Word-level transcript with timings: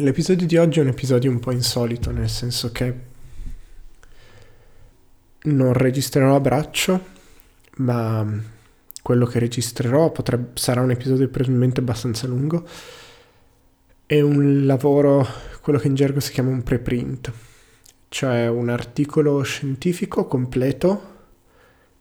L'episodio 0.00 0.46
di 0.46 0.56
oggi 0.56 0.78
è 0.78 0.82
un 0.82 0.88
episodio 0.88 1.28
un 1.28 1.40
po' 1.40 1.50
insolito, 1.50 2.12
nel 2.12 2.28
senso 2.28 2.70
che 2.70 2.94
non 5.42 5.72
registrerò 5.72 6.36
a 6.36 6.40
braccio, 6.40 7.04
ma 7.78 8.24
quello 9.02 9.26
che 9.26 9.40
registrerò 9.40 10.12
potrebbe, 10.12 10.50
sarà 10.54 10.82
un 10.82 10.92
episodio 10.92 11.28
probabilmente 11.28 11.80
abbastanza 11.80 12.28
lungo. 12.28 12.64
È 14.06 14.20
un 14.20 14.66
lavoro, 14.66 15.26
quello 15.62 15.80
che 15.80 15.88
in 15.88 15.96
gergo 15.96 16.20
si 16.20 16.30
chiama 16.30 16.50
un 16.50 16.62
preprint, 16.62 17.32
cioè 18.08 18.46
un 18.46 18.68
articolo 18.68 19.42
scientifico 19.42 20.28
completo, 20.28 21.16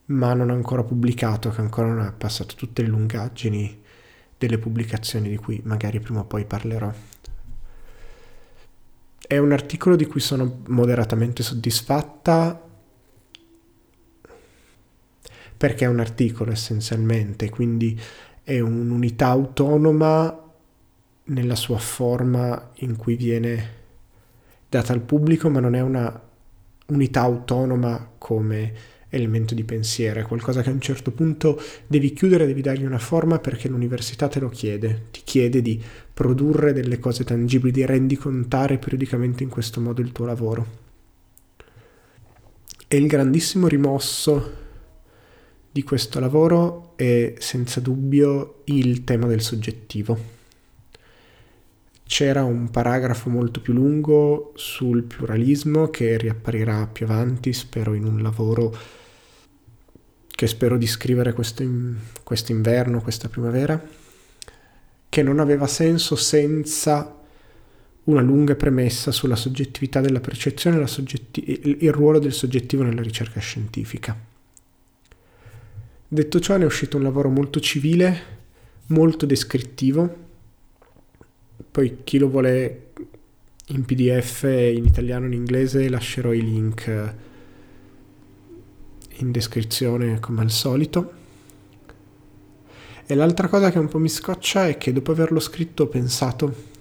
ma 0.05 0.36
non 0.36 0.52
ancora 0.52 0.84
pubblicato, 0.84 1.50
che 1.50 1.61
ancora 1.61 1.88
non 1.88 2.02
ha 2.02 2.14
passato 2.16 2.54
tutte 2.54 2.84
le 2.84 2.89
lungaggini 2.89 3.82
delle 4.38 4.59
pubblicazioni 4.59 5.29
di 5.29 5.38
cui 5.38 5.59
magari 5.64 6.00
prima 6.00 6.20
o 6.20 6.25
poi 6.25 6.45
parlerò. 6.45 7.16
È 9.28 9.38
un 9.38 9.52
articolo 9.52 9.98
di 9.98 10.05
cui 10.05 10.22
sono 10.22 10.62
moderatamente 10.67 11.44
soddisfatta. 11.44 12.63
Perché 15.58 15.86
è 15.86 15.88
un 15.88 16.00
articolo 16.00 16.52
essenzialmente, 16.52 17.50
quindi 17.50 18.00
è 18.44 18.59
un'unità 18.59 19.27
autonoma 19.27 20.44
nella 21.26 21.55
sua 21.55 21.77
forma 21.77 22.72
in 22.76 22.95
cui 22.95 23.16
viene 23.16 23.73
data 24.70 24.94
al 24.94 25.02
pubblico, 25.02 25.50
ma 25.50 25.59
non 25.59 25.75
è 25.75 25.81
una 25.81 26.22
unità 26.88 27.22
autonoma 27.22 28.12
come 28.17 28.73
elemento 29.09 29.53
di 29.55 29.63
pensiero, 29.63 30.20
è 30.20 30.23
qualcosa 30.23 30.61
che 30.61 30.70
a 30.70 30.73
un 30.73 30.81
certo 30.81 31.11
punto 31.11 31.61
devi 31.88 32.11
chiudere, 32.11 32.45
devi 32.45 32.61
dargli 32.61 32.84
una 32.84 32.99
forma 32.99 33.39
perché 33.39 33.67
l'università 33.70 34.27
te 34.27 34.39
lo 34.39 34.49
chiede, 34.49 35.05
ti 35.11 35.21
chiede 35.23 35.61
di 35.61 35.81
produrre 36.13 36.73
delle 36.73 36.99
cose 36.99 37.23
tangibili, 37.23 37.71
di 37.71 37.85
rendicontare 37.85 38.77
periodicamente 38.77 39.43
in 39.43 39.49
questo 39.49 39.80
modo 39.80 40.02
il 40.02 40.11
tuo 40.11 40.25
lavoro. 40.25 40.85
E 42.88 42.97
il 42.97 43.08
grandissimo 43.08 43.67
rimosso 43.67 44.66
di 45.71 45.83
questo 45.83 46.19
lavoro 46.19 46.94
è 46.95 47.36
senza 47.38 47.80
dubbio 47.80 48.61
il 48.66 49.03
tema 49.03 49.27
del 49.27 49.42
soggettivo. 49.42 50.36
C'era 52.03 52.45
un 52.45 52.71
paragrafo 52.71 53.30
molto 53.30 53.59
più 53.59 53.73
lungo 53.73 54.53
sul 54.55 55.03
pluralismo 55.03 55.89
che 55.89 56.17
riapparirà 56.17 56.88
più 56.88 57.05
avanti, 57.05 57.52
spero 57.52 57.94
in 57.94 58.05
un 58.05 58.21
lavoro 58.21 58.75
che 60.38 60.45
spero 60.45 60.77
di 60.77 60.85
scrivere 60.85 61.33
quest'inverno, 61.33 63.02
questa 63.02 63.27
primavera, 63.27 63.83
che 65.09 65.23
non 65.23 65.39
aveva 65.39 65.66
senso 65.66 66.16
senza 66.16 67.17
una 68.03 68.21
lunga 68.21 68.53
premessa 68.53 69.11
sulla 69.11 69.35
soggettività 69.35 69.99
della 69.99 70.19
percezione 70.19 70.80
e 70.80 70.85
soggetti- 70.85 71.77
il 71.80 71.91
ruolo 71.91 72.19
del 72.19 72.33
soggettivo 72.33 72.83
nella 72.83 73.02
ricerca 73.02 73.39
scientifica. 73.39 74.15
Detto 76.08 76.39
ciò, 76.39 76.55
ne 76.55 76.65
è 76.65 76.67
uscito 76.67 76.97
un 76.97 77.03
lavoro 77.03 77.30
molto 77.30 77.59
civile, 77.59 78.21
molto 78.89 79.25
descrittivo. 79.25 80.17
Poi 81.71 82.02
chi 82.03 82.19
lo 82.19 82.30
vuole 82.30 82.91
in 83.69 83.85
PDF, 83.85 84.43
in 84.43 84.85
italiano 84.85 85.25
in 85.25 85.33
inglese, 85.33 85.89
lascerò 85.89 86.31
i 86.31 86.43
link 86.43 87.25
in 89.18 89.32
descrizione 89.32 90.20
come 90.20 90.42
al 90.42 90.52
solito. 90.52 91.12
E 93.06 93.16
l'altra 93.16 93.48
cosa 93.48 93.72
che 93.72 93.80
un 93.80 93.88
po' 93.88 94.00
mi 94.00 94.10
scoccia 94.10 94.68
è 94.68 94.78
che 94.78 94.92
dopo 94.92 95.12
averlo 95.12 95.40
scritto 95.40 95.84
ho 95.84 95.88
pensato 95.88 96.76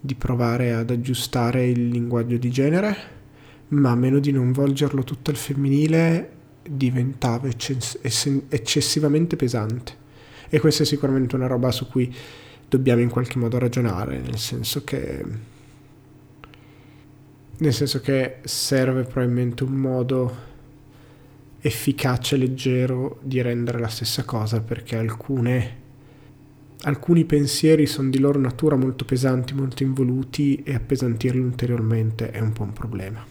di 0.00 0.14
provare 0.14 0.72
ad 0.72 0.90
aggiustare 0.90 1.66
il 1.66 1.88
linguaggio 1.88 2.36
di 2.36 2.50
genere, 2.50 2.96
ma 3.68 3.90
a 3.90 3.96
meno 3.96 4.18
di 4.18 4.32
non 4.32 4.52
volgerlo 4.52 5.04
tutto 5.04 5.30
al 5.30 5.36
femminile 5.36 6.30
diventava 6.68 7.48
eccess- 7.48 7.98
eccessivamente 8.48 9.36
pesante. 9.36 10.04
E 10.48 10.60
questa 10.60 10.82
è 10.82 10.86
sicuramente 10.86 11.36
una 11.36 11.46
roba 11.46 11.70
su 11.70 11.88
cui 11.88 12.12
dobbiamo 12.68 13.00
in 13.00 13.08
qualche 13.08 13.38
modo 13.38 13.58
ragionare, 13.58 14.18
nel 14.18 14.38
senso 14.38 14.82
che 14.84 15.54
nel 17.58 17.72
senso 17.72 18.00
che 18.00 18.38
serve 18.44 19.04
probabilmente 19.04 19.64
un 19.64 19.72
modo 19.72 20.36
efficace, 21.66 22.36
leggero 22.36 23.18
di 23.22 23.40
rendere 23.42 23.78
la 23.78 23.88
stessa 23.88 24.24
cosa 24.24 24.60
perché 24.60 24.96
alcune, 24.96 25.76
alcuni 26.82 27.24
pensieri 27.24 27.86
sono 27.86 28.08
di 28.08 28.18
loro 28.18 28.38
natura 28.38 28.76
molto 28.76 29.04
pesanti, 29.04 29.54
molto 29.54 29.82
involuti 29.82 30.62
e 30.62 30.74
appesantirli 30.74 31.40
ulteriormente 31.40 32.30
è 32.30 32.40
un 32.40 32.52
po' 32.52 32.62
un 32.62 32.72
problema. 32.72 33.24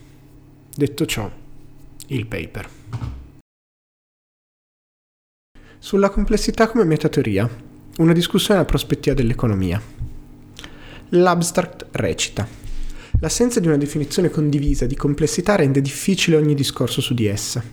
Detto 0.74 1.06
ciò, 1.06 1.30
il 2.08 2.26
paper. 2.26 2.68
Sulla 5.78 6.10
complessità 6.10 6.68
come 6.68 6.84
metateoria, 6.84 7.48
una 7.98 8.12
discussione 8.12 8.60
alla 8.60 8.68
prospettiva 8.68 9.14
dell'economia. 9.14 9.80
L'abstract 11.10 11.86
recita. 11.92 12.65
L'assenza 13.20 13.60
di 13.60 13.66
una 13.66 13.78
definizione 13.78 14.28
condivisa 14.28 14.84
di 14.84 14.94
complessità 14.94 15.56
rende 15.56 15.80
difficile 15.80 16.36
ogni 16.36 16.54
discorso 16.54 17.00
su 17.00 17.14
di 17.14 17.24
essa. 17.24 17.64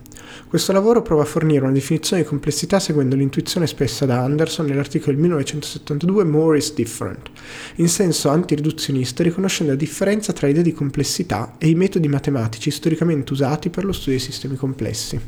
Questo 0.48 0.72
lavoro 0.72 1.02
prova 1.02 1.24
a 1.24 1.26
fornire 1.26 1.64
una 1.64 1.74
definizione 1.74 2.22
di 2.22 2.28
complessità 2.28 2.80
seguendo 2.80 3.18
l'intuizione 3.18 3.66
espressa 3.66 4.06
da 4.06 4.24
Anderson 4.24 4.68
nell'articolo 4.68 5.12
del 5.12 5.20
1972 5.20 6.24
More 6.24 6.58
is 6.58 6.74
Different, 6.74 7.30
in 7.76 7.90
senso 7.90 8.30
antiriduzionista 8.30 9.22
riconoscendo 9.22 9.74
la 9.74 9.78
differenza 9.78 10.32
tra 10.32 10.48
l'idea 10.48 10.64
di 10.64 10.72
complessità 10.72 11.56
e 11.58 11.68
i 11.68 11.76
metodi 11.76 12.08
matematici 12.08 12.72
storicamente 12.72 13.34
usati 13.34 13.70
per 13.70 13.84
lo 13.84 13.92
studio 13.92 14.12
dei 14.12 14.22
sistemi 14.22 14.56
complessi. 14.56 15.20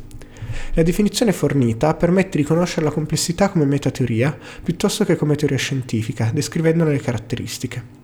La 0.76 0.84
definizione 0.84 1.34
fornita 1.34 1.94
permette 1.94 2.38
di 2.38 2.46
conoscere 2.46 2.86
la 2.86 2.92
complessità 2.92 3.50
come 3.50 3.66
metateoria 3.66 4.36
piuttosto 4.64 5.04
che 5.04 5.18
come 5.18 5.36
teoria 5.36 5.58
scientifica, 5.58 6.32
descrivendone 6.34 6.92
le 6.92 7.02
caratteristiche. 7.02 8.04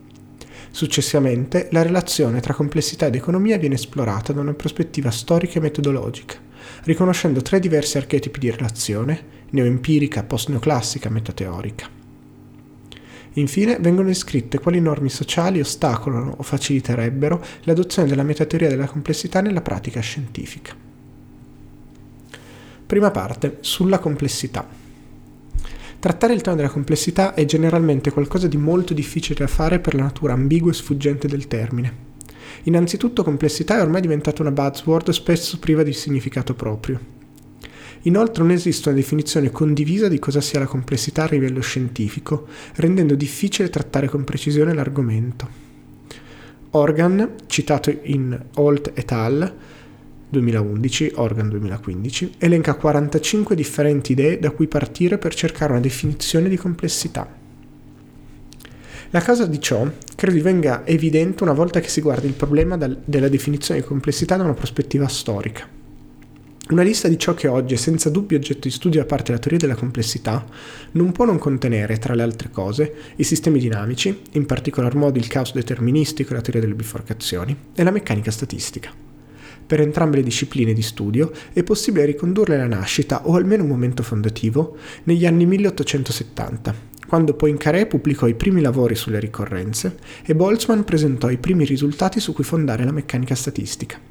Successivamente, 0.71 1.67
la 1.71 1.81
relazione 1.81 2.39
tra 2.39 2.53
complessità 2.53 3.05
ed 3.05 3.15
economia 3.15 3.57
viene 3.57 3.75
esplorata 3.75 4.33
da 4.33 4.41
una 4.41 4.53
prospettiva 4.53 5.11
storica 5.11 5.59
e 5.59 5.61
metodologica 5.61 6.49
riconoscendo 6.83 7.41
tre 7.41 7.59
diversi 7.59 7.97
archetipi 7.97 8.39
di 8.39 8.51
relazione, 8.51 9.39
neoempirica, 9.49 10.23
post-neoclassica, 10.23 11.09
metateorica. 11.09 11.99
Infine 13.35 13.77
vengono 13.79 14.07
descritte 14.07 14.59
quali 14.59 14.81
norme 14.81 15.09
sociali 15.09 15.61
ostacolano 15.61 16.35
o 16.37 16.43
faciliterebbero 16.43 17.43
l'adozione 17.61 18.07
della 18.07 18.23
metateoria 18.23 18.67
della 18.67 18.87
complessità 18.87 19.41
nella 19.41 19.61
pratica 19.61 20.01
scientifica. 20.01 20.75
Prima 22.85 23.11
parte, 23.11 23.57
sulla 23.61 23.99
complessità. 23.99 24.80
Trattare 26.01 26.33
il 26.33 26.41
tema 26.41 26.55
della 26.55 26.67
complessità 26.67 27.35
è 27.35 27.45
generalmente 27.45 28.09
qualcosa 28.09 28.47
di 28.47 28.57
molto 28.57 28.95
difficile 28.95 29.37
da 29.37 29.45
fare 29.45 29.77
per 29.77 29.93
la 29.93 30.01
natura 30.01 30.33
ambigua 30.33 30.71
e 30.71 30.73
sfuggente 30.73 31.27
del 31.27 31.45
termine. 31.45 31.93
Innanzitutto 32.63 33.21
complessità 33.21 33.77
è 33.77 33.81
ormai 33.83 34.01
diventata 34.01 34.41
una 34.41 34.51
buzzword 34.51 35.11
spesso 35.11 35.59
priva 35.59 35.83
di 35.83 35.93
significato 35.93 36.55
proprio. 36.55 36.99
Inoltre 38.05 38.41
non 38.41 38.51
esiste 38.51 38.89
una 38.89 38.97
definizione 38.97 39.51
condivisa 39.51 40.07
di 40.07 40.17
cosa 40.17 40.41
sia 40.41 40.57
la 40.57 40.65
complessità 40.65 41.25
a 41.25 41.29
livello 41.29 41.61
scientifico, 41.61 42.47
rendendo 42.77 43.13
difficile 43.13 43.69
trattare 43.69 44.07
con 44.09 44.23
precisione 44.23 44.73
l'argomento. 44.73 45.47
Organ, 46.71 47.35
citato 47.45 47.95
in 48.05 48.43
Holt 48.55 48.91
et 48.95 49.11
al. 49.11 49.55
2011, 50.31 51.11
Organ 51.15 51.49
2015, 51.49 52.35
elenca 52.39 52.73
45 52.73 53.53
differenti 53.53 54.13
idee 54.13 54.39
da 54.39 54.51
cui 54.51 54.67
partire 54.67 55.17
per 55.17 55.35
cercare 55.35 55.73
una 55.73 55.81
definizione 55.81 56.49
di 56.49 56.57
complessità. 56.57 57.39
La 59.13 59.19
causa 59.19 59.45
di 59.45 59.59
ciò 59.59 59.85
credo 60.15 60.35
divenga 60.35 60.87
evidente 60.87 61.43
una 61.43 61.51
volta 61.51 61.81
che 61.81 61.89
si 61.89 61.99
guarda 61.99 62.27
il 62.27 62.33
problema 62.33 62.77
dal, 62.77 62.97
della 63.03 63.27
definizione 63.27 63.81
di 63.81 63.85
complessità 63.85 64.37
da 64.37 64.43
una 64.43 64.53
prospettiva 64.53 65.07
storica. 65.09 65.67
Una 66.69 66.83
lista 66.83 67.09
di 67.09 67.19
ciò 67.19 67.33
che 67.33 67.49
oggi 67.49 67.73
è 67.73 67.77
senza 67.77 68.09
dubbio 68.09 68.37
oggetto 68.37 68.61
di 68.61 68.69
studio 68.69 69.01
da 69.01 69.05
parte 69.05 69.25
della 69.25 69.39
teoria 69.39 69.59
della 69.59 69.75
complessità 69.75 70.45
non 70.91 71.11
può 71.11 71.25
non 71.25 71.37
contenere, 71.37 71.97
tra 71.97 72.15
le 72.15 72.21
altre 72.21 72.49
cose, 72.49 72.93
i 73.17 73.25
sistemi 73.25 73.59
dinamici, 73.59 74.21
in 74.31 74.45
particolar 74.45 74.95
modo 74.95 75.19
il 75.19 75.27
caos 75.27 75.53
deterministico 75.53 76.31
e 76.31 76.35
la 76.35 76.41
teoria 76.41 76.61
delle 76.61 76.75
biforcazioni, 76.75 77.53
e 77.75 77.83
la 77.83 77.91
meccanica 77.91 78.31
statistica. 78.31 79.10
Per 79.71 79.79
entrambe 79.79 80.17
le 80.17 80.23
discipline 80.23 80.73
di 80.73 80.81
studio 80.81 81.31
è 81.53 81.63
possibile 81.63 82.03
ricondurle 82.03 82.55
alla 82.55 82.67
nascita, 82.67 83.25
o 83.25 83.35
almeno 83.35 83.63
un 83.63 83.69
momento 83.69 84.03
fondativo, 84.03 84.75
negli 85.05 85.25
anni 85.25 85.45
1870, 85.45 86.75
quando 87.07 87.35
Poincaré 87.35 87.85
pubblicò 87.85 88.27
i 88.27 88.33
primi 88.33 88.59
lavori 88.59 88.95
sulle 88.95 89.21
ricorrenze 89.21 89.97
e 90.25 90.35
Boltzmann 90.35 90.81
presentò 90.81 91.29
i 91.29 91.37
primi 91.37 91.63
risultati 91.63 92.19
su 92.19 92.33
cui 92.33 92.43
fondare 92.43 92.83
la 92.83 92.91
meccanica 92.91 93.33
statistica. 93.33 94.10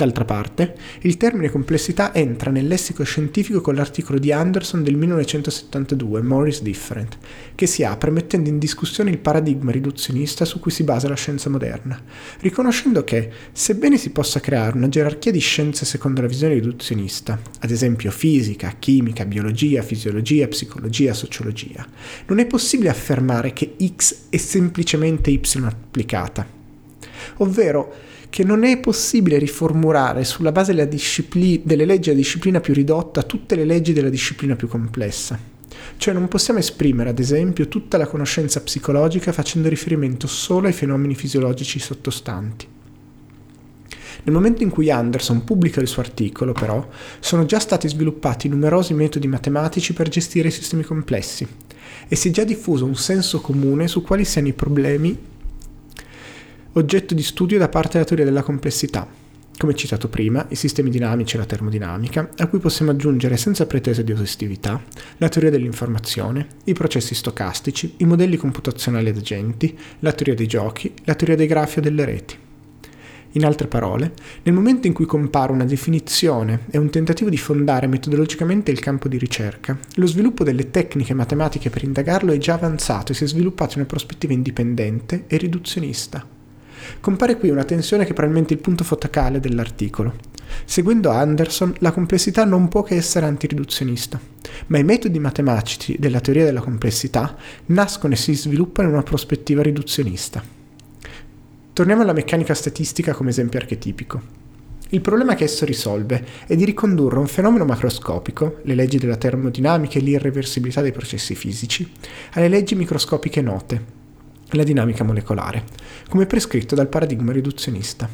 D'altra 0.00 0.24
parte, 0.24 0.76
il 1.02 1.18
termine 1.18 1.50
complessità 1.50 2.14
entra 2.14 2.50
nel 2.50 2.66
lessico 2.66 3.04
scientifico 3.04 3.60
con 3.60 3.74
l'articolo 3.74 4.18
di 4.18 4.32
Anderson 4.32 4.82
del 4.82 4.96
1972, 4.96 6.22
More 6.22 6.48
is 6.48 6.62
Different, 6.62 7.18
che 7.54 7.66
si 7.66 7.84
apre 7.84 8.10
mettendo 8.10 8.48
in 8.48 8.58
discussione 8.58 9.10
il 9.10 9.18
paradigma 9.18 9.70
riduzionista 9.70 10.46
su 10.46 10.58
cui 10.58 10.70
si 10.70 10.84
basa 10.84 11.06
la 11.06 11.16
scienza 11.16 11.50
moderna, 11.50 12.02
riconoscendo 12.38 13.04
che, 13.04 13.30
sebbene 13.52 13.98
si 13.98 14.08
possa 14.08 14.40
creare 14.40 14.74
una 14.74 14.88
gerarchia 14.88 15.32
di 15.32 15.38
scienze 15.38 15.84
secondo 15.84 16.22
la 16.22 16.28
visione 16.28 16.54
riduzionista, 16.54 17.38
ad 17.58 17.70
esempio 17.70 18.10
fisica, 18.10 18.76
chimica, 18.78 19.26
biologia, 19.26 19.82
fisiologia, 19.82 20.48
psicologia, 20.48 21.12
sociologia, 21.12 21.86
non 22.28 22.38
è 22.38 22.46
possibile 22.46 22.88
affermare 22.88 23.52
che 23.52 23.76
X 23.78 24.30
è 24.30 24.38
semplicemente 24.38 25.28
Y 25.28 25.42
applicata. 25.62 26.59
Ovvero, 27.38 27.92
che 28.30 28.44
non 28.44 28.64
è 28.64 28.78
possibile 28.78 29.38
riformulare 29.38 30.24
sulla 30.24 30.52
base 30.52 30.72
delle, 30.72 30.88
discipli- 30.88 31.62
delle 31.64 31.84
leggi 31.84 32.10
a 32.10 32.14
disciplina 32.14 32.60
più 32.60 32.72
ridotta 32.72 33.22
tutte 33.22 33.56
le 33.56 33.64
leggi 33.64 33.92
della 33.92 34.08
disciplina 34.08 34.54
più 34.56 34.68
complessa. 34.68 35.38
Cioè 35.96 36.14
non 36.14 36.28
possiamo 36.28 36.60
esprimere, 36.60 37.10
ad 37.10 37.18
esempio, 37.18 37.68
tutta 37.68 37.98
la 37.98 38.06
conoscenza 38.06 38.60
psicologica 38.60 39.32
facendo 39.32 39.68
riferimento 39.68 40.26
solo 40.26 40.68
ai 40.68 40.72
fenomeni 40.72 41.14
fisiologici 41.14 41.78
sottostanti. 41.78 42.66
Nel 44.22 44.34
momento 44.34 44.62
in 44.62 44.70
cui 44.70 44.90
Anderson 44.90 45.44
pubblica 45.44 45.80
il 45.80 45.88
suo 45.88 46.02
articolo, 46.02 46.52
però, 46.52 46.86
sono 47.20 47.46
già 47.46 47.58
stati 47.58 47.88
sviluppati 47.88 48.48
numerosi 48.48 48.94
metodi 48.94 49.26
matematici 49.26 49.92
per 49.92 50.08
gestire 50.08 50.48
i 50.48 50.52
sistemi 50.52 50.82
complessi 50.82 51.46
e 52.06 52.16
si 52.16 52.28
è 52.28 52.30
già 52.30 52.44
diffuso 52.44 52.84
un 52.84 52.96
senso 52.96 53.40
comune 53.40 53.88
su 53.88 54.02
quali 54.02 54.24
siano 54.24 54.48
i 54.48 54.52
problemi 54.52 55.18
oggetto 56.72 57.14
di 57.14 57.22
studio 57.22 57.58
da 57.58 57.68
parte 57.68 57.92
della 57.92 58.04
teoria 58.04 58.24
della 58.24 58.42
complessità, 58.42 59.06
come 59.60 59.74
citato 59.74 60.08
prima, 60.08 60.46
i 60.48 60.54
sistemi 60.54 60.88
dinamici 60.88 61.36
e 61.36 61.38
la 61.38 61.44
termodinamica, 61.44 62.30
a 62.38 62.46
cui 62.46 62.60
possiamo 62.60 62.92
aggiungere 62.92 63.36
senza 63.36 63.66
pretese 63.66 64.04
di 64.04 64.12
esaustività 64.12 64.82
la 65.18 65.28
teoria 65.28 65.50
dell'informazione, 65.50 66.46
i 66.64 66.72
processi 66.72 67.14
stocastici, 67.14 67.94
i 67.98 68.06
modelli 68.06 68.38
computazionali 68.38 69.10
ad 69.10 69.18
agenti, 69.18 69.76
la 69.98 70.12
teoria 70.12 70.34
dei 70.34 70.46
giochi, 70.46 70.94
la 71.04 71.14
teoria 71.14 71.36
dei 71.36 71.46
grafi 71.46 71.80
o 71.80 71.82
delle 71.82 72.04
reti. 72.06 72.36
In 73.32 73.44
altre 73.44 73.68
parole, 73.68 74.14
nel 74.44 74.54
momento 74.54 74.86
in 74.86 74.94
cui 74.94 75.04
compare 75.04 75.52
una 75.52 75.64
definizione 75.64 76.60
e 76.70 76.78
un 76.78 76.88
tentativo 76.88 77.28
di 77.28 77.36
fondare 77.36 77.86
metodologicamente 77.86 78.70
il 78.70 78.80
campo 78.80 79.08
di 79.08 79.18
ricerca, 79.18 79.78
lo 79.96 80.06
sviluppo 80.06 80.42
delle 80.42 80.70
tecniche 80.70 81.12
matematiche 81.12 81.68
per 81.68 81.84
indagarlo 81.84 82.32
è 82.32 82.38
già 82.38 82.54
avanzato 82.54 83.12
e 83.12 83.14
si 83.14 83.24
è 83.24 83.26
sviluppato 83.28 83.74
in 83.74 83.80
una 83.80 83.88
prospettiva 83.88 84.32
indipendente 84.32 85.24
e 85.26 85.36
riduzionista. 85.36 86.38
Compare 86.98 87.36
qui 87.36 87.50
una 87.50 87.64
tensione 87.64 88.04
che 88.04 88.10
è 88.10 88.14
probabilmente 88.14 88.54
il 88.54 88.60
punto 88.60 88.84
focale 88.84 89.38
dell'articolo. 89.38 90.14
Seguendo 90.64 91.10
Anderson, 91.10 91.74
la 91.78 91.92
complessità 91.92 92.44
non 92.44 92.68
può 92.68 92.82
che 92.82 92.96
essere 92.96 93.26
antiriduzionista, 93.26 94.20
ma 94.66 94.78
i 94.78 94.84
metodi 94.84 95.18
matematici 95.18 95.96
della 95.98 96.20
teoria 96.20 96.44
della 96.44 96.60
complessità 96.60 97.36
nascono 97.66 98.14
e 98.14 98.16
si 98.16 98.34
sviluppano 98.34 98.88
in 98.88 98.94
una 98.94 99.02
prospettiva 99.02 99.62
riduzionista. 99.62 100.42
Torniamo 101.72 102.02
alla 102.02 102.12
meccanica 102.12 102.54
statistica 102.54 103.14
come 103.14 103.30
esempio 103.30 103.58
archetipico. 103.58 104.38
Il 104.92 105.00
problema 105.00 105.36
che 105.36 105.44
esso 105.44 105.64
risolve 105.64 106.24
è 106.46 106.56
di 106.56 106.64
ricondurre 106.64 107.20
un 107.20 107.28
fenomeno 107.28 107.64
macroscopico, 107.64 108.58
le 108.64 108.74
leggi 108.74 108.98
della 108.98 109.16
termodinamica 109.16 109.98
e 109.98 110.02
l'irreversibilità 110.02 110.80
dei 110.80 110.90
processi 110.90 111.36
fisici, 111.36 111.88
alle 112.32 112.48
leggi 112.48 112.74
microscopiche 112.74 113.40
note, 113.40 113.98
la 114.56 114.64
dinamica 114.64 115.04
molecolare, 115.04 115.64
come 116.08 116.26
prescritto 116.26 116.74
dal 116.74 116.88
paradigma 116.88 117.32
riduzionista. 117.32 118.08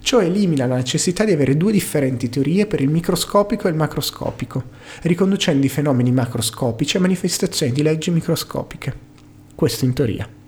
Ciò 0.00 0.20
elimina 0.20 0.66
la 0.66 0.76
necessità 0.76 1.24
di 1.24 1.32
avere 1.32 1.56
due 1.56 1.72
differenti 1.72 2.28
teorie 2.28 2.66
per 2.66 2.80
il 2.82 2.90
microscopico 2.90 3.66
e 3.66 3.70
il 3.70 3.76
macroscopico, 3.76 4.62
riconducendo 5.02 5.64
i 5.64 5.70
fenomeni 5.70 6.12
macroscopici 6.12 6.98
a 6.98 7.00
manifestazioni 7.00 7.72
di 7.72 7.82
leggi 7.82 8.10
microscopiche. 8.10 8.94
Questo 9.54 9.84
in 9.86 9.94
teoria. 9.94 10.43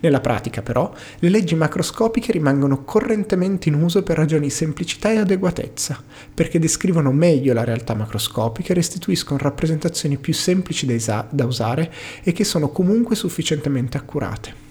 Nella 0.00 0.20
pratica, 0.20 0.62
però, 0.62 0.92
le 1.18 1.28
leggi 1.28 1.54
macroscopiche 1.54 2.32
rimangono 2.32 2.84
correntemente 2.84 3.68
in 3.68 3.74
uso 3.74 4.02
per 4.02 4.16
ragioni 4.16 4.44
di 4.44 4.50
semplicità 4.50 5.10
e 5.10 5.18
adeguatezza, 5.18 6.02
perché 6.34 6.58
descrivono 6.58 7.12
meglio 7.12 7.54
la 7.54 7.64
realtà 7.64 7.94
macroscopica 7.94 8.72
e 8.72 8.74
restituiscono 8.74 9.38
rappresentazioni 9.40 10.16
più 10.18 10.34
semplici 10.34 10.86
da 10.86 11.44
usare 11.44 11.92
e 12.22 12.32
che 12.32 12.44
sono 12.44 12.68
comunque 12.68 13.16
sufficientemente 13.16 13.96
accurate. 13.96 14.65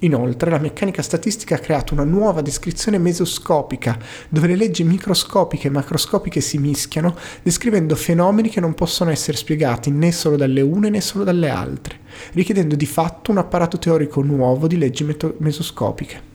Inoltre, 0.00 0.50
la 0.50 0.58
meccanica 0.58 1.02
statistica 1.02 1.54
ha 1.54 1.58
creato 1.58 1.94
una 1.94 2.04
nuova 2.04 2.42
descrizione 2.42 2.98
mesoscopica, 2.98 3.98
dove 4.28 4.48
le 4.48 4.56
leggi 4.56 4.84
microscopiche 4.84 5.68
e 5.68 5.70
macroscopiche 5.70 6.40
si 6.40 6.58
mischiano, 6.58 7.16
descrivendo 7.42 7.94
fenomeni 7.94 8.50
che 8.50 8.60
non 8.60 8.74
possono 8.74 9.10
essere 9.10 9.36
spiegati 9.36 9.90
né 9.90 10.12
solo 10.12 10.36
dalle 10.36 10.60
une 10.60 10.90
né 10.90 11.00
solo 11.00 11.24
dalle 11.24 11.48
altre, 11.48 12.00
richiedendo 12.32 12.74
di 12.74 12.86
fatto 12.86 13.30
un 13.30 13.38
apparato 13.38 13.78
teorico 13.78 14.20
nuovo 14.22 14.66
di 14.66 14.76
leggi 14.76 15.04
meto- 15.04 15.36
mesoscopiche. 15.38 16.33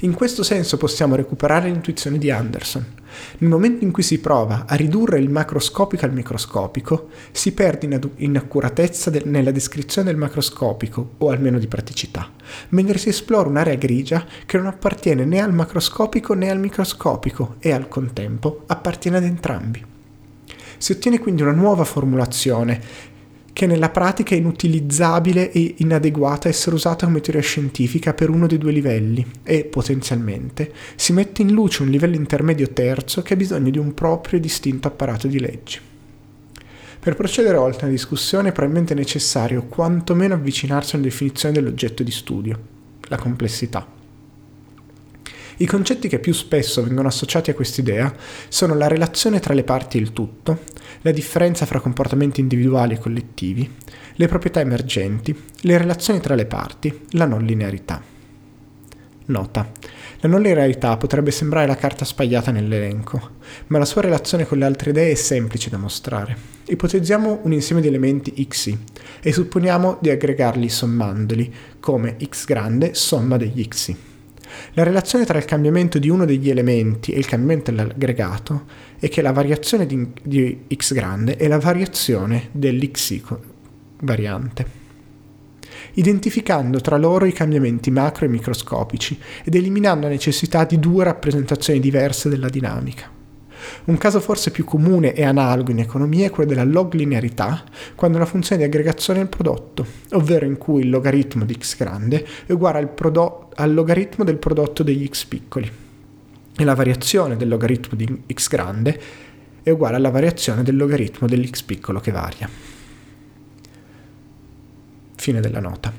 In 0.00 0.12
questo 0.12 0.42
senso 0.42 0.76
possiamo 0.76 1.14
recuperare 1.14 1.70
l'intuizione 1.70 2.18
di 2.18 2.30
Anderson. 2.30 2.84
Nel 3.38 3.48
momento 3.48 3.82
in 3.82 3.92
cui 3.92 4.02
si 4.02 4.18
prova 4.18 4.66
a 4.68 4.74
ridurre 4.74 5.18
il 5.18 5.30
macroscopico 5.30 6.04
al 6.04 6.12
microscopico, 6.12 7.08
si 7.32 7.52
perde 7.52 8.12
in, 8.16 8.36
accuratezza 8.36 9.08
de- 9.08 9.22
nella 9.24 9.52
descrizione 9.52 10.08
del 10.08 10.18
macroscopico, 10.18 11.12
o 11.16 11.30
almeno 11.30 11.58
di 11.58 11.66
praticità, 11.66 12.30
mentre 12.70 12.98
si 12.98 13.08
esplora 13.08 13.48
un'area 13.48 13.76
grigia 13.76 14.26
che 14.44 14.58
non 14.58 14.66
appartiene 14.66 15.24
né 15.24 15.40
al 15.40 15.54
macroscopico 15.54 16.34
né 16.34 16.50
al 16.50 16.58
microscopico 16.58 17.54
e 17.58 17.72
al 17.72 17.88
contempo 17.88 18.64
appartiene 18.66 19.16
ad 19.16 19.24
entrambi. 19.24 19.84
Si 20.76 20.92
ottiene 20.92 21.18
quindi 21.18 21.40
una 21.40 21.52
nuova 21.52 21.84
formulazione 21.84 23.14
che 23.56 23.64
nella 23.64 23.88
pratica 23.88 24.34
è 24.34 24.38
inutilizzabile 24.38 25.50
e 25.50 25.76
inadeguata 25.78 26.46
a 26.46 26.50
essere 26.50 26.76
usata 26.76 27.06
come 27.06 27.22
teoria 27.22 27.40
scientifica 27.40 28.12
per 28.12 28.28
uno 28.28 28.46
dei 28.46 28.58
due 28.58 28.70
livelli 28.70 29.24
e, 29.42 29.64
potenzialmente, 29.64 30.70
si 30.94 31.14
mette 31.14 31.40
in 31.40 31.52
luce 31.52 31.82
un 31.82 31.88
livello 31.88 32.16
intermedio 32.16 32.68
terzo 32.68 33.22
che 33.22 33.32
ha 33.32 33.36
bisogno 33.36 33.70
di 33.70 33.78
un 33.78 33.94
proprio 33.94 34.38
e 34.38 34.42
distinto 34.42 34.88
apparato 34.88 35.26
di 35.26 35.40
leggi. 35.40 35.78
Per 37.00 37.14
procedere 37.14 37.56
oltre 37.56 37.86
la 37.86 37.92
discussione 37.92 38.50
è 38.50 38.52
probabilmente 38.52 38.92
necessario 38.92 39.62
quantomeno 39.62 40.34
avvicinarsi 40.34 40.94
a 40.94 40.98
una 40.98 41.06
definizione 41.06 41.54
dell'oggetto 41.54 42.02
di 42.02 42.10
studio, 42.10 42.58
la 43.08 43.16
complessità. 43.16 43.95
I 45.58 45.66
concetti 45.66 46.08
che 46.08 46.18
più 46.18 46.34
spesso 46.34 46.82
vengono 46.82 47.08
associati 47.08 47.48
a 47.48 47.54
quest'idea 47.54 48.14
sono 48.48 48.74
la 48.74 48.88
relazione 48.88 49.40
tra 49.40 49.54
le 49.54 49.64
parti 49.64 49.96
e 49.96 50.02
il 50.02 50.12
tutto, 50.12 50.64
la 51.00 51.12
differenza 51.12 51.64
fra 51.64 51.80
comportamenti 51.80 52.40
individuali 52.40 52.94
e 52.94 52.98
collettivi, 52.98 53.74
le 54.16 54.28
proprietà 54.28 54.60
emergenti, 54.60 55.34
le 55.60 55.78
relazioni 55.78 56.20
tra 56.20 56.34
le 56.34 56.44
parti, 56.44 57.06
la 57.12 57.24
non 57.24 57.42
linearità. 57.42 58.02
Nota. 59.28 59.72
La 60.20 60.28
non 60.28 60.42
linearità 60.42 60.96
potrebbe 60.98 61.30
sembrare 61.30 61.66
la 61.66 61.76
carta 61.76 62.04
spagliata 62.04 62.50
nell'elenco, 62.50 63.30
ma 63.68 63.78
la 63.78 63.86
sua 63.86 64.02
relazione 64.02 64.46
con 64.46 64.58
le 64.58 64.66
altre 64.66 64.90
idee 64.90 65.12
è 65.12 65.14
semplice 65.14 65.70
da 65.70 65.78
mostrare. 65.78 66.36
Ipotizziamo 66.66 67.40
un 67.44 67.52
insieme 67.52 67.80
di 67.80 67.88
elementi 67.88 68.46
xi 68.46 68.78
e 69.22 69.32
supponiamo 69.32 69.98
di 70.00 70.10
aggregarli 70.10 70.68
sommandoli, 70.68 71.52
come 71.80 72.16
x 72.22 72.44
grande 72.44 72.92
somma 72.92 73.38
degli 73.38 73.66
xi. 73.66 74.14
La 74.72 74.82
relazione 74.82 75.24
tra 75.24 75.38
il 75.38 75.44
cambiamento 75.44 75.98
di 75.98 76.08
uno 76.08 76.24
degli 76.24 76.50
elementi 76.50 77.12
e 77.12 77.18
il 77.18 77.26
cambiamento 77.26 77.70
dell'aggregato 77.70 78.64
è 78.98 79.08
che 79.08 79.22
la 79.22 79.32
variazione 79.32 79.86
di, 79.86 80.58
x 80.74 80.92
grande 80.94 81.36
è 81.36 81.48
la 81.48 81.58
variazione 81.58 82.48
dell'xy 82.52 83.22
variante 84.00 84.84
identificando 85.94 86.80
tra 86.80 86.96
loro 86.96 87.24
i 87.24 87.32
cambiamenti 87.32 87.90
macro 87.90 88.24
e 88.24 88.28
microscopici 88.28 89.18
ed 89.44 89.54
eliminando 89.54 90.06
la 90.06 90.12
necessità 90.12 90.64
di 90.64 90.78
due 90.78 91.04
rappresentazioni 91.04 91.80
diverse 91.80 92.28
della 92.28 92.48
dinamica. 92.48 93.15
Un 93.84 93.96
caso 93.98 94.20
forse 94.20 94.50
più 94.50 94.64
comune 94.64 95.14
e 95.14 95.24
analogo 95.24 95.70
in 95.70 95.78
economia 95.78 96.26
è 96.26 96.30
quello 96.30 96.50
della 96.50 96.64
log 96.64 96.94
linearità, 96.94 97.64
quando 97.94 98.18
la 98.18 98.26
funzione 98.26 98.62
di 98.62 98.68
aggregazione 98.68 99.20
è 99.20 99.22
il 99.22 99.28
prodotto, 99.28 99.86
ovvero 100.12 100.44
in 100.44 100.58
cui 100.58 100.82
il 100.82 100.90
logaritmo 100.90 101.44
di 101.44 101.56
x 101.58 101.76
grande 101.76 102.26
è 102.46 102.52
uguale 102.52 102.78
al, 102.78 102.88
prodo- 102.88 103.50
al 103.54 103.72
logaritmo 103.72 104.24
del 104.24 104.38
prodotto 104.38 104.82
degli 104.82 105.06
x 105.06 105.24
piccoli 105.24 105.70
e 106.58 106.64
la 106.64 106.74
variazione 106.74 107.36
del 107.36 107.48
logaritmo 107.48 107.96
di 107.96 108.22
x 108.32 108.48
grande 108.48 109.00
è 109.62 109.70
uguale 109.70 109.96
alla 109.96 110.10
variazione 110.10 110.62
del 110.62 110.76
logaritmo 110.76 111.26
dell'x 111.26 111.62
piccolo 111.62 112.00
che 112.00 112.12
varia. 112.12 112.48
Fine 115.16 115.40
della 115.40 115.60
nota. 115.60 115.92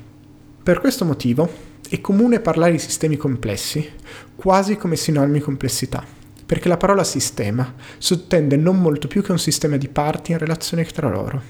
Per 0.62 0.80
questo 0.80 1.04
motivo 1.04 1.48
è 1.88 2.00
comune 2.00 2.40
parlare 2.40 2.72
di 2.72 2.78
sistemi 2.78 3.16
complessi 3.16 3.88
quasi 4.34 4.76
come 4.76 4.96
sinonimi 4.96 5.40
complessità 5.40 6.17
perché 6.48 6.68
la 6.68 6.78
parola 6.78 7.04
sistema 7.04 7.74
sottende 7.98 8.56
non 8.56 8.80
molto 8.80 9.06
più 9.06 9.22
che 9.22 9.32
un 9.32 9.38
sistema 9.38 9.76
di 9.76 9.86
parti 9.86 10.32
in 10.32 10.38
relazione 10.38 10.82
tra 10.86 11.10
loro. 11.10 11.42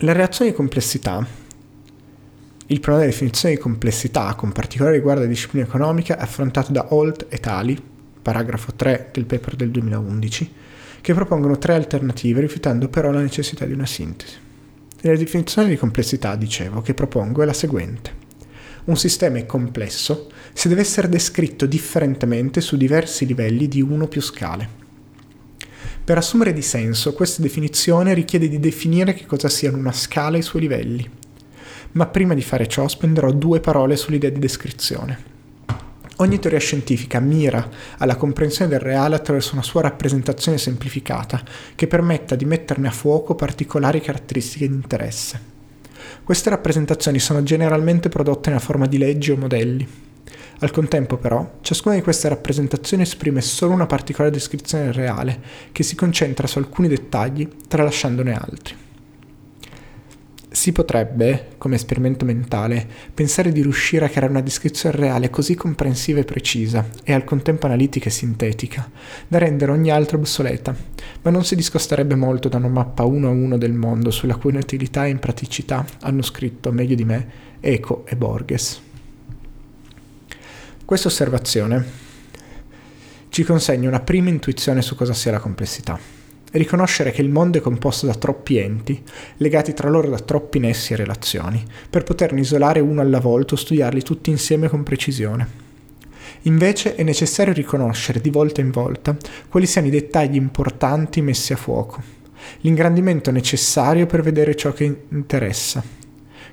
La 0.00 0.12
reazione 0.12 0.50
di 0.50 0.56
complessità 0.56 1.26
Il 2.66 2.80
problema 2.80 3.06
della 3.06 3.12
definizione 3.16 3.54
di 3.54 3.60
complessità, 3.60 4.34
con 4.34 4.52
particolare 4.52 4.96
riguardo 4.96 5.22
alla 5.22 5.30
disciplina 5.30 5.64
economica, 5.64 6.18
è 6.18 6.20
affrontato 6.20 6.72
da 6.72 6.88
Holt 6.90 7.24
et 7.30 7.46
al., 7.46 7.74
paragrafo 8.20 8.74
3 8.74 9.08
del 9.14 9.24
paper 9.24 9.56
del 9.56 9.70
2011, 9.70 10.52
che 11.00 11.14
propongono 11.14 11.56
tre 11.56 11.76
alternative, 11.76 12.42
rifiutando 12.42 12.88
però 12.88 13.10
la 13.10 13.20
necessità 13.20 13.64
di 13.64 13.72
una 13.72 13.86
sintesi. 13.86 14.36
La 15.00 15.16
definizione 15.16 15.68
di 15.68 15.78
complessità, 15.78 16.36
dicevo, 16.36 16.82
che 16.82 16.92
propongo 16.92 17.40
è 17.40 17.46
la 17.46 17.54
seguente. 17.54 18.23
Un 18.84 18.96
sistema 18.96 19.38
è 19.38 19.46
complesso 19.46 20.30
se 20.52 20.68
deve 20.68 20.82
essere 20.82 21.08
descritto 21.08 21.64
differentemente 21.64 22.60
su 22.60 22.76
diversi 22.76 23.24
livelli 23.24 23.66
di 23.66 23.80
uno 23.80 24.06
più 24.08 24.20
scale. 24.20 24.68
Per 26.04 26.18
assumere 26.18 26.52
di 26.52 26.60
senso, 26.60 27.14
questa 27.14 27.40
definizione 27.40 28.12
richiede 28.12 28.46
di 28.46 28.60
definire 28.60 29.14
che 29.14 29.24
cosa 29.24 29.48
siano 29.48 29.78
una 29.78 29.92
scala 29.92 30.36
e 30.36 30.40
i 30.40 30.42
suoi 30.42 30.60
livelli. 30.60 31.08
Ma 31.92 32.06
prima 32.06 32.34
di 32.34 32.42
fare 32.42 32.66
ciò 32.66 32.86
spenderò 32.86 33.30
due 33.32 33.60
parole 33.60 33.96
sull'idea 33.96 34.28
di 34.28 34.38
descrizione. 34.38 35.32
Ogni 36.16 36.38
teoria 36.38 36.60
scientifica 36.60 37.20
mira 37.20 37.66
alla 37.96 38.16
comprensione 38.16 38.70
del 38.70 38.80
reale 38.80 39.14
attraverso 39.14 39.54
una 39.54 39.62
sua 39.62 39.80
rappresentazione 39.80 40.58
semplificata 40.58 41.42
che 41.74 41.86
permetta 41.86 42.34
di 42.34 42.44
metterne 42.44 42.88
a 42.88 42.92
fuoco 42.92 43.34
particolari 43.34 44.02
caratteristiche 44.02 44.68
di 44.68 44.74
interesse. 44.74 45.53
Queste 46.24 46.48
rappresentazioni 46.48 47.18
sono 47.18 47.42
generalmente 47.42 48.08
prodotte 48.08 48.48
nella 48.48 48.62
forma 48.62 48.86
di 48.86 48.96
leggi 48.96 49.30
o 49.30 49.36
modelli. 49.36 49.86
Al 50.60 50.70
contempo 50.70 51.18
però, 51.18 51.58
ciascuna 51.60 51.96
di 51.96 52.00
queste 52.00 52.30
rappresentazioni 52.30 53.02
esprime 53.02 53.42
solo 53.42 53.74
una 53.74 53.84
particolare 53.84 54.32
descrizione 54.32 54.84
del 54.84 54.94
reale, 54.94 55.38
che 55.70 55.82
si 55.82 55.94
concentra 55.94 56.46
su 56.46 56.56
alcuni 56.56 56.88
dettagli, 56.88 57.46
tralasciandone 57.68 58.32
altri. 58.32 58.74
Si 60.54 60.70
potrebbe, 60.70 61.48
come 61.58 61.74
esperimento 61.74 62.24
mentale, 62.24 62.86
pensare 63.12 63.50
di 63.50 63.60
riuscire 63.60 64.04
a 64.04 64.08
creare 64.08 64.30
una 64.30 64.40
descrizione 64.40 64.96
reale 64.96 65.28
così 65.28 65.56
comprensiva 65.56 66.20
e 66.20 66.24
precisa, 66.24 66.88
e 67.02 67.12
al 67.12 67.24
contempo 67.24 67.66
analitica 67.66 68.06
e 68.06 68.12
sintetica, 68.12 68.88
da 69.26 69.38
rendere 69.38 69.72
ogni 69.72 69.90
altra 69.90 70.16
obsoleta, 70.16 70.72
ma 71.22 71.30
non 71.32 71.44
si 71.44 71.56
discosterebbe 71.56 72.14
molto 72.14 72.48
da 72.48 72.58
una 72.58 72.68
mappa 72.68 73.02
uno 73.02 73.26
a 73.26 73.32
uno 73.32 73.58
del 73.58 73.72
mondo 73.72 74.12
sulla 74.12 74.36
cui 74.36 74.52
inutilità 74.52 75.06
e 75.06 75.10
impraticità 75.10 75.84
hanno 76.02 76.22
scritto, 76.22 76.70
meglio 76.70 76.94
di 76.94 77.04
me, 77.04 77.28
Eco 77.58 78.06
e 78.06 78.14
Borges. 78.14 78.80
Questa 80.84 81.08
osservazione 81.08 81.84
ci 83.28 83.42
consegna 83.42 83.88
una 83.88 84.00
prima 84.00 84.28
intuizione 84.28 84.82
su 84.82 84.94
cosa 84.94 85.14
sia 85.14 85.32
la 85.32 85.40
complessità 85.40 86.13
riconoscere 86.58 87.10
che 87.10 87.22
il 87.22 87.28
mondo 87.28 87.58
è 87.58 87.60
composto 87.60 88.06
da 88.06 88.14
troppi 88.14 88.58
enti, 88.58 89.02
legati 89.38 89.72
tra 89.74 89.88
loro 89.88 90.08
da 90.08 90.18
troppi 90.18 90.58
nessi 90.58 90.92
e 90.92 90.96
relazioni, 90.96 91.64
per 91.90 92.04
poterne 92.04 92.40
isolare 92.40 92.80
uno 92.80 93.00
alla 93.00 93.20
volta 93.20 93.54
o 93.54 93.56
studiarli 93.56 94.02
tutti 94.02 94.30
insieme 94.30 94.68
con 94.68 94.82
precisione. 94.82 95.62
Invece 96.42 96.94
è 96.94 97.02
necessario 97.02 97.52
riconoscere 97.52 98.20
di 98.20 98.30
volta 98.30 98.60
in 98.60 98.70
volta 98.70 99.16
quali 99.48 99.66
siano 99.66 99.86
i 99.86 99.90
dettagli 99.90 100.36
importanti 100.36 101.22
messi 101.22 101.52
a 101.52 101.56
fuoco, 101.56 102.02
l'ingrandimento 102.60 103.30
necessario 103.30 104.06
per 104.06 104.22
vedere 104.22 104.54
ciò 104.54 104.72
che 104.72 105.04
interessa, 105.08 105.82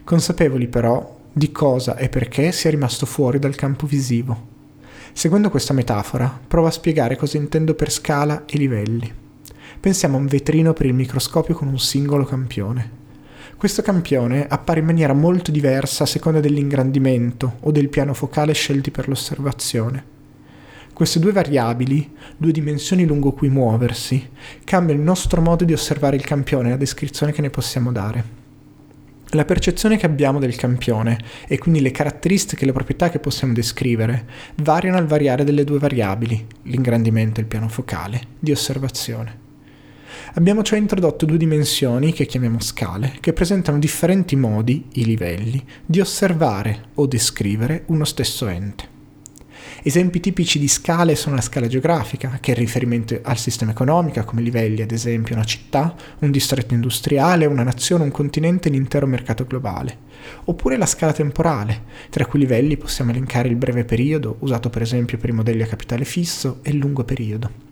consapevoli 0.04 0.68
però 0.68 1.20
di 1.34 1.52
cosa 1.52 1.96
e 1.98 2.10
perché 2.10 2.52
sia 2.52 2.70
rimasto 2.70 3.06
fuori 3.06 3.40
dal 3.40 3.56
campo 3.56 3.86
visivo. 3.86 4.50
Seguendo 5.14 5.50
questa 5.50 5.74
metafora, 5.74 6.40
provo 6.48 6.68
a 6.68 6.72
spiegare 6.72 7.18
cosa 7.18 7.38
intendo 7.38 7.74
per 7.74 7.92
scala 7.92 8.46
e 8.46 8.58
livelli. 8.58 9.21
Pensiamo 9.82 10.16
a 10.16 10.20
un 10.20 10.28
vetrino 10.28 10.74
per 10.74 10.86
il 10.86 10.94
microscopio 10.94 11.56
con 11.56 11.68
un 11.68 11.80
singolo 11.80 12.24
campione. 12.24 13.00
Questo 13.58 13.82
campione 13.82 14.46
appare 14.48 14.80
in 14.80 14.86
maniera 14.86 15.14
molto 15.14 15.50
diversa 15.50 16.04
a 16.04 16.06
seconda 16.06 16.40
dell'ingrandimento 16.40 17.58
o 17.62 17.72
del 17.72 17.90
piano 17.90 18.14
focale 18.14 18.54
scelti 18.54 18.92
per 18.92 19.08
l'osservazione. 19.08 20.04
Queste 20.94 21.18
due 21.18 21.32
variabili, 21.32 22.14
due 22.38 22.52
dimensioni 22.52 23.08
lungo 23.08 23.32
cui 23.32 23.50
muoversi, 23.50 24.30
cambiano 24.64 25.00
il 25.00 25.06
nostro 25.06 25.42
modo 25.42 25.64
di 25.64 25.74
osservare 25.74 26.16
il 26.16 26.26
campione 26.26 26.68
e 26.68 26.72
la 26.72 26.78
descrizione 26.78 27.32
che 27.32 27.42
ne 27.42 27.50
possiamo 27.50 27.92
dare. 27.92 28.24
La 29.30 29.46
percezione 29.46 29.98
che 29.98 30.06
abbiamo 30.06 30.38
del 30.38 30.56
campione 30.56 31.18
e 31.48 31.58
quindi 31.58 31.82
le 31.82 31.90
caratteristiche 31.90 32.62
e 32.62 32.66
le 32.68 32.74
proprietà 32.74 33.10
che 33.10 33.18
possiamo 33.18 33.54
descrivere 33.54 34.28
variano 34.58 34.98
al 34.98 35.08
variare 35.08 35.44
delle 35.44 35.64
due 35.64 35.80
variabili, 35.80 36.46
l'ingrandimento 36.66 37.40
e 37.40 37.44
il 37.44 37.50
piano 37.50 37.68
focale, 37.68 38.22
di 38.38 38.52
osservazione. 38.52 39.41
Abbiamo 40.36 40.64
cioè 40.64 40.80
introdotto 40.80 41.26
due 41.26 41.36
dimensioni, 41.36 42.14
che 42.14 42.26
chiamiamo 42.26 42.62
scale, 42.62 43.18
che 43.20 43.34
presentano 43.34 43.80
differenti 43.80 44.38
modi, 44.38 44.86
i 44.94 45.04
livelli, 45.04 45.62
di 45.86 46.00
osservare 46.00 46.86
o 46.96 47.06
descrivere 47.06 47.84
uno 47.88 48.06
stesso 48.06 48.48
ente. 48.48 49.00
Esempi 49.84 50.22
tipici 50.22 50.58
di 50.58 50.70
scale 50.70 51.16
sono 51.16 51.36
la 51.36 51.42
scala 51.42 51.68
geografica, 51.68 52.38
che 52.40 52.54
è 52.54 52.56
riferimento 52.56 53.20
al 53.24 53.38
sistema 53.38 53.72
economico 53.72 54.24
come 54.24 54.42
livelli, 54.42 54.82
ad 54.82 54.92
esempio 54.92 55.36
una 55.36 55.44
città, 55.44 55.94
un 56.20 56.32
distretto 56.32 56.74
industriale, 56.74 57.46
una 57.46 57.64
nazione, 57.64 58.06
un 58.06 58.12
continente 58.12 58.70
l'intero 58.70 59.08
mercato 59.08 59.46
globale. 59.46 59.98
Oppure 60.46 60.78
la 60.78 60.86
scala 60.86 61.12
temporale, 61.12 61.84
tra 62.10 62.26
cui 62.26 62.40
livelli 62.40 62.78
possiamo 62.78 63.12
elencare 63.12 63.50
il 63.50 63.58
breve 63.58 63.84
periodo, 63.84 64.38
usato 64.40 64.70
per 64.70 64.84
esempio 64.84 65.18
per 65.18 65.30
i 65.30 65.34
modelli 65.34 65.64
a 65.64 65.68
capitale 65.68 66.06
fisso, 66.06 66.60
e 66.62 66.70
il 66.70 66.78
lungo 66.78 67.04
periodo. 67.04 67.71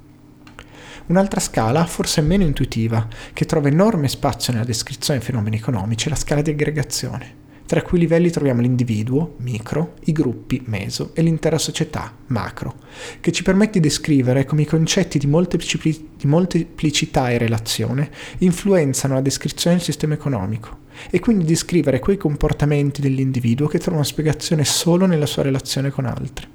Un'altra 1.09 1.39
scala, 1.39 1.87
forse 1.87 2.21
meno 2.21 2.43
intuitiva, 2.43 3.07
che 3.33 3.45
trova 3.45 3.67
enorme 3.67 4.07
spazio 4.07 4.53
nella 4.53 4.63
descrizione 4.63 5.17
dei 5.17 5.27
fenomeni 5.27 5.55
economici, 5.55 6.05
è 6.05 6.09
la 6.11 6.15
scala 6.15 6.43
di 6.43 6.51
aggregazione, 6.51 7.35
tra 7.65 7.81
cui 7.81 7.97
livelli 7.97 8.29
troviamo 8.29 8.61
l'individuo, 8.61 9.33
micro, 9.39 9.95
i 10.03 10.11
gruppi, 10.11 10.61
meso, 10.65 11.09
e 11.15 11.23
l'intera 11.23 11.57
società, 11.57 12.13
macro, 12.27 12.75
che 13.21 13.31
ci 13.31 13.41
permette 13.41 13.79
di 13.79 13.87
descrivere 13.87 14.45
come 14.45 14.61
i 14.61 14.67
concetti 14.67 15.17
di, 15.17 15.25
moltepli- 15.25 16.09
di 16.15 16.27
molteplicità 16.27 17.31
e 17.31 17.39
relazione 17.39 18.11
influenzano 18.39 19.15
la 19.15 19.21
descrizione 19.21 19.77
del 19.77 19.85
sistema 19.85 20.13
economico, 20.13 20.81
e 21.09 21.19
quindi 21.19 21.43
descrivere 21.43 21.97
quei 21.97 22.17
comportamenti 22.17 23.01
dell'individuo 23.01 23.65
che 23.65 23.79
trovano 23.79 24.03
spiegazione 24.03 24.63
solo 24.63 25.07
nella 25.07 25.25
sua 25.25 25.41
relazione 25.41 25.89
con 25.89 26.05
altri. 26.05 26.45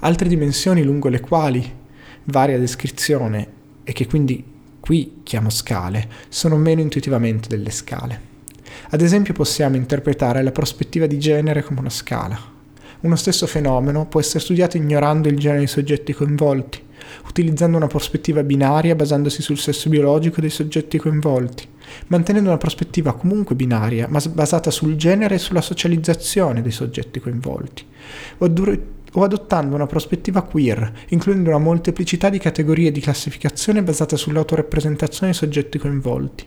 Altre 0.00 0.28
dimensioni 0.28 0.82
lungo 0.82 1.08
le 1.08 1.20
quali 1.20 1.84
varia 2.26 2.58
descrizione 2.58 3.48
e 3.84 3.92
che 3.92 4.06
quindi 4.06 4.44
qui 4.80 5.20
chiamo 5.22 5.50
scale, 5.50 6.08
sono 6.28 6.56
meno 6.56 6.80
intuitivamente 6.80 7.48
delle 7.48 7.70
scale. 7.70 8.34
Ad 8.90 9.00
esempio 9.00 9.34
possiamo 9.34 9.76
interpretare 9.76 10.42
la 10.42 10.52
prospettiva 10.52 11.06
di 11.06 11.18
genere 11.18 11.62
come 11.62 11.80
una 11.80 11.90
scala. 11.90 12.38
Uno 13.00 13.16
stesso 13.16 13.46
fenomeno 13.46 14.06
può 14.06 14.20
essere 14.20 14.40
studiato 14.40 14.76
ignorando 14.76 15.28
il 15.28 15.38
genere 15.38 15.58
dei 15.58 15.66
soggetti 15.66 16.12
coinvolti, 16.12 16.82
utilizzando 17.28 17.76
una 17.76 17.86
prospettiva 17.86 18.42
binaria 18.42 18.94
basandosi 18.94 19.42
sul 19.42 19.58
sesso 19.58 19.88
biologico 19.88 20.40
dei 20.40 20.50
soggetti 20.50 20.98
coinvolti, 20.98 21.66
mantenendo 22.08 22.48
una 22.48 22.58
prospettiva 22.58 23.12
comunque 23.14 23.54
binaria, 23.54 24.06
ma 24.08 24.20
basata 24.32 24.70
sul 24.70 24.96
genere 24.96 25.36
e 25.36 25.38
sulla 25.38 25.60
socializzazione 25.60 26.62
dei 26.62 26.72
soggetti 26.72 27.20
coinvolti, 27.20 27.84
o 28.38 28.48
o 29.16 29.22
adottando 29.22 29.74
una 29.74 29.86
prospettiva 29.86 30.42
queer, 30.42 30.92
includendo 31.08 31.50
una 31.50 31.58
molteplicità 31.58 32.28
di 32.28 32.38
categorie 32.38 32.92
di 32.92 33.00
classificazione 33.00 33.82
basata 33.82 34.16
sull'autorappresentazione 34.16 35.32
dei 35.32 35.40
soggetti 35.40 35.78
coinvolti. 35.78 36.46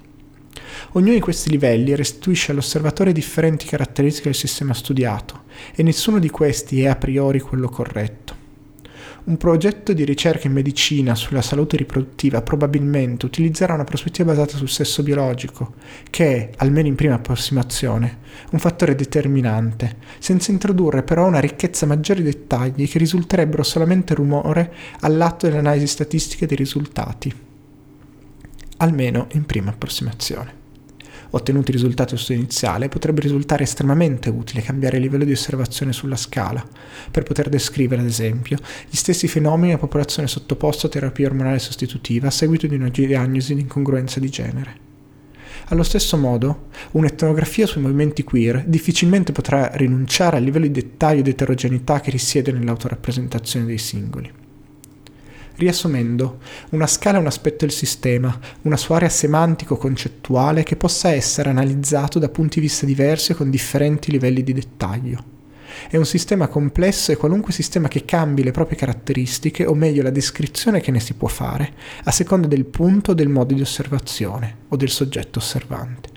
Ognuno 0.94 1.14
di 1.14 1.20
questi 1.20 1.50
livelli 1.50 1.96
restituisce 1.96 2.52
all'osservatore 2.52 3.12
differenti 3.12 3.66
caratteristiche 3.66 4.30
del 4.30 4.38
sistema 4.38 4.74
studiato 4.74 5.44
e 5.76 5.84
nessuno 5.84 6.20
di 6.20 6.30
questi 6.30 6.84
è 6.84 6.88
a 6.88 6.96
priori 6.96 7.40
quello 7.40 7.70
corretto. 7.70 8.39
Un 9.22 9.38
progetto 9.38 9.94
di 9.94 10.06
ricerca 10.06 10.48
in 10.48 10.54
medicina 10.54 11.14
sulla 11.14 11.42
salute 11.42 11.78
riproduttiva 11.78 12.42
probabilmente 12.42 13.26
utilizzerà 13.26 13.74
una 13.74 13.84
prospettiva 13.84 14.34
basata 14.34 14.58
sul 14.58 14.70
sesso 14.70 15.04
biologico, 15.04 15.74
che 16.10 16.36
è, 16.36 16.50
almeno 16.58 16.88
in 16.88 16.96
prima 16.96 17.16
approssimazione, 17.16 18.20
un 18.52 18.60
fattore 18.60 18.96
determinante, 18.96 19.98
senza 20.20 20.52
introdurre 20.52 21.04
però 21.04 21.28
una 21.28 21.40
ricchezza 21.40 21.86
maggiore 21.86 22.22
di 22.22 22.30
dettagli 22.30 22.88
che 22.88 22.98
risulterebbero 22.98 23.64
solamente 23.64 24.14
rumore 24.16 24.74
all'atto 25.02 25.46
delle 25.46 25.60
analisi 25.60 25.88
statistiche 25.88 26.48
dei 26.48 26.58
risultati, 26.58 27.34
almeno 28.78 29.28
in 29.34 29.46
prima 29.46 29.70
approssimazione 29.70 30.59
ottenuti 31.32 31.72
risultati 31.72 32.12
dello 32.12 32.22
studio 32.22 32.42
iniziale, 32.42 32.90
potrebbe 32.90 33.22
risultare 33.22 33.64
estremamente 33.64 34.30
utile 34.30 34.62
cambiare 34.62 34.98
il 34.98 35.04
livello 35.04 35.24
di 35.24 35.32
osservazione 35.32 35.94
sulla 35.94 36.16
scala, 36.16 36.66
per 37.12 37.24
poter 37.24 37.50
descrivere, 37.50 38.02
ad 38.02 38.08
esempio, 38.08 38.58
gli 38.90 38.96
stessi 38.96 39.28
fenomeni 39.28 39.68
nella 39.68 39.80
popolazione 39.80 40.28
sottoposta 40.28 40.88
a 40.88 40.90
terapia 40.90 41.28
ormonale 41.28 41.60
sostitutiva 41.60 42.28
a 42.28 42.32
seguito 42.32 42.68
di 42.68 42.76
una 42.76 42.90
diagnosi 42.90 43.56
di 43.56 43.62
incongruenza 43.62 44.20
di 44.20 44.30
genere. 44.30 44.88
Allo 45.72 45.84
stesso 45.84 46.18
modo, 46.18 46.68
un'etnografia 46.92 47.68
sui 47.68 47.82
movimenti 47.82 48.24
queer 48.24 48.64
difficilmente 48.66 49.32
potrà 49.32 49.70
rinunciare 49.74 50.38
al 50.38 50.44
livello 50.44 50.66
di 50.66 50.72
dettaglio 50.72 51.20
ed 51.20 51.28
eterogeneità 51.28 52.00
che 52.00 52.10
risiede 52.10 52.52
nell'autorappresentazione 52.52 53.66
dei 53.66 53.78
singoli. 53.78 54.32
Riassumendo, 55.60 56.38
una 56.70 56.88
scala 56.88 57.18
è 57.18 57.20
un 57.20 57.28
aspetto 57.28 57.66
del 57.66 57.74
sistema, 57.74 58.40
una 58.62 58.78
sua 58.78 58.96
area 58.96 59.10
semantico-concettuale 59.10 60.64
che 60.64 60.78
possa 60.78 61.10
essere 61.10 61.50
analizzato 61.50 62.18
da 62.18 62.30
punti 62.30 62.62
di 62.62 62.68
vista 62.68 62.86
diversi 62.86 63.34
e 63.34 63.36
con 63.36 63.50
differenti 63.50 64.10
livelli 64.10 64.42
di 64.42 64.54
dettaglio. 64.54 65.22
È 65.90 65.98
un 65.98 66.06
sistema 66.06 66.48
complesso 66.48 67.12
e 67.12 67.18
qualunque 67.18 67.52
sistema 67.52 67.90
che 67.90 68.06
cambi 68.06 68.42
le 68.42 68.52
proprie 68.52 68.78
caratteristiche, 68.78 69.66
o 69.66 69.74
meglio 69.74 70.02
la 70.02 70.12
descrizione 70.12 70.80
che 70.80 70.92
ne 70.92 71.02
si 71.02 71.14
può 71.16 71.28
fare, 71.28 71.74
a 72.06 72.12
seconda 72.12 72.48
del 72.48 72.64
punto 72.64 73.12
o 73.12 73.14
del 73.14 73.28
modo 73.28 73.54
di 73.54 73.60
osservazione 73.60 74.60
o 74.70 74.78
del 74.78 74.90
soggetto 74.90 75.40
osservante. 75.40 76.08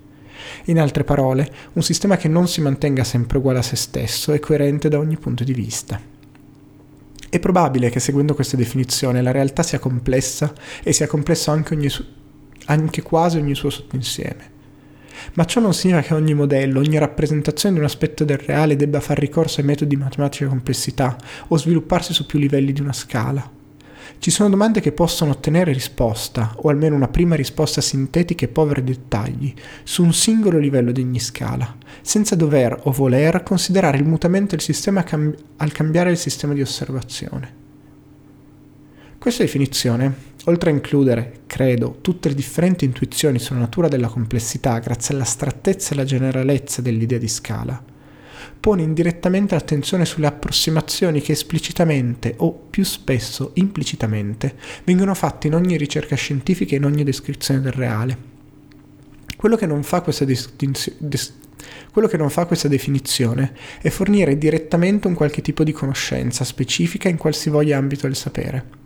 In 0.67 0.79
altre 0.79 1.03
parole, 1.03 1.53
un 1.73 1.83
sistema 1.83 2.17
che 2.17 2.29
non 2.29 2.47
si 2.47 2.61
mantenga 2.61 3.03
sempre 3.03 3.39
uguale 3.39 3.59
a 3.59 3.63
se 3.63 3.75
stesso 3.75 4.33
e 4.33 4.39
coerente 4.39 4.89
da 4.89 5.01
ogni 5.01 5.17
punto 5.17 5.43
di 5.43 5.53
vista. 5.53 6.12
È 7.33 7.39
probabile 7.39 7.89
che 7.89 7.99
seguendo 7.99 8.35
questa 8.35 8.59
definizione 8.59 9.23
la 9.23 9.31
realtà 9.31 9.63
sia 9.63 9.79
complessa 9.79 10.53
e 10.83 10.93
sia 10.93 11.07
complesso 11.07 11.51
anche, 11.51 11.73
ogni 11.73 11.89
su- 11.89 12.05
anche 12.67 13.01
quasi 13.01 13.39
ogni 13.39 13.55
suo 13.55 13.71
sottoinsieme. 13.71 14.51
Ma 15.33 15.47
ciò 15.47 15.59
non 15.59 15.73
significa 15.73 16.09
che 16.09 16.13
ogni 16.13 16.35
modello, 16.35 16.81
ogni 16.81 16.99
rappresentazione 16.99 17.77
di 17.77 17.81
un 17.81 17.87
aspetto 17.87 18.25
del 18.25 18.37
reale 18.37 18.77
debba 18.77 19.01
far 19.01 19.19
ricorso 19.19 19.61
ai 19.61 19.67
metodi 19.67 19.97
di 19.97 20.03
matematica 20.03 20.47
complessità 20.47 21.17
o 21.49 21.57
svilupparsi 21.57 22.13
su 22.13 22.27
più 22.27 22.39
livelli 22.39 22.71
di 22.71 22.83
una 22.83 22.93
scala. 22.93 23.61
Ci 24.23 24.31
sono 24.31 24.51
domande 24.51 24.79
che 24.79 24.93
possono 24.93 25.33
ottenere 25.33 25.73
risposta, 25.73 26.55
o 26.59 26.69
almeno 26.69 26.95
una 26.95 27.09
prima 27.09 27.35
risposta 27.35 27.81
sintetica 27.81 28.45
e 28.45 28.49
povera 28.49 28.81
di 28.81 28.93
dettagli, 28.93 29.53
su 29.83 30.05
un 30.05 30.13
singolo 30.13 30.61
livello 30.61 30.93
di 30.93 31.01
ogni 31.01 31.19
scala, 31.19 31.77
senza 32.03 32.37
dover 32.37 32.83
o 32.85 32.93
voler 32.93 33.43
considerare 33.43 33.97
il 33.97 34.05
mutamento 34.05 34.55
del 34.55 34.65
sistema 34.65 35.03
cam- 35.03 35.35
al 35.57 35.73
cambiare 35.73 36.13
il 36.13 36.17
sistema 36.17 36.55
di 36.55 36.61
osservazione. 36.61 37.55
Questa 39.19 39.43
definizione, 39.43 40.15
oltre 40.45 40.71
a 40.71 40.75
includere, 40.75 41.41
credo, 41.47 41.99
tutte 42.01 42.29
le 42.29 42.37
differenti 42.37 42.85
intuizioni 42.85 43.41
sulla 43.41 43.59
natura 43.59 43.89
della 43.89 44.07
complessità 44.07 44.79
grazie 44.79 45.17
all'astrattezza 45.17 45.91
e 45.91 45.95
alla 45.95 46.05
generalezza 46.05 46.81
dell'idea 46.81 47.19
di 47.19 47.27
scala, 47.27 47.91
pone 48.59 48.83
indirettamente 48.83 49.55
l'attenzione 49.55 50.05
sulle 50.05 50.27
approssimazioni 50.27 51.21
che 51.21 51.33
esplicitamente 51.33 52.35
o 52.39 52.53
più 52.53 52.85
spesso 52.85 53.51
implicitamente 53.55 54.55
vengono 54.85 55.15
fatte 55.15 55.47
in 55.47 55.55
ogni 55.55 55.77
ricerca 55.77 56.17
scientifica 56.17 56.75
e 56.75 56.79
in 56.79 56.85
ogni 56.85 57.05
descrizione 57.05 57.61
del 57.61 57.73
reale. 57.73 58.31
Quello 59.37 59.57
che 59.57 59.67
non 59.67 59.83
fa 59.83 60.01
questa 60.01 60.25
distinzione 60.25 61.41
quello 61.93 62.09
che 62.09 62.17
non 62.17 62.31
fa 62.31 62.47
questa 62.47 62.69
definizione 62.69 63.53
è 63.81 63.89
fornire 63.89 64.39
direttamente 64.39 65.07
un 65.07 65.15
qualche 65.15 65.43
tipo 65.43 65.63
di 65.63 65.73
conoscenza 65.73 66.45
specifica 66.45 67.09
in 67.09 67.17
qualsivoglia 67.17 67.77
ambito 67.77 68.07
del 68.07 68.17
sapere. 68.17 68.81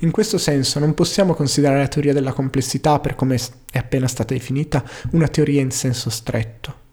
In 0.00 0.12
questo 0.12 0.38
senso 0.38 0.78
non 0.78 0.94
possiamo 0.94 1.34
considerare 1.34 1.80
la 1.80 1.88
teoria 1.88 2.12
della 2.12 2.32
complessità, 2.32 3.00
per 3.00 3.16
come 3.16 3.36
è 3.70 3.78
appena 3.78 4.06
stata 4.06 4.32
definita, 4.32 4.84
una 5.10 5.26
teoria 5.26 5.60
in 5.60 5.72
senso 5.72 6.08
stretto. 6.08 6.86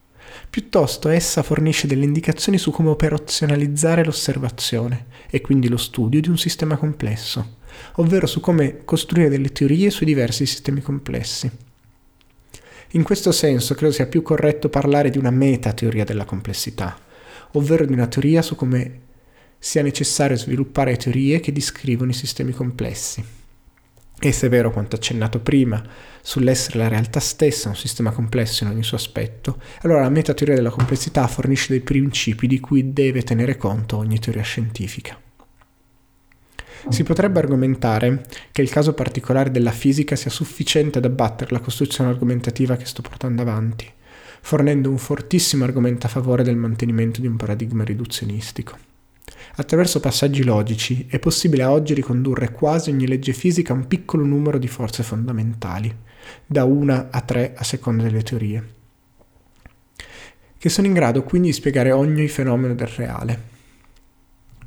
Piuttosto 0.56 1.10
essa 1.10 1.44
fornisce 1.44 1.86
delle 1.86 2.06
indicazioni 2.06 2.58
su 2.58 2.72
come 2.72 2.88
operazionalizzare 2.88 4.06
l'osservazione 4.06 5.08
e 5.30 5.42
quindi 5.42 5.68
lo 5.68 5.76
studio 5.76 6.22
di 6.22 6.30
un 6.30 6.38
sistema 6.38 6.78
complesso, 6.78 7.58
ovvero 7.96 8.26
su 8.26 8.40
come 8.40 8.86
costruire 8.86 9.28
delle 9.28 9.52
teorie 9.52 9.90
sui 9.90 10.06
diversi 10.06 10.46
sistemi 10.46 10.80
complessi. 10.80 11.52
In 12.92 13.04
questo 13.04 13.34
senso 13.34 13.76
credo 13.76 13.92
sia 13.92 14.08
più 14.08 14.22
corretto 14.22 14.70
parlare 14.70 15.10
di 15.10 15.18
una 15.18 15.30
metateoria 15.30 16.06
della 16.06 16.24
complessità, 16.24 16.98
ovvero 17.52 17.86
di 17.86 17.92
una 17.92 18.08
teoria 18.08 18.42
su 18.42 18.56
come 18.56 19.02
sia 19.60 19.82
necessario 19.82 20.38
sviluppare 20.38 20.96
teorie 20.96 21.42
che 21.42 21.52
descrivono 21.52 22.12
i 22.12 22.14
sistemi 22.14 22.54
complessi. 22.54 23.22
E 24.20 24.32
se 24.32 24.48
è 24.48 24.50
vero 24.50 24.72
quanto 24.72 24.96
accennato 24.96 25.40
prima 25.40 25.84
sull'essere 26.22 26.80
la 26.80 26.88
realtà 26.88 27.20
stessa 27.20 27.70
un 27.70 27.76
sistema 27.76 28.12
complesso 28.12 28.64
in 28.64 28.70
ogni 28.72 28.84
suo 28.84 28.98
aspetto, 28.98 29.62
allora 29.82 30.02
la 30.02 30.10
metateoria 30.10 30.56
della 30.56 30.70
complessità 30.70 31.28
fornisce 31.28 31.68
dei 31.70 31.82
principi 31.82 32.48
di 32.48 32.60
cui 32.60 32.94
deve 32.94 33.24
tenere 33.24 33.58
conto 33.58 33.98
ogni 33.98 34.20
teoria 34.20 34.42
scientifica. 34.42 35.20
Si 36.88 37.04
potrebbe 37.04 37.40
argomentare 37.40 38.26
che 38.52 38.62
il 38.62 38.70
caso 38.70 38.94
particolare 38.94 39.50
della 39.50 39.72
fisica 39.72 40.16
sia 40.16 40.30
sufficiente 40.30 41.00
ad 41.00 41.06
abbattere 41.06 41.52
la 41.52 41.60
costruzione 41.60 42.12
argomentativa 42.12 42.76
che 42.76 42.86
sto 42.86 43.02
portando 43.02 43.42
avanti, 43.42 43.92
fornendo 44.42 44.90
un 44.90 45.00
fortissimo 45.00 45.64
argomento 45.64 46.06
a 46.06 46.10
favore 46.10 46.44
del 46.44 46.56
mantenimento 46.56 47.22
di 47.22 47.28
un 47.28 47.38
paradigma 47.38 47.84
riduzionistico. 47.84 48.95
Attraverso 49.58 50.01
passaggi 50.01 50.44
logici 50.44 51.06
è 51.10 51.18
possibile 51.18 51.64
a 51.64 51.72
oggi 51.72 51.94
ricondurre 51.94 52.51
quasi 52.51 52.90
ogni 52.90 53.08
legge 53.08 53.32
fisica 53.32 53.72
a 53.72 53.77
un 53.77 53.88
piccolo 53.88 54.25
numero 54.25 54.58
di 54.58 54.68
forze 54.68 55.01
fondamentali, 55.01 55.96
da 56.46 56.66
una 56.66 57.08
a 57.10 57.22
tre 57.22 57.53
a 57.56 57.64
seconda 57.64 58.03
delle 58.03 58.22
teorie, 58.22 58.74
che 60.58 60.70
sono 60.70 60.88
in 60.88 60.94
grado 60.94 61.24
quindi 61.24 61.48
di 61.48 61.53
spiegare 61.53 61.92
ogni 61.92 62.27
fenomeno 62.27 62.75
del 62.75 62.88
reale. 62.88 63.54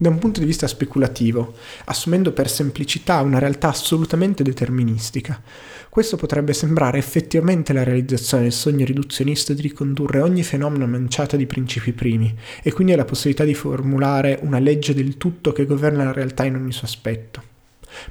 Da 0.01 0.09
un 0.09 0.19
punto 0.19 0.39
di 0.39 0.47
vista 0.47 0.69
speculativo, 0.69 1.55
assumendo 1.87 2.31
per 2.31 2.49
semplicità 2.49 3.21
una 3.21 3.41
realtà 3.41 3.71
assolutamente 3.71 4.45
deterministica, 4.45 5.43
questo 5.89 6.17
potrebbe 6.17 6.53
sembrare 6.53 6.99
effettivamente 6.99 7.73
la 7.73 7.83
realizzazione 7.83 8.45
del 8.45 8.53
sogno 8.53 8.85
riduzionista 8.85 9.55
di 9.55 9.61
ricondurre 9.61 10.21
ogni 10.21 10.45
fenomeno 10.45 10.85
a 10.85 10.87
manciata 10.87 11.37
di 11.37 11.47
principi 11.47 11.91
primi, 11.91 12.33
e 12.63 12.73
quindi 12.73 12.95
la 12.95 13.05
possibilità 13.05 13.43
di 13.43 13.55
formulare 13.55 14.39
una 14.43 14.61
legge 14.61 14.95
del 14.95 15.17
tutto 15.17 15.51
che 15.51 15.67
governa 15.67 16.05
la 16.05 16.13
realtà 16.13 16.45
in 16.45 16.55
ogni 16.55 16.71
suo 16.71 16.87
aspetto. 16.87 17.43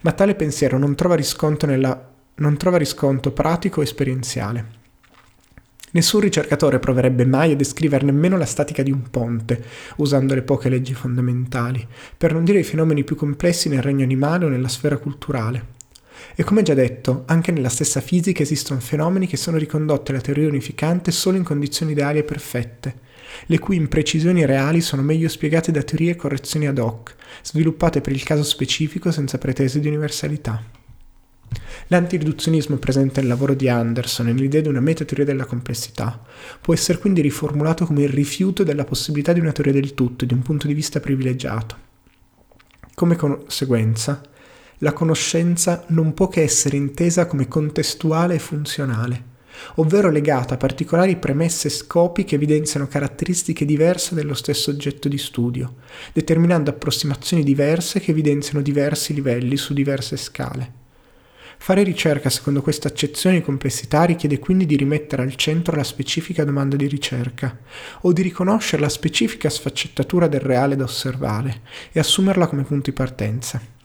Ma 0.02 0.12
tale 0.12 0.36
pensiero 0.36 0.78
non 0.78 0.94
trova 0.94 1.16
riscontro, 1.16 1.70
nella, 1.70 2.14
non 2.36 2.58
trova 2.58 2.76
riscontro 2.76 3.32
pratico 3.32 3.80
o 3.80 3.84
esperienziale. 3.84 4.87
Nessun 5.98 6.20
ricercatore 6.20 6.78
proverebbe 6.78 7.26
mai 7.26 7.54
a 7.54 7.56
descrivere 7.56 8.06
nemmeno 8.06 8.38
la 8.38 8.46
statica 8.46 8.84
di 8.84 8.92
un 8.92 9.10
ponte, 9.10 9.64
usando 9.96 10.36
le 10.36 10.44
poche 10.44 10.70
leggi 10.70 10.94
fondamentali, 10.94 11.84
per 12.16 12.34
non 12.34 12.44
dire 12.46 12.60
i 12.60 12.64
fenomeni 12.64 13.04
più 13.04 13.16
complessi 13.16 13.68
nel 13.68 13.82
regno 13.82 14.04
animale 14.04 14.46
o 14.46 14.48
nella 14.48 14.68
sfera 14.68 14.98
culturale. 14.98 15.74
E 16.36 16.44
come 16.44 16.62
già 16.62 16.76
detto, 16.76 17.24
anche 17.26 17.52
nella 17.52 17.70
stessa 17.70 18.00
fisica 18.00 18.44
esistono 18.44 18.80
fenomeni 18.80 19.26
che 19.26 19.38
sono 19.38 19.58
ricondotti 19.58 20.12
alla 20.12 20.22
teoria 20.22 20.48
unificante 20.48 21.10
solo 21.10 21.38
in 21.38 21.44
condizioni 21.44 21.94
ideali 21.94 22.20
e 22.20 22.24
perfette, 22.24 23.00
le 23.48 23.58
cui 23.58 23.78
imprecisioni 23.78 24.46
reali 24.46 24.82
sono 24.82 25.02
meglio 25.02 25.30
spiegate 25.30 25.72
da 25.72 25.82
teorie 25.82 26.12
e 26.12 26.16
correzioni 26.16 26.68
ad 26.68 26.78
hoc, 26.78 27.16
sviluppate 27.42 28.02
per 28.02 28.14
il 28.14 28.22
caso 28.22 28.44
specifico 28.44 29.10
senza 29.10 29.40
pretese 29.40 29.80
di 29.80 29.88
universalità. 29.88 30.77
L'antiriduzionismo 31.90 32.76
presente 32.76 33.22
nel 33.22 33.30
lavoro 33.30 33.54
di 33.54 33.70
Anderson 33.70 34.28
e 34.28 34.34
nell'idea 34.34 34.60
di 34.60 34.68
una 34.68 34.82
metateoria 34.82 35.24
della 35.24 35.46
complessità 35.46 36.22
può 36.60 36.74
essere 36.74 36.98
quindi 36.98 37.22
riformulato 37.22 37.86
come 37.86 38.04
il 38.04 38.10
rifiuto 38.10 38.64
della 38.64 38.84
possibilità 38.84 39.32
di 39.32 39.40
una 39.40 39.54
teoria 39.54 39.72
del 39.72 39.94
tutto 39.94 40.26
di 40.26 40.34
un 40.34 40.42
punto 40.42 40.68
di 40.68 40.74
vista 40.74 41.00
privilegiato. 41.00 41.78
Come 42.94 43.16
conseguenza, 43.16 44.22
la 44.80 44.92
conoscenza 44.92 45.86
non 45.88 46.14
può 46.14 46.28
che 46.28 46.42
essere 46.42 46.76
intesa 46.76 47.26
come 47.26 47.48
contestuale 47.48 48.36
e 48.36 48.40
funzionale, 48.40 49.24
ovvero 49.76 50.12
legata 50.12 50.56
a 50.56 50.58
particolari 50.58 51.16
premesse 51.16 51.70
e 51.70 51.72
scopi 51.72 52.26
che 52.26 52.36
evidenziano 52.36 52.88
caratteristiche 52.88 53.64
diverse 53.64 54.14
dello 54.14 54.34
stesso 54.34 54.72
oggetto 54.72 55.08
di 55.08 55.18
studio, 55.18 55.76
determinando 56.12 56.70
approssimazioni 56.70 57.44
diverse 57.44 58.02
che 58.02 58.12
evidenziano 58.12 58.62
diversi 58.62 59.14
livelli 59.14 59.56
su 59.56 59.74
diverse 59.74 60.18
scale. 60.18 60.86
Fare 61.60 61.84
ricerca 61.84 62.30
secondo 62.30 62.62
questa 62.62 62.88
accezione 62.88 63.38
di 63.38 63.44
complessità 63.44 64.04
richiede 64.04 64.40
quindi 64.40 64.66
di 64.66 64.78
rimettere 64.78 65.24
al 65.24 65.36
centro 65.36 65.76
la 65.76 65.84
specifica 65.84 66.46
domanda 66.46 66.76
di 66.76 66.88
ricerca, 66.88 67.58
o 68.02 68.14
di 68.14 68.22
riconoscere 68.22 68.82
la 68.82 68.90
specifica 68.90 69.50
sfaccettatura 69.50 70.28
del 70.28 70.40
reale 70.40 70.76
da 70.76 70.86
osservare 70.86 71.62
e 71.92 72.00
assumerla 72.00 72.48
come 72.48 72.64
punto 72.64 72.90
di 72.90 72.96
partenza. 72.96 73.77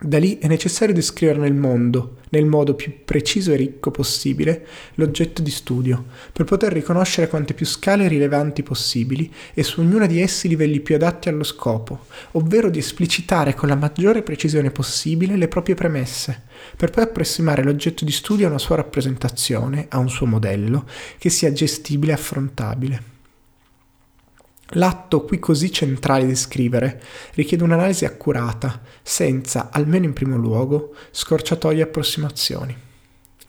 Da 0.00 0.16
lì 0.18 0.38
è 0.38 0.46
necessario 0.46 0.94
descrivere 0.94 1.40
nel 1.40 1.54
mondo, 1.54 2.18
nel 2.28 2.44
modo 2.44 2.74
più 2.74 3.04
preciso 3.04 3.52
e 3.52 3.56
ricco 3.56 3.90
possibile, 3.90 4.64
l'oggetto 4.94 5.42
di 5.42 5.50
studio, 5.50 6.04
per 6.32 6.44
poter 6.44 6.72
riconoscere 6.72 7.26
quante 7.26 7.52
più 7.52 7.66
scale 7.66 8.06
rilevanti 8.06 8.62
possibili 8.62 9.28
e 9.54 9.64
su 9.64 9.80
ognuna 9.80 10.06
di 10.06 10.20
essi 10.20 10.46
livelli 10.46 10.78
più 10.78 10.94
adatti 10.94 11.28
allo 11.28 11.42
scopo, 11.42 12.06
ovvero 12.32 12.70
di 12.70 12.78
esplicitare 12.78 13.54
con 13.54 13.68
la 13.68 13.74
maggiore 13.74 14.22
precisione 14.22 14.70
possibile 14.70 15.36
le 15.36 15.48
proprie 15.48 15.74
premesse, 15.74 16.42
per 16.76 16.90
poi 16.90 17.02
approssimare 17.02 17.64
l'oggetto 17.64 18.04
di 18.04 18.12
studio 18.12 18.46
a 18.46 18.50
una 18.50 18.58
sua 18.58 18.76
rappresentazione, 18.76 19.86
a 19.88 19.98
un 19.98 20.08
suo 20.08 20.26
modello, 20.26 20.86
che 21.18 21.28
sia 21.28 21.52
gestibile 21.52 22.12
e 22.12 22.14
affrontabile. 22.14 23.17
L'atto 24.72 25.24
qui 25.24 25.38
così 25.38 25.72
centrale 25.72 26.26
di 26.26 26.36
scrivere 26.36 27.00
richiede 27.34 27.64
un'analisi 27.64 28.04
accurata, 28.04 28.82
senza, 29.02 29.70
almeno 29.72 30.04
in 30.04 30.12
primo 30.12 30.36
luogo, 30.36 30.94
scorciatoie 31.10 31.78
e 31.78 31.82
approssimazioni. 31.82 32.76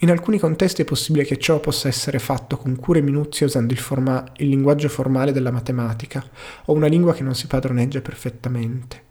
In 0.01 0.11
alcuni 0.11 0.39
contesti 0.39 0.83
è 0.83 0.85
possibile 0.85 1.25
che 1.25 1.37
ciò 1.37 1.59
possa 1.59 1.89
essere 1.89 2.19
fatto 2.19 2.55
con 2.55 2.77
cura 2.77 2.99
e 2.99 3.01
minuzia 3.01 3.45
usando 3.45 3.73
il, 3.73 3.79
forma- 3.79 4.23
il 4.37 4.47
linguaggio 4.47 4.87
formale 4.87 5.33
della 5.33 5.51
matematica 5.51 6.23
o 6.65 6.73
una 6.73 6.87
lingua 6.87 7.13
che 7.13 7.23
non 7.23 7.35
si 7.35 7.47
padroneggia 7.47 7.99
perfettamente. 7.99 9.03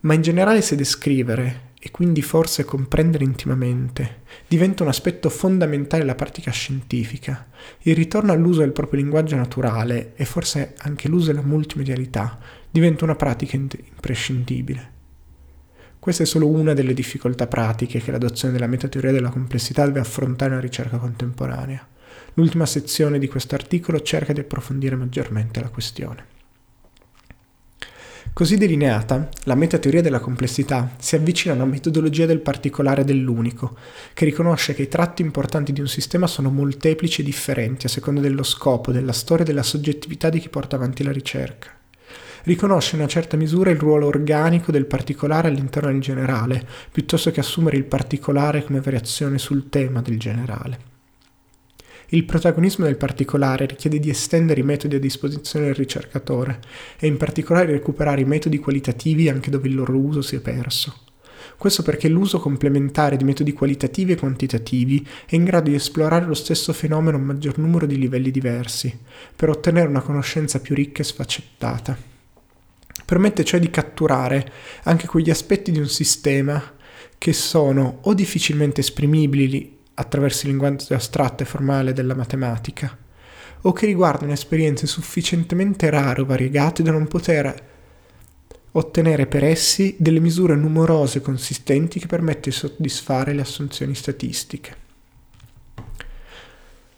Ma 0.00 0.14
in 0.14 0.22
generale 0.22 0.62
se 0.62 0.76
descrivere 0.76 1.67
e 1.80 1.90
quindi 1.90 2.22
forse 2.22 2.64
comprendere 2.64 3.24
intimamente 3.24 4.22
diventa 4.48 4.82
un 4.82 4.88
aspetto 4.88 5.30
fondamentale 5.30 6.02
della 6.02 6.16
pratica 6.16 6.50
scientifica, 6.50 7.46
il 7.82 7.94
ritorno 7.94 8.32
all'uso 8.32 8.60
del 8.60 8.72
proprio 8.72 9.00
linguaggio 9.00 9.36
naturale 9.36 10.14
e 10.16 10.24
forse 10.24 10.74
anche 10.78 11.08
l'uso 11.08 11.26
della 11.28 11.46
multimedialità 11.46 12.38
diventa 12.70 13.04
una 13.04 13.14
pratica 13.14 13.56
imprescindibile. 13.56 14.96
Questa 16.00 16.22
è 16.22 16.26
solo 16.26 16.48
una 16.48 16.74
delle 16.74 16.94
difficoltà 16.94 17.46
pratiche 17.46 18.00
che 18.00 18.10
l'adozione 18.10 18.54
della 18.54 18.66
metateoria 18.66 19.12
della 19.12 19.30
complessità 19.30 19.84
deve 19.84 20.00
affrontare 20.00 20.50
nella 20.50 20.62
ricerca 20.62 20.96
contemporanea. 20.96 21.86
L'ultima 22.34 22.66
sezione 22.66 23.18
di 23.18 23.28
questo 23.28 23.54
articolo 23.54 24.00
cerca 24.00 24.32
di 24.32 24.40
approfondire 24.40 24.96
maggiormente 24.96 25.60
la 25.60 25.68
questione. 25.68 26.36
Così 28.38 28.56
delineata, 28.56 29.28
la 29.46 29.56
metateoria 29.56 30.00
della 30.00 30.20
complessità 30.20 30.94
si 31.00 31.16
avvicina 31.16 31.54
a 31.54 31.56
una 31.56 31.64
metodologia 31.64 32.24
del 32.24 32.38
particolare 32.38 33.02
dell'unico, 33.02 33.76
che 34.14 34.24
riconosce 34.24 34.74
che 34.74 34.82
i 34.82 34.88
tratti 34.88 35.22
importanti 35.22 35.72
di 35.72 35.80
un 35.80 35.88
sistema 35.88 36.28
sono 36.28 36.48
molteplici 36.48 37.20
e 37.20 37.24
differenti 37.24 37.86
a 37.86 37.88
seconda 37.88 38.20
dello 38.20 38.44
scopo, 38.44 38.92
della 38.92 39.10
storia 39.10 39.42
e 39.42 39.46
della 39.48 39.64
soggettività 39.64 40.28
di 40.28 40.38
chi 40.38 40.50
porta 40.50 40.76
avanti 40.76 41.02
la 41.02 41.10
ricerca. 41.10 41.76
Riconosce 42.44 42.94
in 42.94 43.00
una 43.00 43.10
certa 43.10 43.36
misura 43.36 43.70
il 43.70 43.78
ruolo 43.80 44.06
organico 44.06 44.70
del 44.70 44.86
particolare 44.86 45.48
all'interno 45.48 45.90
del 45.90 46.00
generale, 46.00 46.64
piuttosto 46.92 47.32
che 47.32 47.40
assumere 47.40 47.76
il 47.76 47.86
particolare 47.86 48.62
come 48.62 48.80
variazione 48.80 49.38
sul 49.38 49.68
tema 49.68 50.00
del 50.00 50.16
generale. 50.16 50.87
Il 52.10 52.24
protagonismo 52.24 52.86
del 52.86 52.96
particolare 52.96 53.66
richiede 53.66 53.98
di 53.98 54.08
estendere 54.08 54.60
i 54.60 54.64
metodi 54.64 54.96
a 54.96 54.98
disposizione 54.98 55.66
del 55.66 55.74
ricercatore 55.74 56.58
e 56.98 57.06
in 57.06 57.18
particolare 57.18 57.72
recuperare 57.72 58.22
i 58.22 58.24
metodi 58.24 58.58
qualitativi 58.58 59.28
anche 59.28 59.50
dove 59.50 59.68
il 59.68 59.74
loro 59.74 59.94
uso 59.94 60.22
si 60.22 60.36
è 60.36 60.40
perso. 60.40 61.00
Questo 61.58 61.82
perché 61.82 62.08
l'uso 62.08 62.40
complementare 62.40 63.18
di 63.18 63.24
metodi 63.24 63.52
qualitativi 63.52 64.12
e 64.12 64.16
quantitativi 64.16 65.06
è 65.26 65.34
in 65.34 65.44
grado 65.44 65.68
di 65.68 65.76
esplorare 65.76 66.24
lo 66.24 66.32
stesso 66.32 66.72
fenomeno 66.72 67.18
a 67.18 67.20
un 67.20 67.26
maggior 67.26 67.58
numero 67.58 67.84
di 67.84 67.98
livelli 67.98 68.30
diversi, 68.30 68.98
per 69.36 69.50
ottenere 69.50 69.88
una 69.88 70.00
conoscenza 70.00 70.60
più 70.60 70.74
ricca 70.74 71.02
e 71.02 71.04
sfaccettata. 71.04 71.94
Permette 73.04 73.44
cioè 73.44 73.60
di 73.60 73.68
catturare 73.68 74.50
anche 74.84 75.06
quegli 75.06 75.28
aspetti 75.28 75.72
di 75.72 75.78
un 75.78 75.88
sistema 75.88 76.74
che 77.18 77.34
sono 77.34 77.98
o 78.02 78.14
difficilmente 78.14 78.80
esprimibili 78.80 79.77
attraverso 79.98 80.46
il 80.46 80.50
linguaggio 80.50 80.94
astratto 80.94 81.42
e 81.42 81.46
formale 81.46 81.92
della 81.92 82.14
matematica, 82.14 82.96
o 83.62 83.72
che 83.72 83.86
riguardano 83.86 84.32
esperienze 84.32 84.86
sufficientemente 84.86 85.90
rare 85.90 86.20
o 86.20 86.24
variegate 86.24 86.82
da 86.82 86.92
non 86.92 87.08
poter 87.08 87.66
ottenere 88.72 89.26
per 89.26 89.42
essi 89.42 89.96
delle 89.98 90.20
misure 90.20 90.54
numerose 90.54 91.18
e 91.18 91.22
consistenti 91.22 91.98
che 91.98 92.06
permettono 92.06 92.44
di 92.44 92.50
soddisfare 92.52 93.32
le 93.32 93.40
assunzioni 93.40 93.94
statistiche. 93.94 94.86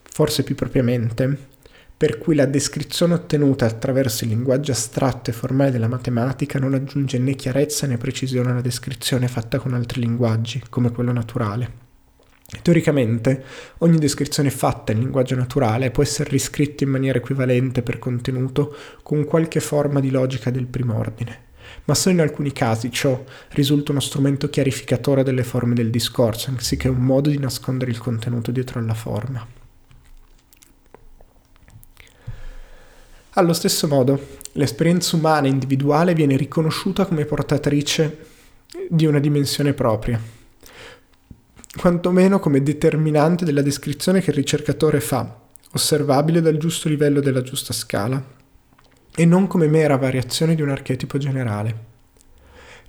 Forse 0.02 0.42
più 0.42 0.54
propriamente, 0.54 1.48
per 1.96 2.18
cui 2.18 2.34
la 2.34 2.46
descrizione 2.46 3.14
ottenuta 3.14 3.64
attraverso 3.64 4.24
il 4.24 4.30
linguaggio 4.30 4.72
astratto 4.72 5.30
e 5.30 5.32
formale 5.32 5.70
della 5.70 5.88
matematica 5.88 6.58
non 6.58 6.74
aggiunge 6.74 7.18
né 7.18 7.34
chiarezza 7.34 7.86
né 7.86 7.96
precisione 7.96 8.50
alla 8.50 8.60
descrizione 8.60 9.28
fatta 9.28 9.58
con 9.58 9.72
altri 9.72 10.00
linguaggi, 10.00 10.62
come 10.68 10.90
quello 10.92 11.12
naturale. 11.12 11.89
Teoricamente, 12.62 13.44
ogni 13.78 13.98
descrizione 13.98 14.50
fatta 14.50 14.90
in 14.90 14.98
linguaggio 14.98 15.36
naturale 15.36 15.92
può 15.92 16.02
essere 16.02 16.30
riscritta 16.30 16.82
in 16.82 16.90
maniera 16.90 17.18
equivalente 17.18 17.82
per 17.82 17.98
contenuto 17.98 18.74
con 19.02 19.24
qualche 19.24 19.60
forma 19.60 20.00
di 20.00 20.10
logica 20.10 20.50
del 20.50 20.66
primo 20.66 20.98
ordine, 20.98 21.44
ma 21.84 21.94
solo 21.94 22.16
in 22.16 22.20
alcuni 22.20 22.52
casi 22.52 22.90
ciò 22.90 23.22
risulta 23.50 23.92
uno 23.92 24.00
strumento 24.00 24.50
chiarificatore 24.50 25.22
delle 25.22 25.44
forme 25.44 25.74
del 25.74 25.90
discorso, 25.90 26.50
anziché 26.50 26.88
un 26.88 26.98
modo 26.98 27.30
di 27.30 27.38
nascondere 27.38 27.92
il 27.92 27.98
contenuto 27.98 28.50
dietro 28.50 28.80
alla 28.80 28.94
forma. 28.94 29.46
Allo 33.34 33.52
stesso 33.52 33.86
modo, 33.86 34.38
l'esperienza 34.52 35.14
umana 35.14 35.46
individuale 35.46 36.14
viene 36.14 36.36
riconosciuta 36.36 37.06
come 37.06 37.24
portatrice 37.24 38.26
di 38.88 39.06
una 39.06 39.20
dimensione 39.20 39.72
propria 39.72 40.38
quantomeno 41.76 42.40
come 42.40 42.62
determinante 42.62 43.44
della 43.44 43.62
descrizione 43.62 44.20
che 44.20 44.30
il 44.30 44.36
ricercatore 44.36 45.00
fa, 45.00 45.38
osservabile 45.72 46.40
dal 46.40 46.56
giusto 46.56 46.88
livello 46.88 47.20
della 47.20 47.42
giusta 47.42 47.72
scala, 47.72 48.22
e 49.14 49.24
non 49.24 49.46
come 49.46 49.68
mera 49.68 49.96
variazione 49.96 50.54
di 50.54 50.62
un 50.62 50.70
archetipo 50.70 51.18
generale. 51.18 51.88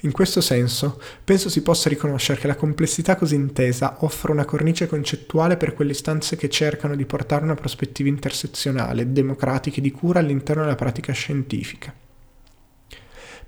In 0.04 0.12
questo 0.12 0.42
senso, 0.42 1.00
penso 1.24 1.48
si 1.48 1.62
possa 1.62 1.88
riconoscere 1.88 2.40
che 2.40 2.48
la 2.48 2.56
complessità 2.56 3.16
così 3.16 3.36
intesa 3.36 3.98
offre 4.00 4.32
una 4.32 4.46
cornice 4.46 4.88
concettuale 4.88 5.58
per 5.58 5.76
quelle 5.76 5.92
istanze 5.92 6.36
che 6.36 6.50
cercano 6.50 6.96
di 6.96 7.06
portare 7.06 7.44
una 7.44 7.54
prospettiva 7.54 8.10
intersezionale, 8.10 9.12
democratica 9.12 9.78
e 9.78 9.82
di 9.82 9.92
cura 9.92 10.18
all'interno 10.18 10.64
della 10.64 10.76
pratica 10.76 11.14
scientifica. 11.14 11.94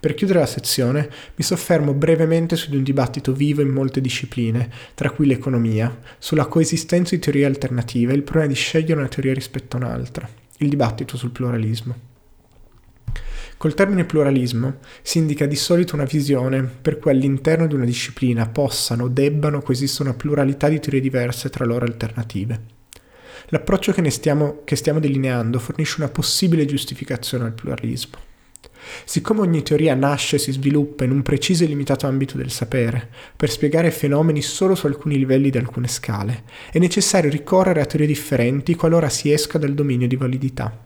Per 0.04 0.16
chiudere 0.16 0.40
la 0.40 0.46
sezione, 0.46 1.10
mi 1.34 1.46
soffermo 1.46 1.94
brevemente 1.94 2.58
su 2.58 2.70
di 2.70 2.76
un 2.76 2.84
dibattito 2.84 3.32
vivo 3.32 3.62
in 3.62 3.70
molte 3.70 4.02
discipline, 4.02 4.70
tra 4.96 5.10
cui 5.10 5.26
l'economia, 5.26 5.98
sulla 6.20 6.48
coesistenza 6.48 7.16
di 7.16 7.22
teorie 7.22 7.46
alternative 7.46 8.12
e 8.12 8.16
il 8.18 8.24
problema 8.24 8.50
di 8.50 8.54
scegliere 8.54 9.00
una 9.00 9.08
teoria 9.08 9.34
rispetto 9.34 9.78
a 9.78 9.80
un'altra, 9.80 10.28
il 10.58 10.68
dibattito 10.68 11.16
sul 11.16 11.30
pluralismo. 11.30 11.96
Col 13.56 13.74
termine 13.76 14.04
pluralismo 14.04 14.80
si 15.02 15.20
indica 15.20 15.46
di 15.46 15.56
solito 15.56 15.96
una 15.96 16.04
visione 16.04 16.64
per 16.64 17.00
cui 17.00 17.12
all'interno 17.12 17.66
di 17.66 17.76
una 17.76 17.86
disciplina 17.86 18.46
possano 18.46 19.06
o 19.06 19.08
debbano 19.08 19.62
coesistere 19.62 20.10
una 20.10 20.18
pluralità 20.18 20.68
di 20.68 20.82
teorie 20.82 21.00
diverse 21.00 21.50
tra 21.50 21.64
loro 21.64 21.86
alternative. 21.86 22.60
L'approccio 23.46 23.94
che, 23.94 24.10
stiamo, 24.10 24.64
che 24.66 24.76
stiamo 24.76 25.00
delineando 25.00 25.60
fornisce 25.60 26.02
una 26.02 26.10
possibile 26.10 26.66
giustificazione 26.66 27.46
al 27.46 27.54
pluralismo. 27.54 28.32
Siccome 29.06 29.42
ogni 29.42 29.64
teoria 29.64 29.96
nasce 29.96 30.36
e 30.36 30.40
si 30.40 30.52
sviluppa 30.52 31.04
in 31.04 31.12
un 31.12 31.22
preciso 31.22 31.64
e 31.64 31.68
limitato 31.68 32.08
ambito 32.08 32.38
del 32.38 32.52
sapere, 32.52 33.10
per 33.36 33.50
spiegare 33.50 33.92
fenomeni 33.92 34.42
solo 34.42 34.76
su 34.76 34.86
alcuni 34.86 35.18
livelli 35.18 35.50
di 35.50 35.58
alcune 35.58 35.88
scale, 35.88 36.44
è 36.72 36.80
necessario 36.80 37.30
ricorrere 37.30 37.82
a 37.82 37.86
teorie 37.86 38.08
differenti 38.08 38.76
qualora 38.76 39.10
si 39.10 39.32
esca 39.32 39.58
dal 39.58 39.74
dominio 39.74 40.08
di 40.08 40.16
validità. 40.16 40.86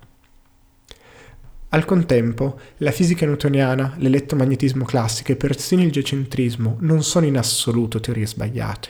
Al 1.69 1.83
contempo, 1.83 2.59
la 2.77 2.91
fisica 2.91 3.25
newtoniana, 3.25 3.95
l'elettromagnetismo 3.97 4.85
classico 4.85 5.33
e 5.33 5.35
persino 5.35 5.81
il 5.81 5.91
geocentrismo 5.91 6.77
non 6.79 7.03
sono 7.03 7.25
in 7.25 7.37
assoluto 7.37 7.99
teorie 7.99 8.25
sbagliate, 8.25 8.89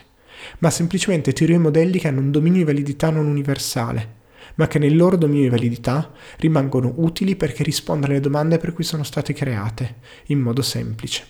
ma 0.60 0.70
semplicemente 0.70 1.34
teorie 1.34 1.56
e 1.56 1.60
modelli 1.60 1.98
che 1.98 2.08
hanno 2.08 2.20
un 2.20 2.30
dominio 2.30 2.60
di 2.60 2.65
validità 2.65 3.10
non 3.10 3.26
universale, 3.26 4.17
ma 4.58 4.67
che 4.67 4.80
nel 4.80 4.96
loro 4.96 5.17
dominio 5.17 5.43
di 5.43 5.50
validità 5.50 6.12
rimangono 6.38 6.93
utili 6.98 7.36
perché 7.36 7.63
rispondono 7.63 8.12
alle 8.12 8.22
domande 8.22 8.58
per 8.58 8.74
cui 8.74 8.84
sono 8.84 9.04
state 9.04 9.34
create, 9.34 9.96
in 10.28 10.39
modo 10.39 10.62
semplice. 10.62 11.26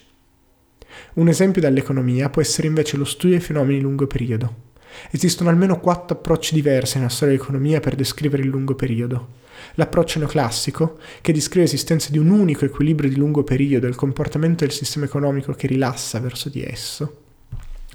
Un 1.16 1.28
esempio 1.28 1.62
dall'economia 1.62 2.30
può 2.30 2.42
essere 2.42 2.68
invece 2.68 2.98
lo 2.98 3.06
studio 3.06 3.38
dei 3.38 3.46
fenomeni 3.46 3.78
di 3.78 3.84
lungo 3.84 4.08
periodo. 4.08 4.66
Esistono 5.12 5.50
almeno 5.50 5.80
quattro 5.80 6.18
approcci 6.18 6.54
diversi 6.54 6.98
nella 6.98 7.10
storia 7.10 7.36
dell'economia 7.36 7.80
per 7.80 7.96
descrivere 7.96 8.44
il 8.44 8.50
lungo 8.50 8.76
periodo. 8.76 9.46
L'approccio 9.76 10.20
neoclassico, 10.20 10.98
che 11.22 11.34
descrive 11.34 11.66
l'esistenza 11.66 12.10
di 12.12 12.18
un 12.18 12.30
unico 12.30 12.66
equilibrio 12.66 13.10
di 13.10 13.18
lungo 13.18 13.44
periodo 13.44 13.86
e 13.86 13.90
il 13.90 13.96
comportamento 13.96 14.64
del 14.64 14.74
sistema 14.74 15.06
economico 15.06 15.54
che 15.54 15.68
rilassa 15.68 16.20
verso 16.20 16.50
di 16.50 16.64
esso. 16.64 17.26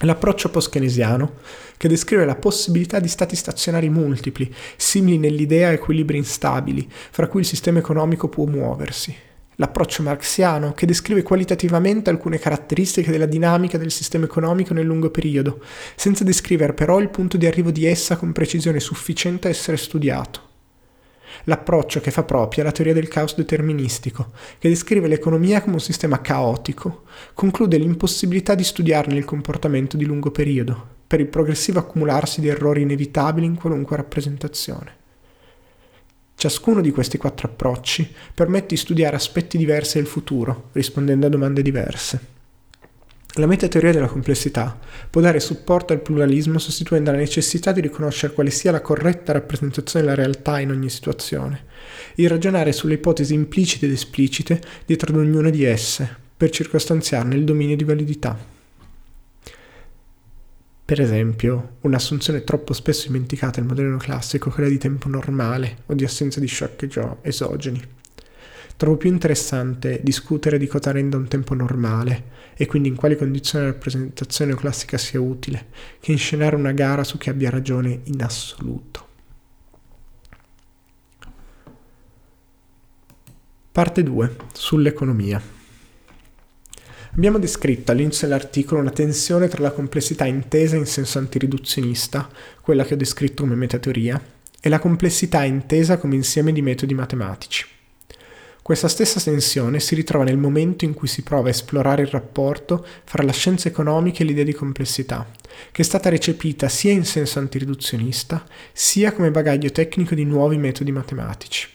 L'approccio 0.04 0.48
post-keynesiano, 0.48 1.34
che 1.76 1.86
descrive 1.86 2.24
la 2.24 2.34
possibilità 2.34 2.98
di 2.98 3.06
stati 3.06 3.36
stazionari 3.36 3.88
multipli, 3.88 4.52
simili 4.76 5.16
nell'idea 5.16 5.68
a 5.68 5.72
equilibri 5.72 6.16
instabili, 6.16 6.88
fra 6.90 7.28
cui 7.28 7.40
il 7.40 7.46
sistema 7.46 7.78
economico 7.78 8.28
può 8.28 8.44
muoversi. 8.46 9.14
L'approccio 9.56 10.02
marxiano, 10.02 10.72
che 10.72 10.86
descrive 10.86 11.22
qualitativamente 11.22 12.10
alcune 12.10 12.40
caratteristiche 12.40 13.12
della 13.12 13.26
dinamica 13.26 13.78
del 13.78 13.92
sistema 13.92 14.24
economico 14.24 14.74
nel 14.74 14.86
lungo 14.86 15.10
periodo, 15.10 15.60
senza 15.94 16.24
descrivere 16.24 16.72
però 16.72 16.98
il 16.98 17.10
punto 17.10 17.36
di 17.36 17.46
arrivo 17.46 17.70
di 17.70 17.86
essa 17.86 18.16
con 18.16 18.32
precisione 18.32 18.80
sufficiente 18.80 19.46
a 19.46 19.50
essere 19.50 19.76
studiato 19.76 20.50
l'approccio 21.44 22.00
che 22.00 22.10
fa 22.10 22.22
propria 22.22 22.64
la 22.64 22.72
teoria 22.72 22.94
del 22.94 23.08
caos 23.08 23.34
deterministico, 23.34 24.30
che 24.58 24.68
descrive 24.68 25.08
l'economia 25.08 25.62
come 25.62 25.74
un 25.74 25.80
sistema 25.80 26.20
caotico, 26.20 27.02
conclude 27.34 27.78
l'impossibilità 27.78 28.54
di 28.54 28.64
studiarne 28.64 29.16
il 29.16 29.24
comportamento 29.24 29.96
di 29.96 30.04
lungo 30.04 30.30
periodo, 30.30 30.86
per 31.06 31.20
il 31.20 31.28
progressivo 31.28 31.78
accumularsi 31.78 32.40
di 32.40 32.48
errori 32.48 32.82
inevitabili 32.82 33.46
in 33.46 33.54
qualunque 33.54 33.96
rappresentazione. 33.96 35.00
Ciascuno 36.34 36.80
di 36.80 36.90
questi 36.90 37.18
quattro 37.18 37.48
approcci 37.48 38.12
permette 38.34 38.68
di 38.68 38.76
studiare 38.76 39.14
aspetti 39.14 39.56
diversi 39.56 39.98
del 39.98 40.06
futuro, 40.06 40.70
rispondendo 40.72 41.26
a 41.26 41.28
domande 41.28 41.62
diverse. 41.62 42.41
La 43.36 43.46
metateoria 43.46 43.92
della 43.92 44.08
complessità 44.08 44.78
può 45.08 45.22
dare 45.22 45.40
supporto 45.40 45.94
al 45.94 46.02
pluralismo 46.02 46.58
sostituendo 46.58 47.10
la 47.10 47.16
necessità 47.16 47.72
di 47.72 47.80
riconoscere 47.80 48.34
quale 48.34 48.50
sia 48.50 48.72
la 48.72 48.82
corretta 48.82 49.32
rappresentazione 49.32 50.04
della 50.04 50.16
realtà 50.16 50.60
in 50.60 50.70
ogni 50.70 50.90
situazione, 50.90 51.64
e 52.14 52.28
ragionare 52.28 52.72
sulle 52.72 52.94
ipotesi 52.94 53.32
implicite 53.32 53.86
ed 53.86 53.92
esplicite 53.92 54.60
dietro 54.84 55.12
ad 55.12 55.20
ognuna 55.20 55.48
di 55.48 55.64
esse, 55.64 56.14
per 56.36 56.50
circostanziarne 56.50 57.34
il 57.34 57.44
dominio 57.44 57.74
di 57.74 57.84
validità. 57.84 58.38
Per 60.84 61.00
esempio, 61.00 61.76
un'assunzione 61.80 62.44
troppo 62.44 62.74
spesso 62.74 63.06
dimenticata 63.06 63.60
nel 63.60 63.68
modello 63.70 63.96
classico 63.96 64.50
è 64.50 64.52
quella 64.52 64.68
di 64.68 64.76
tempo 64.76 65.08
normale 65.08 65.78
o 65.86 65.94
di 65.94 66.04
assenza 66.04 66.38
di 66.38 66.48
shock 66.48 67.16
esogeni. 67.22 67.82
Trovo 68.76 68.96
più 68.96 69.10
interessante 69.10 70.00
discutere 70.02 70.58
di 70.58 70.66
cosa 70.66 70.90
renda 70.90 71.16
un 71.16 71.28
tempo 71.28 71.54
normale 71.54 72.30
e 72.54 72.66
quindi 72.66 72.88
in 72.88 72.96
quali 72.96 73.16
condizioni 73.16 73.64
la 73.64 73.70
rappresentazione 73.70 74.54
classica 74.54 74.98
sia 74.98 75.20
utile, 75.20 75.66
che 76.00 76.12
inscenare 76.12 76.56
una 76.56 76.72
gara 76.72 77.04
su 77.04 77.18
chi 77.18 77.30
abbia 77.30 77.50
ragione 77.50 78.00
in 78.04 78.22
assoluto. 78.22 79.08
Parte 83.72 84.02
2. 84.02 84.36
Sull'economia. 84.52 85.40
Abbiamo 87.14 87.38
descritto 87.38 87.92
all'inizio 87.92 88.26
dell'articolo 88.26 88.80
una 88.80 88.90
tensione 88.90 89.48
tra 89.48 89.62
la 89.62 89.70
complessità 89.70 90.24
intesa 90.24 90.76
in 90.76 90.86
senso 90.86 91.18
antiriduzionista, 91.18 92.28
quella 92.60 92.84
che 92.84 92.94
ho 92.94 92.96
descritto 92.98 93.42
come 93.42 93.54
metateoria, 93.54 94.20
e 94.60 94.68
la 94.68 94.78
complessità 94.78 95.42
intesa 95.44 95.98
come 95.98 96.14
insieme 96.14 96.52
di 96.52 96.62
metodi 96.62 96.94
matematici. 96.94 97.66
Questa 98.62 98.86
stessa 98.86 99.18
tensione 99.18 99.80
si 99.80 99.96
ritrova 99.96 100.22
nel 100.22 100.38
momento 100.38 100.84
in 100.84 100.94
cui 100.94 101.08
si 101.08 101.22
prova 101.22 101.48
a 101.48 101.50
esplorare 101.50 102.02
il 102.02 102.08
rapporto 102.08 102.86
fra 103.02 103.24
la 103.24 103.32
scienza 103.32 103.66
economica 103.66 104.22
e 104.22 104.24
l'idea 104.24 104.44
di 104.44 104.52
complessità, 104.52 105.28
che 105.72 105.82
è 105.82 105.84
stata 105.84 106.08
recepita 106.08 106.68
sia 106.68 106.92
in 106.92 107.04
senso 107.04 107.40
antiriduzionista, 107.40 108.46
sia 108.72 109.12
come 109.14 109.32
bagaglio 109.32 109.72
tecnico 109.72 110.14
di 110.14 110.24
nuovi 110.24 110.58
metodi 110.58 110.92
matematici. 110.92 111.68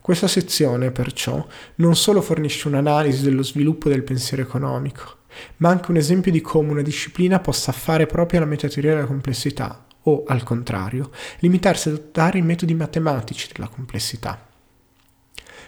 Questa 0.00 0.26
sezione, 0.26 0.92
perciò, 0.92 1.46
non 1.76 1.94
solo 1.94 2.22
fornisce 2.22 2.68
un'analisi 2.68 3.22
dello 3.22 3.42
sviluppo 3.42 3.90
del 3.90 4.02
pensiero 4.02 4.42
economico, 4.42 5.16
ma 5.58 5.68
anche 5.68 5.90
un 5.90 5.98
esempio 5.98 6.32
di 6.32 6.40
come 6.40 6.70
una 6.70 6.82
disciplina 6.82 7.38
possa 7.38 7.70
fare 7.70 8.06
proprio 8.06 8.40
la 8.40 8.46
metateoria 8.46 8.94
della 8.94 9.06
complessità, 9.06 9.86
o, 10.04 10.24
al 10.26 10.42
contrario, 10.42 11.10
limitarsi 11.40 11.88
ad 11.88 11.96
adottare 11.96 12.38
i 12.38 12.42
metodi 12.42 12.72
matematici 12.72 13.50
della 13.52 13.68
complessità. 13.68 14.43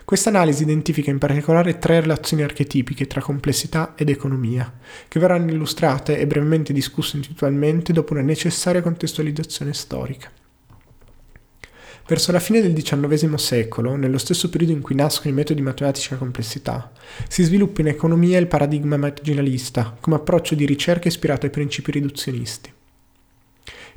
Questa 0.07 0.29
analisi 0.29 0.63
identifica 0.63 1.11
in 1.11 1.19
particolare 1.19 1.81
tre 1.81 2.01
relazioni 2.01 2.45
archetipiche 2.45 3.09
tra 3.09 3.21
complessità 3.21 3.95
ed 3.97 4.09
economia, 4.09 4.73
che 5.09 5.19
verranno 5.19 5.51
illustrate 5.51 6.17
e 6.17 6.29
brevemente 6.29 6.73
discusse 6.73 7.17
individualmente 7.17 7.93
dopo 7.93 8.13
una 8.13 8.23
necessaria 8.23 8.83
contestualizzazione 8.83 9.75
storica. 9.75 10.31
Verso 12.07 12.31
la 12.31 12.39
fine 12.39 12.63
del 12.63 12.73
XIX 12.73 13.35
secolo, 13.35 13.97
nello 13.97 14.19
stesso 14.19 14.49
periodo 14.49 14.75
in 14.75 14.81
cui 14.81 14.95
nascono 14.95 15.31
i 15.31 15.37
metodi 15.37 15.61
matematici 15.61 16.15
a 16.15 16.19
complessità, 16.19 16.93
si 17.27 17.43
sviluppa 17.43 17.81
in 17.81 17.89
economia 17.89 18.39
il 18.39 18.47
paradigma 18.47 18.97
marginalista 18.97 19.97
come 19.99 20.15
approccio 20.15 20.55
di 20.55 20.67
ricerca 20.67 21.09
ispirato 21.09 21.47
ai 21.47 21.53
principi 21.53 21.91
riduzionisti. 21.91 22.73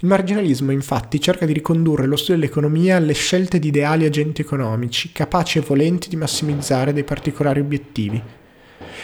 Il 0.02 0.08
marginalismo 0.08 0.72
infatti 0.72 1.20
cerca 1.20 1.46
di 1.46 1.52
ricondurre 1.52 2.06
lo 2.06 2.16
studio 2.16 2.36
dell'economia 2.36 2.96
alle 2.96 3.12
scelte 3.12 3.60
di 3.60 3.68
ideali 3.68 4.06
agenti 4.06 4.40
economici, 4.40 5.12
capaci 5.12 5.58
e 5.58 5.62
volenti 5.62 6.08
di 6.08 6.16
massimizzare 6.16 6.94
dei 6.94 7.04
particolari 7.04 7.60
obiettivi. 7.60 8.22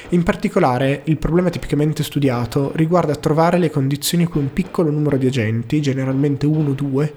In 0.09 0.23
particolare, 0.23 1.01
il 1.05 1.17
problema 1.17 1.49
tipicamente 1.49 2.01
studiato 2.01 2.71
riguarda 2.75 3.13
trovare 3.15 3.57
le 3.57 3.69
condizioni 3.69 4.23
in 4.23 4.29
cui 4.29 4.39
un 4.39 4.53
piccolo 4.53 4.89
numero 4.89 5.17
di 5.17 5.27
agenti, 5.27 5.81
generalmente 5.81 6.45
uno 6.45 6.69
o 6.69 6.73
due, 6.73 7.13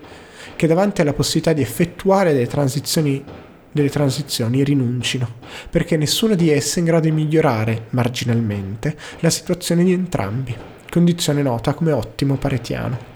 che 0.57 0.67
davanti 0.67 1.01
alla 1.01 1.13
possibilità 1.13 1.53
di 1.53 1.63
effettuare 1.63 2.33
delle 2.33 2.49
transizioni, 2.49 3.23
delle 3.71 3.91
transizioni 3.91 4.65
rinuncino, 4.65 5.35
perché 5.71 5.97
nessuno 5.97 6.35
di 6.35 6.51
esse 6.51 6.77
è 6.77 6.79
in 6.81 6.87
grado 6.87 7.07
di 7.07 7.13
migliorare 7.13 7.87
marginalmente 7.91 8.97
la 9.21 9.31
situazione 9.31 9.85
di 9.85 9.93
entrambi, 9.93 10.53
condizione 10.91 11.43
nota 11.43 11.75
come 11.75 11.93
ottimo 11.93 12.35
paretiano. 12.35 13.08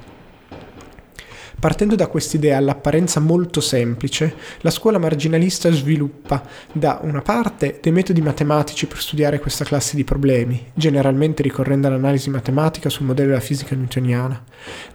Partendo 1.62 1.94
da 1.94 2.08
quest'idea 2.08 2.56
all'apparenza 2.56 3.20
molto 3.20 3.60
semplice, 3.60 4.34
la 4.62 4.70
scuola 4.70 4.98
marginalista 4.98 5.70
sviluppa 5.70 6.42
da 6.72 6.98
una 7.04 7.22
parte 7.22 7.78
dei 7.80 7.92
metodi 7.92 8.20
matematici 8.20 8.88
per 8.88 8.98
studiare 8.98 9.38
questa 9.38 9.64
classe 9.64 9.94
di 9.94 10.02
problemi, 10.02 10.72
generalmente 10.74 11.40
ricorrendo 11.40 11.86
all'analisi 11.86 12.30
matematica 12.30 12.88
sul 12.88 13.06
modello 13.06 13.28
della 13.28 13.40
fisica 13.40 13.76
newtoniana, 13.76 14.42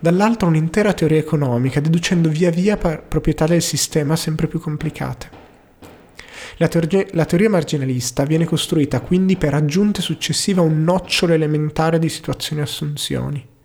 dall'altra 0.01 0.49
un'intera 0.49 0.91
teoria 0.91 1.19
economica, 1.19 1.79
deducendo 1.79 2.27
via 2.27 2.51
via 2.51 2.75
proprietà 2.75 3.45
del 3.45 3.61
sistema 3.61 4.17
sempre 4.17 4.47
più 4.47 4.59
complicate. 4.59 5.29
La, 6.57 6.67
teoria, 6.67 7.05
la 7.11 7.23
teoria 7.23 7.49
marginalista 7.49 8.25
viene 8.25 8.43
costruita 8.43 8.99
quindi 8.99 9.37
per 9.37 9.53
aggiunte 9.53 10.01
successive 10.01 10.59
a 10.59 10.63
un 10.63 10.83
nocciolo 10.83 11.31
elementare 11.31 11.97
di 11.97 12.09
situazioni 12.09 12.59
e 12.59 12.65
assunzioni. 12.65 13.55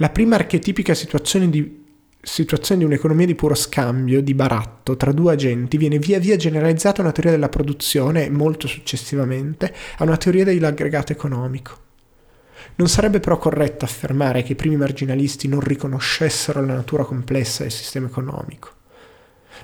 La 0.00 0.10
prima 0.10 0.36
archetipica 0.36 0.94
situazione 0.94 1.50
di, 1.50 1.84
situazione 2.20 2.80
di 2.80 2.86
un'economia 2.86 3.26
di 3.26 3.34
puro 3.34 3.56
scambio, 3.56 4.22
di 4.22 4.32
baratto 4.32 4.96
tra 4.96 5.10
due 5.10 5.32
agenti, 5.32 5.76
viene 5.76 5.98
via 5.98 6.20
via 6.20 6.36
generalizzata 6.36 7.00
a 7.00 7.04
una 7.04 7.12
teoria 7.12 7.32
della 7.32 7.48
produzione 7.48 8.24
e 8.24 8.30
molto 8.30 8.68
successivamente 8.68 9.74
a 9.96 10.04
una 10.04 10.16
teoria 10.16 10.44
dell'aggregato 10.44 11.10
economico. 11.10 11.86
Non 12.76 12.88
sarebbe 12.88 13.18
però 13.18 13.38
corretto 13.38 13.84
affermare 13.84 14.44
che 14.44 14.52
i 14.52 14.56
primi 14.56 14.76
marginalisti 14.76 15.48
non 15.48 15.60
riconoscessero 15.60 16.64
la 16.64 16.74
natura 16.74 17.04
complessa 17.04 17.64
del 17.64 17.72
sistema 17.72 18.06
economico. 18.06 18.70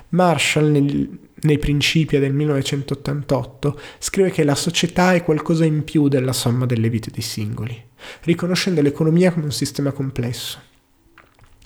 Marshall, 0.09 0.69
nel, 0.69 1.17
nei 1.41 1.57
principi 1.57 2.17
del 2.19 2.33
1988, 2.33 3.79
scrive 3.99 4.31
che 4.31 4.43
la 4.43 4.55
società 4.55 5.13
è 5.13 5.23
qualcosa 5.23 5.65
in 5.65 5.83
più 5.83 6.07
della 6.07 6.33
somma 6.33 6.65
delle 6.65 6.89
vite 6.89 7.11
dei 7.11 7.21
singoli, 7.21 7.81
riconoscendo 8.23 8.81
l'economia 8.81 9.31
come 9.31 9.45
un 9.45 9.51
sistema 9.51 9.91
complesso. 9.91 10.59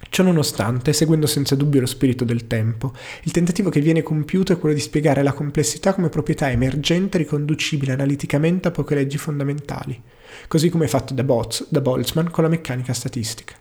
Ciò 0.09 0.23
nonostante, 0.23 0.93
seguendo 0.93 1.27
senza 1.27 1.55
dubbio 1.55 1.81
lo 1.81 1.85
spirito 1.85 2.23
del 2.23 2.47
tempo, 2.47 2.93
il 3.23 3.31
tentativo 3.31 3.69
che 3.69 3.81
viene 3.81 4.01
compiuto 4.01 4.53
è 4.53 4.57
quello 4.57 4.73
di 4.73 4.81
spiegare 4.81 5.21
la 5.21 5.33
complessità 5.33 5.93
come 5.93 6.09
proprietà 6.09 6.49
emergente 6.49 7.17
riconducibile 7.17 7.91
analiticamente 7.91 8.69
a 8.69 8.71
poche 8.71 8.95
leggi 8.95 9.17
fondamentali, 9.17 10.01
così 10.47 10.69
come 10.69 10.87
fatto 10.87 11.13
da, 11.13 11.23
Bots, 11.23 11.67
da 11.69 11.81
Boltzmann 11.81 12.27
con 12.27 12.43
la 12.43 12.49
meccanica 12.49 12.93
statistica. 12.93 13.55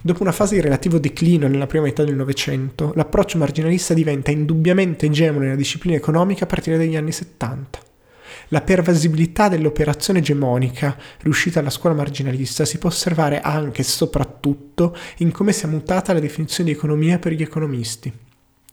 Dopo 0.00 0.22
una 0.22 0.32
fase 0.32 0.54
di 0.54 0.60
relativo 0.60 0.98
declino 0.98 1.48
nella 1.48 1.66
prima 1.66 1.84
metà 1.84 2.04
del 2.04 2.14
Novecento, 2.14 2.92
l'approccio 2.94 3.38
marginalista 3.38 3.94
diventa 3.94 4.30
indubbiamente 4.30 5.06
egemone 5.06 5.46
nella 5.46 5.56
disciplina 5.56 5.96
economica 5.96 6.44
a 6.44 6.46
partire 6.46 6.76
dagli 6.76 6.96
anni 6.96 7.12
70. 7.12 7.78
La 8.48 8.60
pervasibilità 8.60 9.48
dell'operazione 9.48 10.18
egemonica 10.18 10.96
riuscita 11.20 11.60
alla 11.60 11.70
scuola 11.70 11.96
marginalista 11.96 12.64
si 12.64 12.78
può 12.78 12.90
osservare 12.90 13.40
anche 13.40 13.80
e 13.80 13.84
soprattutto 13.84 14.96
in 15.18 15.32
come 15.32 15.52
sia 15.52 15.68
mutata 15.68 16.12
la 16.12 16.20
definizione 16.20 16.70
di 16.70 16.76
economia 16.76 17.18
per 17.18 17.32
gli 17.32 17.42
economisti. 17.42 18.12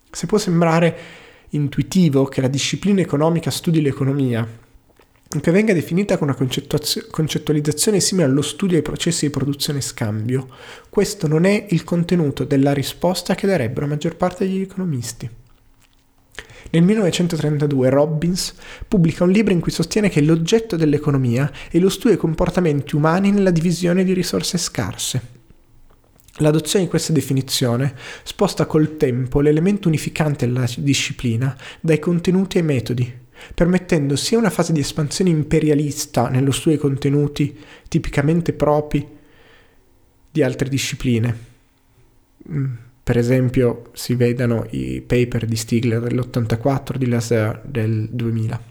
Se 0.09 0.25
può 0.25 0.37
sembrare 0.37 0.97
intuitivo 1.49 2.25
che 2.25 2.41
la 2.41 2.47
disciplina 2.47 3.01
economica 3.01 3.49
studi 3.49 3.81
l'economia, 3.81 4.47
che 5.39 5.51
venga 5.51 5.73
definita 5.73 6.17
con 6.17 6.27
una 6.27 6.49
concettualizzazione 7.09 8.01
simile 8.01 8.27
allo 8.27 8.41
studio 8.41 8.73
dei 8.73 8.81
processi 8.81 9.27
di 9.27 9.31
produzione 9.31 9.79
e 9.79 9.83
scambio, 9.83 10.49
questo 10.89 11.27
non 11.27 11.45
è 11.45 11.67
il 11.69 11.85
contenuto 11.85 12.43
della 12.43 12.73
risposta 12.73 13.33
che 13.33 13.47
darebbero 13.47 13.81
la 13.81 13.93
maggior 13.93 14.17
parte 14.17 14.45
degli 14.45 14.61
economisti. 14.61 15.29
Nel 16.71 16.83
1932 16.83 17.89
Robbins 17.89 18.53
pubblica 18.87 19.23
un 19.23 19.31
libro 19.31 19.53
in 19.53 19.61
cui 19.61 19.71
sostiene 19.71 20.09
che 20.09 20.21
l'oggetto 20.21 20.75
dell'economia 20.75 21.51
è 21.69 21.77
lo 21.79 21.89
studio 21.89 22.09
dei 22.11 22.17
comportamenti 22.17 22.95
umani 22.95 23.31
nella 23.31 23.51
divisione 23.51 24.03
di 24.03 24.13
risorse 24.13 24.57
scarse. 24.57 25.39
L'adozione 26.35 26.85
di 26.85 26.89
questa 26.89 27.13
definizione 27.13 27.93
sposta 28.23 28.65
col 28.65 28.95
tempo 28.97 29.41
l'elemento 29.41 29.87
unificante 29.87 30.45
della 30.45 30.67
disciplina 30.77 31.55
dai 31.79 31.99
contenuti 31.99 32.57
ai 32.57 32.63
metodi, 32.63 33.20
permettendo 33.53 34.15
sia 34.15 34.37
una 34.37 34.49
fase 34.49 34.73
di 34.73 34.79
espansione 34.79 35.29
imperialista 35.29 36.29
nello 36.29 36.51
studio 36.51 36.79
dei 36.79 36.89
contenuti 36.89 37.57
tipicamente 37.87 38.53
propri 38.53 39.07
di 40.31 40.43
altre 40.43 40.69
discipline. 40.69 41.49
Mm, 42.49 42.73
per 43.03 43.17
esempio 43.17 43.89
si 43.93 44.15
vedano 44.15 44.65
i 44.71 45.03
paper 45.05 45.45
di 45.45 45.55
Stigler 45.55 46.01
dell'84, 46.01 46.95
di 46.95 47.07
Laser 47.07 47.61
del 47.65 48.07
2000 48.09 48.70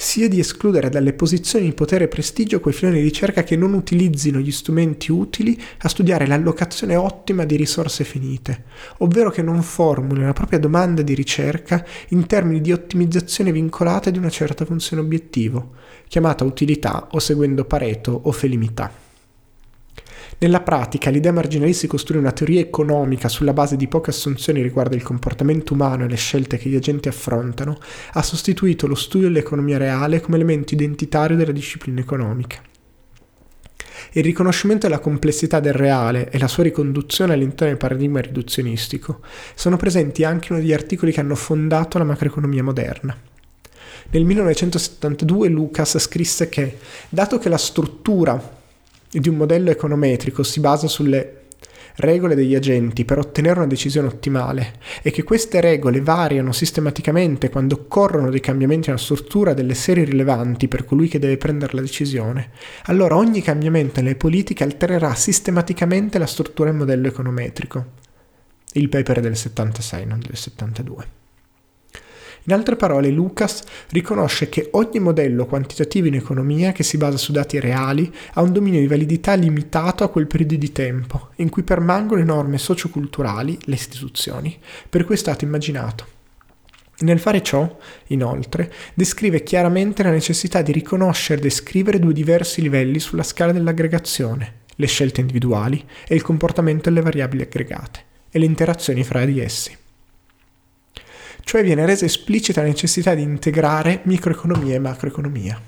sia 0.00 0.28
di 0.28 0.38
escludere 0.38 0.90
dalle 0.90 1.12
posizioni 1.12 1.64
di 1.64 1.72
potere 1.72 2.04
e 2.04 2.08
prestigio 2.08 2.60
quei 2.60 2.72
filoni 2.72 2.98
di 2.98 3.02
ricerca 3.02 3.42
che 3.42 3.56
non 3.56 3.72
utilizzino 3.72 4.38
gli 4.38 4.52
strumenti 4.52 5.10
utili 5.10 5.60
a 5.78 5.88
studiare 5.88 6.24
l'allocazione 6.24 6.94
ottima 6.94 7.44
di 7.44 7.56
risorse 7.56 8.04
finite, 8.04 8.62
ovvero 8.98 9.30
che 9.30 9.42
non 9.42 9.60
formulino 9.60 10.26
la 10.26 10.32
propria 10.32 10.60
domanda 10.60 11.02
di 11.02 11.14
ricerca 11.14 11.84
in 12.10 12.26
termini 12.26 12.60
di 12.60 12.70
ottimizzazione 12.70 13.50
vincolata 13.50 14.10
di 14.10 14.18
una 14.18 14.30
certa 14.30 14.64
funzione 14.64 15.02
obiettivo, 15.02 15.72
chiamata 16.06 16.44
utilità 16.44 17.08
o 17.10 17.18
seguendo 17.18 17.64
Pareto 17.64 18.20
o 18.22 18.30
felimità. 18.30 19.07
Nella 20.36 20.60
pratica, 20.60 21.10
l'idea 21.10 21.32
marginalista 21.32 21.82
di 21.82 21.88
costruire 21.88 22.22
una 22.22 22.32
teoria 22.32 22.60
economica 22.60 23.28
sulla 23.28 23.52
base 23.52 23.76
di 23.76 23.88
poche 23.88 24.10
assunzioni 24.10 24.62
riguardo 24.62 24.94
il 24.94 25.02
comportamento 25.02 25.72
umano 25.72 26.04
e 26.04 26.08
le 26.08 26.16
scelte 26.16 26.58
che 26.58 26.68
gli 26.68 26.76
agenti 26.76 27.08
affrontano 27.08 27.78
ha 28.12 28.22
sostituito 28.22 28.86
lo 28.86 28.94
studio 28.94 29.28
dell'economia 29.28 29.78
reale 29.78 30.20
come 30.20 30.36
elemento 30.36 30.74
identitario 30.74 31.36
della 31.36 31.52
disciplina 31.52 32.00
economica. 32.00 32.60
Il 34.12 34.22
riconoscimento 34.22 34.86
della 34.86 35.00
complessità 35.00 35.60
del 35.60 35.72
reale 35.72 36.30
e 36.30 36.38
la 36.38 36.48
sua 36.48 36.62
riconduzione 36.62 37.32
all'interno 37.32 37.68
del 37.68 37.76
paradigma 37.76 38.20
riduzionistico 38.20 39.20
sono 39.54 39.76
presenti 39.76 40.24
anche 40.24 40.48
in 40.48 40.54
uno 40.54 40.62
degli 40.62 40.72
articoli 40.72 41.12
che 41.12 41.20
hanno 41.20 41.34
fondato 41.34 41.98
la 41.98 42.04
macroeconomia 42.04 42.62
moderna. 42.62 43.16
Nel 44.10 44.24
1972 44.24 45.48
Lucas 45.48 45.98
scrisse 45.98 46.48
che, 46.48 46.78
dato 47.10 47.38
che 47.38 47.48
la 47.48 47.58
struttura 47.58 48.56
di 49.10 49.28
un 49.28 49.36
modello 49.36 49.70
econometrico 49.70 50.42
si 50.42 50.60
basa 50.60 50.86
sulle 50.86 51.38
regole 51.98 52.34
degli 52.34 52.54
agenti 52.54 53.04
per 53.04 53.18
ottenere 53.18 53.58
una 53.58 53.66
decisione 53.66 54.06
ottimale 54.08 54.74
e 55.02 55.10
che 55.10 55.22
queste 55.22 55.60
regole 55.60 56.00
variano 56.00 56.52
sistematicamente 56.52 57.50
quando 57.50 57.74
occorrono 57.74 58.30
dei 58.30 58.40
cambiamenti 58.40 58.88
nella 58.88 59.00
struttura 59.00 59.54
delle 59.54 59.74
serie 59.74 60.04
rilevanti 60.04 60.68
per 60.68 60.84
colui 60.84 61.08
che 61.08 61.18
deve 61.18 61.36
prendere 61.36 61.74
la 61.74 61.80
decisione, 61.80 62.50
allora 62.84 63.16
ogni 63.16 63.42
cambiamento 63.42 64.00
nelle 64.00 64.14
politiche 64.14 64.64
altererà 64.64 65.14
sistematicamente 65.14 66.18
la 66.18 66.26
struttura 66.26 66.70
del 66.70 66.78
modello 66.78 67.08
econometrico. 67.08 68.06
Il 68.72 68.88
paper 68.88 69.20
del 69.20 69.36
76, 69.36 70.06
non 70.06 70.20
del 70.20 70.36
72. 70.36 71.17
In 72.48 72.54
altre 72.54 72.76
parole, 72.76 73.10
Lucas 73.10 73.62
riconosce 73.90 74.48
che 74.48 74.70
ogni 74.72 75.00
modello 75.00 75.44
quantitativo 75.44 76.06
in 76.06 76.14
economia 76.14 76.72
che 76.72 76.82
si 76.82 76.96
basa 76.96 77.18
su 77.18 77.30
dati 77.30 77.60
reali 77.60 78.10
ha 78.32 78.40
un 78.40 78.52
dominio 78.52 78.80
di 78.80 78.86
validità 78.86 79.34
limitato 79.34 80.02
a 80.02 80.08
quel 80.08 80.26
periodo 80.26 80.54
di 80.56 80.72
tempo 80.72 81.28
in 81.36 81.50
cui 81.50 81.62
permangono 81.62 82.20
le 82.20 82.26
norme 82.26 82.56
socioculturali, 82.56 83.58
le 83.64 83.74
istituzioni, 83.74 84.58
per 84.88 85.04
cui 85.04 85.16
è 85.16 85.18
stato 85.18 85.44
immaginato. 85.44 86.06
Nel 87.00 87.18
fare 87.18 87.42
ciò, 87.42 87.76
inoltre, 88.06 88.72
descrive 88.94 89.42
chiaramente 89.42 90.02
la 90.02 90.10
necessità 90.10 90.62
di 90.62 90.72
riconoscere 90.72 91.40
e 91.40 91.42
descrivere 91.42 91.98
due 91.98 92.14
diversi 92.14 92.62
livelli 92.62 92.98
sulla 92.98 93.24
scala 93.24 93.52
dell'aggregazione, 93.52 94.60
le 94.74 94.86
scelte 94.86 95.20
individuali 95.20 95.84
e 96.06 96.14
il 96.14 96.22
comportamento 96.22 96.88
delle 96.88 97.02
variabili 97.02 97.42
aggregate, 97.42 98.04
e 98.30 98.38
le 98.38 98.46
interazioni 98.46 99.04
fra 99.04 99.26
di 99.26 99.38
essi 99.38 99.76
cioè 101.48 101.64
viene 101.64 101.86
resa 101.86 102.04
esplicita 102.04 102.60
la 102.60 102.66
necessità 102.66 103.14
di 103.14 103.22
integrare 103.22 104.00
microeconomia 104.02 104.74
e 104.74 104.78
macroeconomia. 104.78 105.58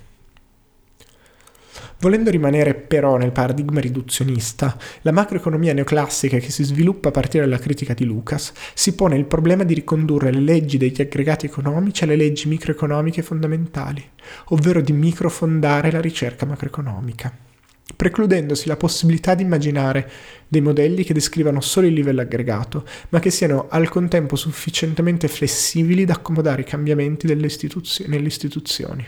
Volendo 2.01 2.29
rimanere 2.29 2.75
però 2.75 3.17
nel 3.17 3.33
paradigma 3.33 3.81
riduzionista, 3.81 4.77
la 5.01 5.11
macroeconomia 5.11 5.73
neoclassica 5.73 6.37
che 6.37 6.51
si 6.51 6.65
sviluppa 6.65 7.09
a 7.09 7.13
partire 7.13 7.45
dalla 7.45 7.57
critica 7.57 7.95
di 7.95 8.05
Lucas 8.05 8.53
si 8.75 8.95
pone 8.95 9.17
il 9.17 9.25
problema 9.25 9.65
di 9.65 9.73
ricondurre 9.73 10.31
le 10.31 10.41
leggi 10.41 10.77
degli 10.77 11.01
aggregati 11.01 11.47
economici 11.47 12.05
alle 12.05 12.17
leggi 12.17 12.47
microeconomiche 12.47 13.23
fondamentali, 13.23 14.07
ovvero 14.49 14.83
di 14.83 14.93
microfondare 14.93 15.91
la 15.91 16.03
ricerca 16.03 16.45
macroeconomica 16.45 17.49
precludendosi 17.95 18.67
la 18.67 18.77
possibilità 18.77 19.35
di 19.35 19.43
immaginare 19.43 20.11
dei 20.49 20.61
modelli 20.61 21.05
che 21.05 21.15
descrivano 21.15 21.61
solo 21.61 21.87
il 21.87 21.93
livello 21.93 22.21
aggregato, 22.21 22.85
ma 23.11 23.19
che 23.19 23.31
siano 23.31 23.67
al 23.69 23.89
contempo 23.89 24.37
sufficientemente 24.37 25.29
flessibili 25.29 26.05
da 26.05 26.15
accomodare 26.15 26.63
i 26.63 26.65
cambiamenti 26.65 27.31
istituzio- 27.31 28.07
nelle 28.09 28.27
istituzioni. 28.27 29.07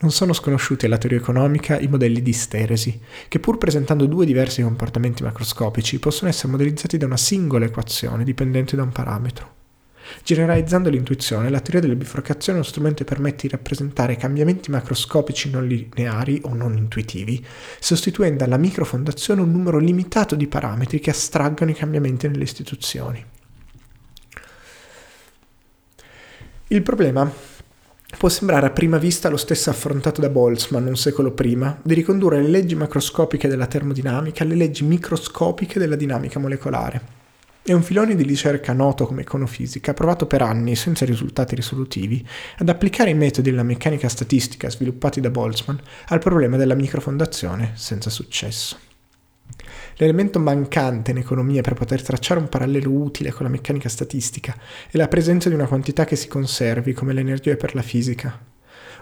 Non 0.00 0.12
sono 0.12 0.32
sconosciuti 0.32 0.86
alla 0.86 0.98
teoria 0.98 1.18
economica 1.18 1.78
i 1.78 1.88
modelli 1.88 2.22
di 2.22 2.30
isteresi, 2.30 3.00
che 3.26 3.40
pur 3.40 3.58
presentando 3.58 4.06
due 4.06 4.26
diversi 4.26 4.62
comportamenti 4.62 5.24
macroscopici 5.24 5.98
possono 5.98 6.30
essere 6.30 6.52
modelizzati 6.52 6.96
da 6.96 7.06
una 7.06 7.16
singola 7.16 7.64
equazione 7.64 8.22
dipendente 8.22 8.76
da 8.76 8.84
un 8.84 8.92
parametro. 8.92 9.57
Generalizzando 10.22 10.90
l'intuizione, 10.90 11.50
la 11.50 11.60
teoria 11.60 11.80
delle 11.80 11.96
bifurcazioni 11.96 12.58
è 12.58 12.60
uno 12.60 12.68
strumento 12.68 13.04
che 13.04 13.10
permette 13.12 13.46
di 13.46 13.54
rappresentare 13.54 14.16
cambiamenti 14.16 14.70
macroscopici 14.70 15.50
non 15.50 15.66
lineari 15.66 16.40
o 16.44 16.54
non 16.54 16.76
intuitivi, 16.76 17.44
sostituendo 17.78 18.44
alla 18.44 18.56
microfondazione 18.56 19.40
un 19.40 19.50
numero 19.50 19.78
limitato 19.78 20.34
di 20.34 20.46
parametri 20.46 21.00
che 21.00 21.10
astraggono 21.10 21.70
i 21.70 21.74
cambiamenti 21.74 22.28
nelle 22.28 22.44
istituzioni. 22.44 23.24
Il 26.68 26.82
problema 26.82 27.30
può 28.18 28.28
sembrare 28.28 28.66
a 28.66 28.70
prima 28.70 28.98
vista 28.98 29.28
lo 29.28 29.36
stesso 29.36 29.70
affrontato 29.70 30.20
da 30.20 30.28
Boltzmann 30.28 30.86
un 30.86 30.96
secolo 30.96 31.32
prima, 31.32 31.78
di 31.82 31.94
ricondurre 31.94 32.42
le 32.42 32.48
leggi 32.48 32.74
macroscopiche 32.74 33.48
della 33.48 33.66
termodinamica 33.66 34.44
alle 34.44 34.54
leggi 34.54 34.84
microscopiche 34.84 35.78
della 35.78 35.96
dinamica 35.96 36.38
molecolare. 36.38 37.27
È 37.68 37.74
un 37.74 37.82
filone 37.82 38.14
di 38.14 38.22
ricerca 38.22 38.72
noto 38.72 39.04
come 39.04 39.20
econofisica, 39.20 39.92
provato 39.92 40.24
per 40.24 40.40
anni, 40.40 40.74
senza 40.74 41.04
risultati 41.04 41.54
risolutivi, 41.54 42.26
ad 42.56 42.70
applicare 42.70 43.10
i 43.10 43.14
metodi 43.14 43.50
della 43.50 43.62
meccanica 43.62 44.08
statistica 44.08 44.70
sviluppati 44.70 45.20
da 45.20 45.28
Boltzmann 45.28 45.76
al 46.06 46.18
problema 46.18 46.56
della 46.56 46.74
microfondazione, 46.74 47.72
senza 47.74 48.08
successo. 48.08 48.78
L'elemento 49.96 50.38
mancante 50.38 51.10
in 51.10 51.18
economia 51.18 51.60
per 51.60 51.74
poter 51.74 52.00
tracciare 52.00 52.40
un 52.40 52.48
parallelo 52.48 52.90
utile 52.90 53.32
con 53.32 53.44
la 53.44 53.52
meccanica 53.52 53.90
statistica 53.90 54.56
è 54.90 54.96
la 54.96 55.08
presenza 55.08 55.50
di 55.50 55.54
una 55.54 55.66
quantità 55.66 56.06
che 56.06 56.16
si 56.16 56.26
conservi 56.26 56.94
come 56.94 57.12
l'energia 57.12 57.54
per 57.56 57.74
la 57.74 57.82
fisica, 57.82 58.46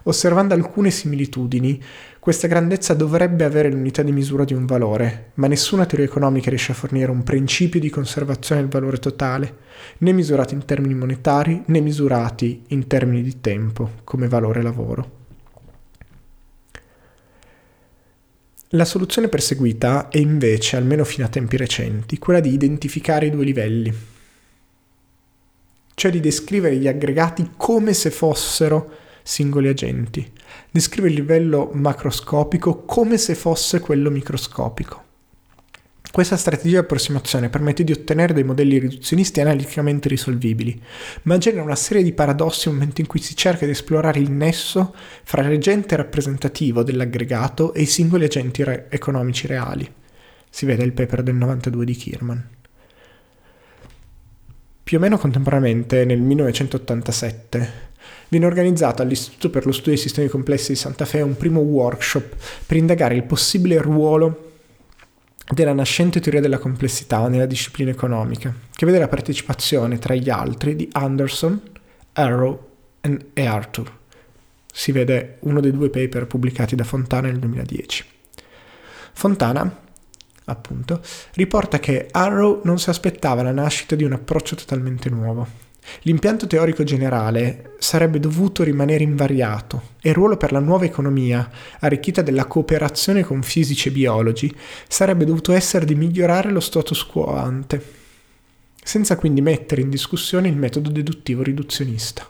Osservando 0.09 0.55
alcune 0.55 0.90
similitudini, 0.90 1.83
questa 2.21 2.47
grandezza 2.47 2.95
dovrebbe 2.95 3.42
avere 3.42 3.73
l'unità 3.73 4.03
di 4.03 4.12
misura 4.12 4.45
di 4.45 4.55
un 4.55 4.64
valore, 4.64 5.33
ma 5.35 5.49
nessuna 5.49 5.85
teoria 5.85 6.07
economica 6.07 6.49
riesce 6.49 6.71
a 6.71 6.77
fornire 6.77 7.11
un 7.11 7.25
principio 7.25 7.81
di 7.81 7.90
conservazione 7.90 8.61
del 8.61 8.71
valore 8.71 8.99
totale, 8.99 9.57
né 9.99 10.12
misurato 10.12 10.55
in 10.55 10.64
termini 10.64 10.95
monetari 10.95 11.61
né 11.66 11.81
misurati 11.81 12.62
in 12.69 12.87
termini 12.87 13.23
di 13.23 13.40
tempo, 13.40 13.90
come 14.05 14.29
valore 14.29 14.62
lavoro. 14.62 15.11
La 18.71 18.85
soluzione 18.85 19.27
perseguita 19.27 20.09
è 20.09 20.19
invece, 20.19 20.77
almeno 20.77 21.03
fino 21.03 21.27
a 21.27 21.31
tempi 21.31 21.57
recenti, 21.57 22.19
quella 22.19 22.40
di 22.40 22.53
identificare 22.53 23.27
i 23.27 23.31
due 23.31 23.45
livelli, 23.45 23.92
cioè 25.95 26.11
di 26.12 26.21
descrivere 26.21 26.77
gli 26.77 26.87
aggregati 26.87 27.55
come 27.57 27.92
se 27.92 28.11
fossero 28.12 29.03
singoli 29.27 29.67
agenti. 29.67 30.31
Descrive 30.71 31.09
il 31.09 31.15
livello 31.15 31.71
macroscopico 31.73 32.85
come 32.85 33.19
se 33.19 33.35
fosse 33.35 33.81
quello 33.81 34.09
microscopico. 34.09 35.03
Questa 36.12 36.37
strategia 36.37 36.79
di 36.79 36.85
approssimazione 36.85 37.51
permette 37.51 37.83
di 37.83 37.91
ottenere 37.91 38.33
dei 38.33 38.45
modelli 38.45 38.79
riduzionisti 38.79 39.41
analiticamente 39.41 40.09
risolvibili, 40.09 40.81
ma 41.23 41.39
genera 41.39 41.65
una 41.65 41.75
serie 41.75 42.05
di 42.05 42.12
paradossi 42.12 42.69
nel 42.69 42.79
momento 42.79 43.01
in 43.01 43.09
cui 43.09 43.21
si 43.21 43.35
cerca 43.35 43.67
di 43.67 43.73
esplorare 43.73 44.21
il 44.21 44.31
nesso 44.31 44.95
fra 45.25 45.43
l'agente 45.43 45.97
rappresentativo 45.97 46.85
dell'aggregato 46.85 47.75
e 47.75 47.83
i 47.83 47.87
singoli 47.87 48.25
agenti 48.25 48.62
re- 48.62 48.87
economici 48.91 49.49
reali. 49.49 49.93
Si 50.49 50.65
vede 50.65 50.85
il 50.85 50.93
paper 50.93 51.25
del 51.25 51.35
92 51.35 51.85
di 51.85 51.95
Kierman. 51.95 52.49
Più 54.85 54.99
o 54.99 55.01
meno 55.01 55.19
contemporaneamente, 55.19 56.05
nel 56.05 56.21
1987, 56.21 57.86
viene 58.29 58.47
organizzato 58.47 59.03
all'Istituto 59.03 59.51
per 59.51 59.67
lo 59.67 59.73
Studio 59.73 59.93
dei 59.93 60.01
Sistemi 60.01 60.29
Complessi 60.29 60.73
di 60.73 60.79
Santa 60.79 61.05
Fe 61.05 61.21
un 61.21 61.37
primo 61.37 61.61
workshop 61.61 62.37
per 62.67 62.77
indagare 62.77 63.15
il 63.15 63.25
possibile 63.25 63.79
ruolo 63.79 64.53
della 65.49 65.73
nascente 65.73 66.21
teoria 66.21 66.41
della 66.41 66.59
complessità 66.59 67.27
nella 67.29 67.47
disciplina 67.47 67.91
economica, 67.91 68.53
che 68.73 68.85
vede 68.87 68.99
la 68.99 69.09
partecipazione 69.09 69.99
tra 69.99 70.15
gli 70.15 70.29
altri 70.29 70.75
di 70.75 70.89
Anderson, 70.93 71.61
Arrow 72.12 72.69
e 73.33 73.47
Arthur. 73.47 73.93
Si 74.73 74.91
vede 74.91 75.37
uno 75.41 75.61
dei 75.61 75.71
due 75.71 75.89
paper 75.89 76.27
pubblicati 76.27 76.75
da 76.75 76.85
Fontana 76.85 77.29
nel 77.29 77.39
2010. 77.39 78.05
Fontana, 79.12 79.83
appunto, 80.45 81.01
riporta 81.35 81.79
che 81.79 82.09
Arrow 82.11 82.61
non 82.65 82.79
si 82.79 82.91
aspettava 82.91 83.43
la 83.43 83.53
nascita 83.53 83.95
di 83.95 84.05
un 84.05 84.12
approccio 84.12 84.57
totalmente 84.57 85.09
nuovo, 85.09 85.47
L'impianto 86.03 86.46
teorico 86.46 86.85
generale 86.85 87.75
sarebbe 87.79 88.18
dovuto 88.18 88.62
rimanere 88.62 89.05
invariato 89.05 89.94
e 90.01 90.11
il 90.11 90.14
ruolo 90.14 90.37
per 90.37 90.53
la 90.53 90.61
nuova 90.61 90.85
economia, 90.85 91.51
arricchita 91.81 92.22
della 92.22 92.46
cooperazione 92.46 93.22
con 93.22 93.42
fisici 93.42 93.88
e 93.88 93.92
biologi, 93.92 94.55
sarebbe 94.88 95.25
dovuto 95.25 95.53
essere 95.53 95.85
di 95.85 95.94
migliorare 95.94 96.51
lo 96.51 96.61
status 96.61 97.05
quo 97.05 97.35
ante, 97.35 97.83
senza 98.83 99.16
quindi 99.16 99.40
mettere 99.40 99.81
in 99.81 99.90
discussione 99.90 100.49
il 100.49 100.57
metodo 100.57 100.90
deduttivo 100.90 101.42
riduzionista. 101.42 102.29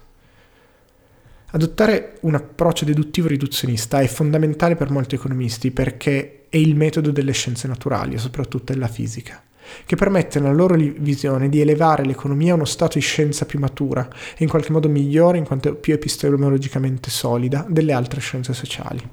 Adottare 1.51 2.19
un 2.23 2.35
approccio 2.35 2.85
deduttivo 2.85 3.29
riduzionista 3.29 4.01
è 4.01 4.07
fondamentale 4.07 4.75
per 4.75 4.91
molti 4.91 5.15
economisti 5.15 5.71
perché 5.71 6.47
è 6.49 6.57
il 6.57 6.75
metodo 6.75 7.11
delle 7.11 7.33
scienze 7.33 7.69
naturali 7.69 8.15
e 8.15 8.19
soprattutto 8.19 8.73
della 8.73 8.89
fisica 8.89 9.43
che 9.85 9.97
permette 9.97 10.41
nella 10.41 10.55
loro 10.55 10.77
visione 10.77 11.49
di 11.49 11.61
elevare 11.61 12.05
l'economia 12.05 12.53
a 12.53 12.57
uno 12.57 12.65
stato 12.65 12.99
di 12.99 13.05
scienza 13.05 13.47
più 13.47 13.59
matura 13.59 14.09
e 14.37 14.43
in 14.43 14.49
qualche 14.49 14.73
modo 14.73 14.89
migliore 14.89 15.39
in 15.39 15.45
quanto 15.45 15.75
più 15.75 15.95
epistemologicamente 15.95 17.11
solida 17.11 17.65
delle 17.69 17.93
altre 17.93 18.21
scienze 18.21 18.53
sociali. 18.53 19.09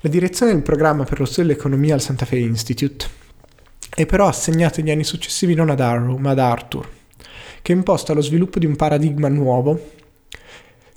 La 0.00 0.10
direzione 0.10 0.52
del 0.52 0.62
programma 0.62 1.04
per 1.04 1.20
lo 1.20 1.24
studio 1.24 1.50
dell'economia 1.50 1.94
al 1.94 2.00
Santa 2.00 2.24
Fe 2.24 2.38
Institute 2.38 3.06
è 3.94 4.04
però 4.06 4.26
assegnata 4.26 4.80
negli 4.80 4.90
anni 4.90 5.04
successivi 5.04 5.54
non 5.54 5.70
ad 5.70 5.80
Arrow 5.80 6.16
ma 6.16 6.30
ad 6.30 6.38
Arthur, 6.38 6.88
che 7.62 7.72
imposta 7.72 8.12
lo 8.12 8.20
sviluppo 8.20 8.58
di 8.58 8.66
un 8.66 8.74
paradigma 8.74 9.28
nuovo 9.28 10.00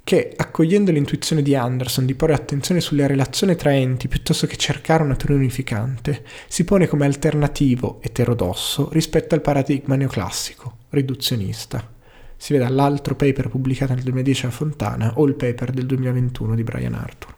che, 0.05 0.33
accogliendo 0.35 0.91
l'intuizione 0.91 1.41
di 1.41 1.55
Anderson 1.55 2.05
di 2.05 2.13
porre 2.13 2.35
attenzione 2.35 2.79
sulle 2.79 3.07
relazioni 3.07 3.55
tra 3.55 3.73
enti 3.73 4.07
piuttosto 4.07 4.45
che 4.45 4.55
cercare 4.55 5.01
una 5.01 5.15
teoria 5.15 5.37
unificante, 5.37 6.23
si 6.47 6.63
pone 6.63 6.85
come 6.87 7.07
alternativo 7.07 7.97
eterodosso 8.03 8.89
rispetto 8.91 9.33
al 9.33 9.41
paradigma 9.41 9.95
neoclassico, 9.95 10.77
riduzionista. 10.91 11.91
Si 12.37 12.53
vede 12.53 12.65
all'altro 12.65 13.15
paper 13.15 13.49
pubblicato 13.49 13.95
nel 13.95 14.03
2010 14.03 14.45
a 14.45 14.51
Fontana 14.51 15.13
o 15.15 15.25
il 15.25 15.33
paper 15.33 15.71
del 15.71 15.87
2021 15.87 16.53
di 16.53 16.63
Brian 16.63 16.93
Arthur. 16.93 17.35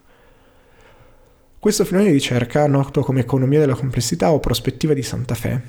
Questo 1.60 1.86
filone 1.86 2.08
di 2.08 2.12
ricerca, 2.12 2.68
noto 2.68 3.02
come 3.02 3.22
economia 3.22 3.60
della 3.60 3.76
complessità 3.76 4.34
o 4.34 4.42
prospettiva 4.42 4.94
di 4.94 5.04
Santa 5.04 5.36
Fe, 5.36 5.62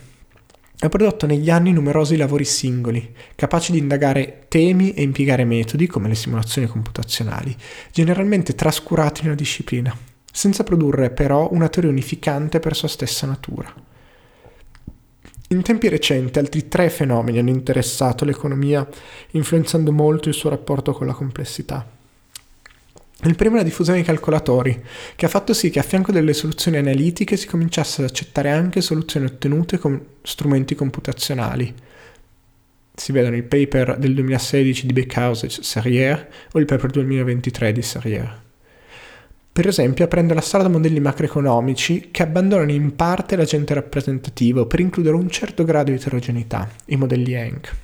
ha 0.80 0.88
prodotto 0.88 1.26
negli 1.26 1.50
anni 1.50 1.72
numerosi 1.72 2.16
lavori 2.16 2.44
singoli, 2.44 3.14
capaci 3.34 3.72
di 3.72 3.78
indagare 3.78 4.44
temi 4.46 4.94
e 4.94 5.02
impiegare 5.02 5.44
metodi, 5.44 5.88
come 5.88 6.08
le 6.08 6.14
simulazioni 6.14 6.68
computazionali, 6.68 7.56
generalmente 7.90 8.54
trascurati 8.54 9.22
nella 9.22 9.34
disciplina, 9.34 9.96
senza 10.32 10.62
produrre 10.62 11.10
però 11.10 11.48
una 11.50 11.68
teoria 11.68 11.90
unificante 11.90 12.60
per 12.60 12.76
sua 12.76 12.86
stessa 12.86 13.26
natura. 13.26 13.74
In 15.48 15.62
tempi 15.62 15.88
recenti 15.88 16.38
altri 16.38 16.68
tre 16.68 16.90
fenomeni 16.90 17.38
hanno 17.38 17.50
interessato 17.50 18.24
l'economia, 18.24 18.86
influenzando 19.32 19.90
molto 19.90 20.28
il 20.28 20.34
suo 20.34 20.50
rapporto 20.50 20.92
con 20.92 21.06
la 21.06 21.14
complessità. 21.14 21.97
Il 23.24 23.34
primo 23.34 23.56
è 23.56 23.58
la 23.58 23.64
diffusione 23.64 23.98
dei 23.98 24.06
calcolatori, 24.06 24.80
che 25.16 25.26
ha 25.26 25.28
fatto 25.28 25.52
sì 25.52 25.70
che 25.70 25.80
a 25.80 25.82
fianco 25.82 26.12
delle 26.12 26.32
soluzioni 26.32 26.76
analitiche 26.76 27.36
si 27.36 27.48
cominciasse 27.48 28.00
ad 28.00 28.08
accettare 28.08 28.50
anche 28.50 28.80
soluzioni 28.80 29.26
ottenute 29.26 29.76
con 29.76 30.00
strumenti 30.22 30.76
computazionali. 30.76 31.74
Si 32.94 33.10
vedono 33.10 33.34
il 33.34 33.42
paper 33.42 33.98
del 33.98 34.14
2016 34.14 34.86
di 34.86 34.92
Beckhouse 34.92 35.46
e 35.46 35.50
Serrier 35.50 36.28
o 36.52 36.60
il 36.60 36.64
paper 36.64 36.90
2023 36.90 37.72
di 37.72 37.82
Serrier. 37.82 38.42
Per 39.50 39.66
esempio, 39.66 40.04
aprendo 40.04 40.34
la 40.34 40.40
strada 40.40 40.66
a 40.66 40.70
modelli 40.70 41.00
macroeconomici 41.00 42.10
che 42.12 42.22
abbandonano 42.22 42.70
in 42.70 42.94
parte 42.94 43.34
l'agente 43.34 43.74
rappresentativo 43.74 44.66
per 44.66 44.78
includere 44.78 45.16
un 45.16 45.28
certo 45.28 45.64
grado 45.64 45.90
di 45.90 45.96
eterogeneità, 45.96 46.70
i 46.86 46.96
modelli 46.96 47.32
Henk. 47.32 47.74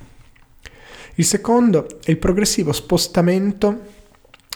Il 1.15 1.25
secondo 1.25 1.99
è 2.01 2.11
il 2.11 2.17
progressivo 2.17 2.71
spostamento 2.71 3.94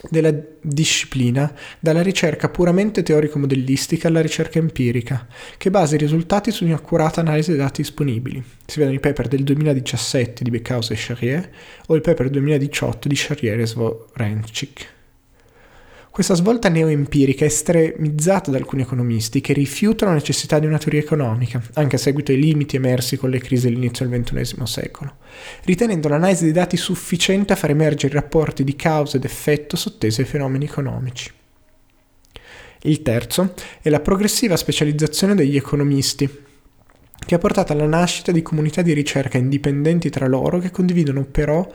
della 0.10 0.34
disciplina 0.62 1.54
dalla 1.80 2.02
ricerca 2.02 2.50
puramente 2.50 3.04
teorico-modellistica 3.04 4.08
alla 4.08 4.22
ricerca 4.22 4.60
empirica, 4.60 5.28
che 5.58 5.70
basa 5.70 5.96
i 5.96 6.00
risultati 6.00 6.52
su 6.52 6.66
un'accurata 6.66 7.22
analisi 7.22 7.50
dei 7.50 7.60
dati 7.60 7.82
disponibili. 7.82 8.42
Si 8.66 8.80
vedono 8.80 8.98
i 8.98 9.02
paper 9.02 9.28
del 9.28 9.44
2017 9.44 10.44
di 10.44 10.50
Beckhaus 10.50 10.92
e 10.92 10.96
Charrier 10.98 11.50
o 11.88 11.96
il 11.96 12.02
paper 12.02 12.30
del 12.30 12.34
2018 12.34 13.08
di 13.08 13.16
Charrier 13.18 13.60
e 13.60 13.68
Svorencic. 13.68 14.98
Questa 16.12 16.34
svolta 16.34 16.70
neoempirica 16.70 17.46
è 17.46 17.48
estremizzata 17.48 18.50
da 18.50 18.58
alcuni 18.58 18.82
economisti 18.82 19.42
che 19.42 19.54
rifiutano 19.54 20.12
la 20.12 20.18
necessità 20.18 20.58
di 20.58 20.66
una 20.66 20.80
teoria 20.80 21.00
economica, 21.00 21.62
anche 21.74 21.96
a 21.96 22.00
seguito 22.00 22.32
ai 22.32 22.40
limiti 22.40 22.76
emersi 22.76 23.16
con 23.16 23.30
le 23.30 23.40
crisi 23.40 23.68
all'inizio 23.68 24.08
del 24.08 24.22
XXI 24.22 24.66
secolo, 24.66 25.18
ritenendo 25.64 26.10
l'analisi 26.10 26.46
dei 26.46 26.52
dati 26.52 26.78
sufficiente 26.78 27.54
a 27.54 27.56
far 27.56 27.70
emergere 27.70 28.14
i 28.14 28.20
rapporti 28.20 28.64
di 28.64 28.76
causa 28.76 29.18
ed 29.18 29.24
effetto 29.24 29.78
sottesi 29.78 30.22
ai 30.22 30.28
fenomeni 30.28 30.66
economici. 30.66 31.32
Il 32.82 33.02
terzo 33.02 33.54
è 33.82 33.90
la 33.90 34.00
progressiva 34.00 34.58
specializzazione 34.58 35.36
degli 35.36 35.56
economisti, 35.56 36.28
che 37.26 37.36
ha 37.36 37.40
portato 37.40 37.72
alla 37.72 37.86
nascita 37.86 38.32
di 38.32 38.42
comunità 38.42 38.82
di 38.82 38.94
ricerca 38.94 39.38
indipendenti 39.38 40.10
tra 40.10 40.28
loro 40.28 40.60
che 40.60 40.72
condividono 40.72 41.24
però 41.24 41.66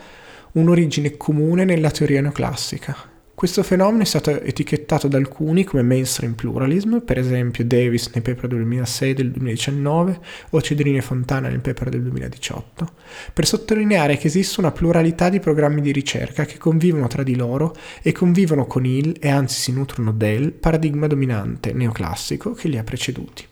un'origine 0.52 1.16
comune 1.16 1.64
nella 1.64 1.90
teoria 1.90 2.20
neoclassica, 2.20 3.12
questo 3.34 3.64
fenomeno 3.64 4.02
è 4.02 4.06
stato 4.06 4.40
etichettato 4.40 5.08
da 5.08 5.18
alcuni 5.18 5.64
come 5.64 5.82
mainstream 5.82 6.34
pluralism, 6.34 6.98
per 6.98 7.18
esempio 7.18 7.64
Davis 7.64 8.08
nei 8.14 8.22
paper 8.22 8.46
del 8.46 8.58
2006 8.58 9.10
e 9.10 9.14
del 9.14 9.30
2019 9.32 10.20
o 10.50 10.62
Cedrini 10.62 10.98
e 10.98 11.02
Fontana 11.02 11.48
nel 11.48 11.60
paper 11.60 11.88
del 11.88 12.02
2018, 12.02 12.88
per 13.32 13.46
sottolineare 13.46 14.16
che 14.16 14.28
esiste 14.28 14.60
una 14.60 14.70
pluralità 14.70 15.28
di 15.28 15.40
programmi 15.40 15.80
di 15.80 15.90
ricerca 15.90 16.44
che 16.44 16.58
convivono 16.58 17.08
tra 17.08 17.24
di 17.24 17.34
loro 17.34 17.74
e 18.02 18.12
convivono 18.12 18.66
con 18.66 18.86
il, 18.86 19.16
e 19.20 19.28
anzi 19.28 19.60
si 19.60 19.72
nutrono 19.72 20.12
del, 20.12 20.52
paradigma 20.52 21.08
dominante 21.08 21.72
neoclassico 21.72 22.52
che 22.52 22.68
li 22.68 22.78
ha 22.78 22.84
preceduti. 22.84 23.44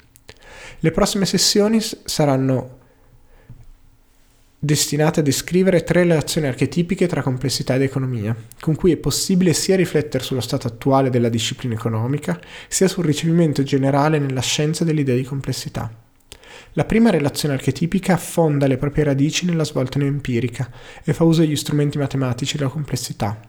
Le 0.78 0.90
prossime 0.92 1.26
sessioni 1.26 1.80
saranno 1.80 2.80
destinate 4.64 5.18
a 5.18 5.22
descrivere 5.24 5.82
tre 5.82 6.04
relazioni 6.04 6.46
archetipiche 6.46 7.08
tra 7.08 7.20
complessità 7.20 7.74
ed 7.74 7.82
economia, 7.82 8.32
con 8.60 8.76
cui 8.76 8.92
è 8.92 8.96
possibile 8.96 9.54
sia 9.54 9.74
riflettere 9.74 10.22
sullo 10.22 10.40
stato 10.40 10.68
attuale 10.68 11.10
della 11.10 11.28
disciplina 11.28 11.74
economica, 11.74 12.38
sia 12.68 12.86
sul 12.86 13.04
ricevimento 13.04 13.64
generale 13.64 14.20
nella 14.20 14.40
scienza 14.40 14.84
dell'idea 14.84 15.16
di 15.16 15.24
complessità. 15.24 15.92
La 16.74 16.84
prima 16.84 17.10
relazione 17.10 17.54
archetipica 17.54 18.12
affonda 18.12 18.68
le 18.68 18.76
proprie 18.76 19.02
radici 19.02 19.46
nella 19.46 19.64
svolta 19.64 19.98
neoempirica 19.98 20.70
e 21.02 21.12
fa 21.12 21.24
uso 21.24 21.40
degli 21.40 21.56
strumenti 21.56 21.98
matematici 21.98 22.56
della 22.56 22.70
complessità, 22.70 23.40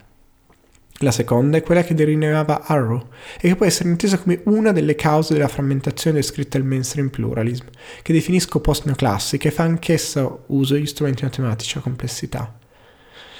la 0.98 1.10
seconda 1.10 1.56
è 1.56 1.62
quella 1.62 1.82
che 1.82 1.92
delineava 1.92 2.66
Arrow 2.66 3.08
e 3.36 3.48
che 3.48 3.56
può 3.56 3.66
essere 3.66 3.88
intesa 3.88 4.16
come 4.16 4.42
una 4.44 4.70
delle 4.70 4.94
cause 4.94 5.32
della 5.32 5.48
frammentazione 5.48 6.18
descritta 6.18 6.56
al 6.56 6.64
mainstream 6.64 7.08
pluralism, 7.08 7.66
che 8.00 8.12
definisco 8.12 8.60
post-neoclassica 8.60 9.48
e 9.48 9.50
fa 9.50 9.64
anch'essa 9.64 10.38
uso 10.46 10.74
degli 10.74 10.86
strumenti 10.86 11.24
matematici 11.24 11.78
a 11.78 11.80
complessità. 11.80 12.58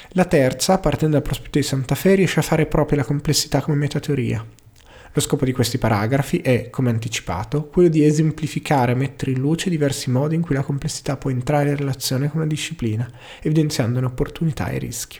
La 0.09 0.25
terza, 0.25 0.79
partendo 0.79 1.15
dal 1.15 1.25
prospetto 1.25 1.57
di 1.57 1.63
Santa 1.63 1.95
Fe, 1.95 2.15
riesce 2.15 2.39
a 2.39 2.43
fare 2.43 2.65
proprio 2.65 2.97
la 2.97 3.05
complessità 3.05 3.61
come 3.61 3.77
metateoria. 3.77 4.45
Lo 5.13 5.21
scopo 5.21 5.45
di 5.45 5.53
questi 5.53 5.77
paragrafi 5.77 6.39
è, 6.39 6.69
come 6.69 6.89
anticipato, 6.89 7.67
quello 7.67 7.87
di 7.87 8.03
esemplificare 8.03 8.91
e 8.91 8.95
mettere 8.95 9.31
in 9.31 9.39
luce 9.39 9.69
diversi 9.69 10.11
modi 10.11 10.35
in 10.35 10.41
cui 10.41 10.55
la 10.55 10.61
complessità 10.61 11.15
può 11.15 11.29
entrare 11.29 11.69
in 11.69 11.77
relazione 11.77 12.27
con 12.27 12.41
una 12.41 12.49
disciplina, 12.49 13.09
evidenziandone 13.41 14.05
opportunità 14.05 14.67
e 14.67 14.77
rischi 14.77 15.19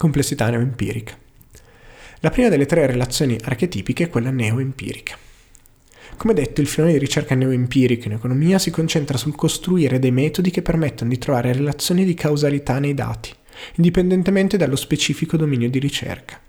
complessità 0.00 0.48
neoempirica. 0.48 1.14
La 2.20 2.30
prima 2.30 2.48
delle 2.48 2.64
tre 2.64 2.86
relazioni 2.86 3.38
archetipiche 3.38 4.04
è 4.04 4.08
quella 4.08 4.30
neoempirica. 4.30 5.14
Come 6.16 6.32
detto, 6.32 6.62
il 6.62 6.68
filone 6.68 6.92
di 6.92 6.98
ricerca 6.98 7.34
neoempirica 7.34 8.06
in 8.06 8.14
economia 8.14 8.58
si 8.58 8.70
concentra 8.70 9.18
sul 9.18 9.34
costruire 9.34 9.98
dei 9.98 10.10
metodi 10.10 10.50
che 10.50 10.62
permettono 10.62 11.10
di 11.10 11.18
trovare 11.18 11.52
relazioni 11.52 12.06
di 12.06 12.14
causalità 12.14 12.78
nei 12.78 12.94
dati, 12.94 13.30
indipendentemente 13.74 14.56
dallo 14.56 14.76
specifico 14.76 15.36
dominio 15.36 15.68
di 15.68 15.78
ricerca. 15.78 16.40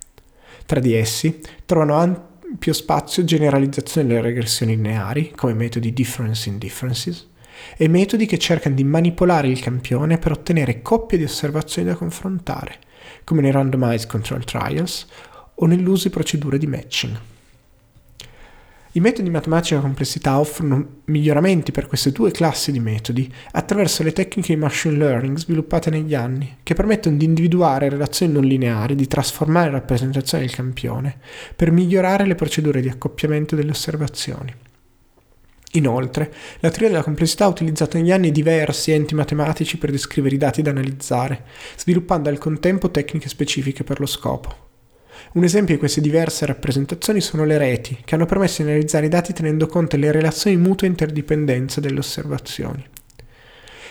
Tra 0.65 0.79
di 0.79 0.93
essi 0.93 1.41
trovano 1.65 1.97
ampio 1.97 2.71
spazio 2.71 3.25
generalizzazione 3.25 4.07
delle 4.07 4.21
regressioni 4.21 4.77
lineari, 4.77 5.33
come 5.35 5.53
metodi 5.53 5.91
difference 5.91 6.47
in 6.47 6.57
differences, 6.57 7.27
e 7.75 7.89
metodi 7.89 8.25
che 8.25 8.37
cercano 8.37 8.75
di 8.75 8.85
manipolare 8.85 9.49
il 9.49 9.59
campione 9.59 10.19
per 10.19 10.31
ottenere 10.31 10.81
coppie 10.81 11.17
di 11.17 11.25
osservazioni 11.25 11.89
da 11.89 11.95
confrontare, 11.95 12.79
come 13.31 13.43
nei 13.43 13.51
randomized 13.51 14.09
control 14.09 14.43
trials 14.43 15.07
o 15.55 15.65
nell'uso 15.65 16.09
di 16.09 16.13
procedure 16.13 16.57
di 16.57 16.67
matching. 16.67 17.17
I 18.91 18.99
metodi 18.99 19.29
matematici 19.29 19.69
della 19.69 19.85
complessità 19.85 20.37
offrono 20.37 20.85
miglioramenti 21.05 21.71
per 21.71 21.87
queste 21.87 22.11
due 22.11 22.31
classi 22.31 22.73
di 22.73 22.81
metodi 22.81 23.33
attraverso 23.51 24.03
le 24.03 24.11
tecniche 24.11 24.53
di 24.53 24.59
machine 24.59 24.97
learning 24.97 25.37
sviluppate 25.37 25.89
negli 25.89 26.13
anni, 26.13 26.57
che 26.61 26.73
permettono 26.73 27.15
di 27.15 27.23
individuare 27.23 27.87
relazioni 27.87 28.33
non 28.33 28.43
lineari, 28.43 28.95
di 28.95 29.07
trasformare 29.07 29.71
la 29.71 29.77
rappresentazione 29.77 30.43
del 30.43 30.53
campione, 30.53 31.17
per 31.55 31.71
migliorare 31.71 32.25
le 32.25 32.35
procedure 32.35 32.81
di 32.81 32.89
accoppiamento 32.89 33.55
delle 33.55 33.71
osservazioni. 33.71 34.53
Inoltre, 35.73 36.33
la 36.59 36.69
teoria 36.69 36.89
della 36.89 37.03
complessità 37.03 37.45
ha 37.45 37.49
utilizzato 37.49 37.97
negli 37.97 38.11
anni 38.11 38.31
diversi 38.31 38.91
enti 38.91 39.15
matematici 39.15 39.77
per 39.77 39.91
descrivere 39.91 40.35
i 40.35 40.37
dati 40.37 40.61
da 40.61 40.71
analizzare, 40.71 41.45
sviluppando 41.77 42.27
al 42.27 42.37
contempo 42.37 42.91
tecniche 42.91 43.29
specifiche 43.29 43.83
per 43.83 43.99
lo 43.99 44.05
scopo. 44.05 44.69
Un 45.33 45.43
esempio 45.45 45.73
di 45.73 45.79
queste 45.79 46.01
diverse 46.01 46.45
rappresentazioni 46.45 47.21
sono 47.21 47.45
le 47.45 47.57
reti, 47.57 47.97
che 48.03 48.15
hanno 48.15 48.25
permesso 48.25 48.63
di 48.63 48.69
analizzare 48.69 49.05
i 49.05 49.09
dati 49.09 49.31
tenendo 49.31 49.67
conto 49.67 49.95
delle 49.95 50.11
relazioni 50.11 50.57
mutua 50.57 50.87
interdipendenza 50.87 51.79
delle 51.79 51.99
osservazioni. 51.99 52.85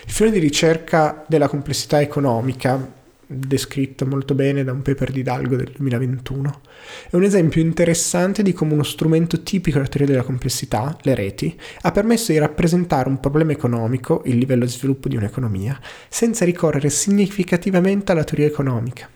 Il 0.05 0.11
filone 0.11 0.35
di 0.35 0.41
ricerca 0.41 1.25
della 1.27 1.47
complessità 1.47 1.99
economica, 1.99 3.00
descritto 3.31 4.05
molto 4.05 4.35
bene 4.35 4.63
da 4.63 4.71
un 4.71 4.81
paper 4.81 5.11
di 5.11 5.23
Dalgo 5.23 5.55
del 5.55 5.71
2021. 5.75 6.61
È 7.09 7.15
un 7.15 7.23
esempio 7.23 7.61
interessante 7.61 8.43
di 8.43 8.53
come 8.53 8.73
uno 8.73 8.83
strumento 8.83 9.41
tipico 9.41 9.77
della 9.77 9.89
teoria 9.89 10.13
della 10.13 10.25
complessità, 10.25 10.97
le 11.01 11.15
reti, 11.15 11.57
ha 11.81 11.91
permesso 11.91 12.31
di 12.31 12.37
rappresentare 12.37 13.09
un 13.09 13.19
problema 13.19 13.51
economico, 13.51 14.21
il 14.25 14.37
livello 14.37 14.65
di 14.65 14.71
sviluppo 14.71 15.07
di 15.07 15.15
un'economia, 15.15 15.79
senza 16.09 16.45
ricorrere 16.45 16.89
significativamente 16.89 18.11
alla 18.11 18.23
teoria 18.23 18.47
economica. 18.47 19.09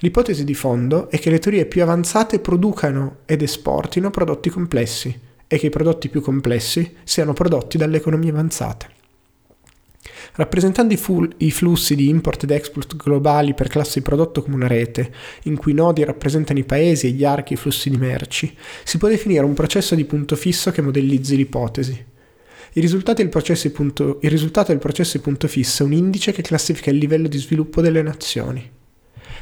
L'ipotesi 0.00 0.44
di 0.44 0.54
fondo 0.54 1.08
è 1.10 1.18
che 1.18 1.30
le 1.30 1.38
teorie 1.38 1.64
più 1.64 1.82
avanzate 1.82 2.38
producano 2.40 3.18
ed 3.24 3.40
esportino 3.40 4.10
prodotti 4.10 4.50
complessi 4.50 5.18
e 5.46 5.58
che 5.58 5.66
i 5.66 5.70
prodotti 5.70 6.08
più 6.08 6.20
complessi 6.20 6.96
siano 7.04 7.32
prodotti 7.32 7.78
dalle 7.78 7.96
economie 7.98 8.30
avanzate. 8.30 8.95
Rappresentando 10.36 10.92
i, 10.92 10.98
fu- 10.98 11.26
i, 11.38 11.50
flussi 11.50 11.94
di 11.94 12.08
import 12.08 12.42
ed 12.42 12.50
export 12.50 12.94
globali 12.96 13.54
per 13.54 13.68
classe 13.68 14.00
di 14.00 14.04
prodotto 14.04 14.42
come 14.42 14.56
una 14.56 14.66
rete, 14.66 15.10
in 15.44 15.56
cui 15.56 15.72
i 15.72 15.74
nodi 15.74 16.04
rappresentano 16.04 16.58
i 16.58 16.64
paesi 16.64 17.06
e 17.06 17.10
gli 17.10 17.24
archi 17.24 17.54
i 17.54 17.56
flussi 17.56 17.88
di 17.88 17.96
merci, 17.96 18.54
si 18.84 18.98
può 18.98 19.08
definire 19.08 19.44
un 19.44 19.54
processo 19.54 19.94
di 19.94 20.04
punto 20.04 20.36
fisso 20.36 20.70
che 20.70 20.82
modellizzi 20.82 21.36
l'ipotesi. 21.36 22.04
Il 22.72 22.82
risultato 22.82 23.26
punto, 23.72 24.18
risultato 24.20 24.72
del 24.72 24.80
processo 24.80 25.16
di 25.16 25.22
punto 25.22 25.48
fisso 25.48 25.82
è 25.82 25.86
un 25.86 25.94
indice 25.94 26.32
che 26.32 26.42
classifica 26.42 26.90
il 26.90 26.98
livello 26.98 27.28
di 27.28 27.38
sviluppo 27.38 27.80
delle 27.80 28.02
nazioni. 28.02 28.70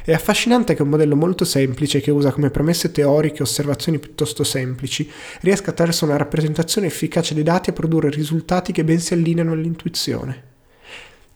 È 0.05 0.13
affascinante 0.13 0.75
che 0.75 0.81
un 0.81 0.87
modello 0.87 1.17
molto 1.17 1.43
semplice, 1.43 1.99
che 1.99 2.11
usa 2.11 2.31
come 2.31 2.51
premesse 2.51 2.91
teoriche 2.91 3.41
osservazioni 3.41 3.99
piuttosto 3.99 4.45
semplici, 4.45 5.11
riesca 5.41 5.71
attraverso 5.71 6.05
una 6.05 6.15
rappresentazione 6.15 6.87
efficace 6.87 7.33
dei 7.33 7.43
dati 7.43 7.71
a 7.71 7.73
produrre 7.73 8.09
risultati 8.09 8.71
che 8.71 8.85
ben 8.85 9.01
si 9.01 9.13
allineano 9.13 9.51
all'intuizione. 9.51 10.53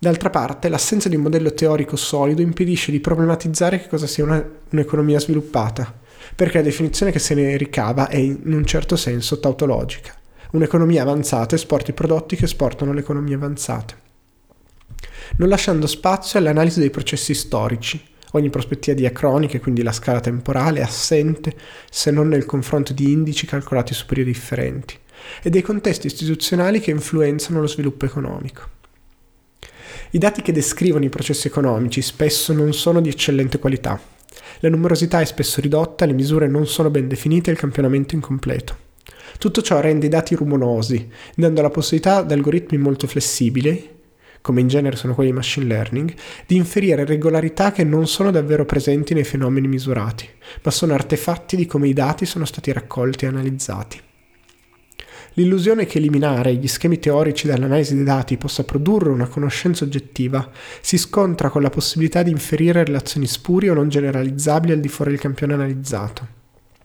D'altra 0.01 0.29
parte, 0.29 0.69
l'assenza 0.69 1.09
di 1.09 1.17
un 1.17 1.23
modello 1.23 1.53
teorico 1.53 1.97
solido 1.97 2.41
impedisce 2.41 2.89
di 2.89 3.01
problematizzare 3.01 3.81
che 3.81 3.89
cosa 3.89 4.07
sia 4.07 4.23
una, 4.23 4.49
un'economia 4.69 5.19
sviluppata, 5.19 5.93
perché 6.33 6.59
la 6.59 6.63
definizione 6.63 7.11
che 7.11 7.19
se 7.19 7.35
ne 7.35 7.57
ricava 7.57 8.07
è 8.07 8.15
in 8.15 8.53
un 8.53 8.65
certo 8.65 8.95
senso 8.95 9.41
tautologica. 9.41 10.15
Un'economia 10.51 11.01
avanzata 11.01 11.55
esporta 11.55 11.91
i 11.91 11.93
prodotti 11.93 12.37
che 12.37 12.45
esportano 12.45 12.93
le 12.93 13.01
economie 13.01 13.35
avanzate, 13.35 13.95
non 15.35 15.49
lasciando 15.49 15.85
spazio 15.85 16.39
all'analisi 16.39 16.79
dei 16.79 16.89
processi 16.89 17.33
storici, 17.33 18.01
Ogni 18.33 18.51
prospettiva 18.51 18.95
diacronica, 18.95 19.59
quindi 19.59 19.81
la 19.81 19.91
scala 19.91 20.19
temporale, 20.19 20.81
è 20.81 20.83
assente 20.83 21.55
se 21.89 22.11
non 22.11 22.27
nel 22.27 22.45
confronto 22.45 22.93
di 22.93 23.11
indici 23.11 23.47
calcolati 23.47 23.95
su 23.95 24.05
periodi 24.05 24.31
differenti 24.31 24.95
e 25.41 25.49
dei 25.49 25.63
contesti 25.63 26.05
istituzionali 26.05 26.79
che 26.79 26.91
influenzano 26.91 27.59
lo 27.59 27.65
sviluppo 27.65 28.05
economico. 28.05 28.77
I 30.11 30.17
dati 30.17 30.41
che 30.41 30.51
descrivono 30.51 31.05
i 31.05 31.09
processi 31.09 31.47
economici 31.47 32.01
spesso 32.01 32.51
non 32.51 32.73
sono 32.73 32.99
di 32.99 33.09
eccellente 33.09 33.59
qualità. 33.59 33.99
La 34.61 34.69
numerosità 34.69 35.21
è 35.21 35.25
spesso 35.25 35.61
ridotta, 35.61 36.05
le 36.05 36.13
misure 36.13 36.47
non 36.47 36.65
sono 36.65 36.89
ben 36.89 37.07
definite 37.07 37.49
e 37.49 37.53
il 37.53 37.59
campionamento 37.59 38.15
incompleto. 38.15 38.87
Tutto 39.37 39.61
ciò 39.61 39.79
rende 39.79 40.07
i 40.07 40.09
dati 40.09 40.33
rumorosi, 40.33 41.07
dando 41.35 41.61
la 41.61 41.69
possibilità 41.69 42.17
ad 42.17 42.31
algoritmi 42.31 42.77
molto 42.77 43.05
flessibili 43.05 43.97
come 44.41 44.61
in 44.61 44.67
genere 44.67 44.95
sono 44.95 45.13
quelli 45.13 45.31
di 45.31 45.35
machine 45.35 45.65
learning, 45.65 46.13
di 46.47 46.55
inferire 46.55 47.05
regolarità 47.05 47.71
che 47.71 47.83
non 47.83 48.07
sono 48.07 48.31
davvero 48.31 48.65
presenti 48.65 49.13
nei 49.13 49.25
fenomeni 49.25 49.67
misurati, 49.67 50.27
ma 50.63 50.71
sono 50.71 50.93
artefatti 50.93 51.55
di 51.55 51.65
come 51.65 51.89
i 51.89 51.93
dati 51.93 52.25
sono 52.25 52.45
stati 52.45 52.71
raccolti 52.71 53.25
e 53.25 53.27
analizzati. 53.27 54.01
L'illusione 55.39 55.85
che 55.85 55.99
eliminare 55.99 56.53
gli 56.55 56.67
schemi 56.67 56.99
teorici 56.99 57.47
dall'analisi 57.47 57.95
dei 57.95 58.03
dati 58.03 58.35
possa 58.35 58.65
produrre 58.65 59.07
una 59.07 59.27
conoscenza 59.27 59.85
oggettiva 59.85 60.51
si 60.81 60.97
scontra 60.97 61.49
con 61.49 61.61
la 61.61 61.69
possibilità 61.69 62.23
di 62.23 62.29
inferire 62.29 62.83
relazioni 62.83 63.25
spurie 63.25 63.69
o 63.69 63.73
non 63.73 63.87
generalizzabili 63.87 64.73
al 64.73 64.81
di 64.81 64.89
fuori 64.89 65.11
del 65.11 65.21
campione 65.21 65.53
analizzato, 65.53 66.27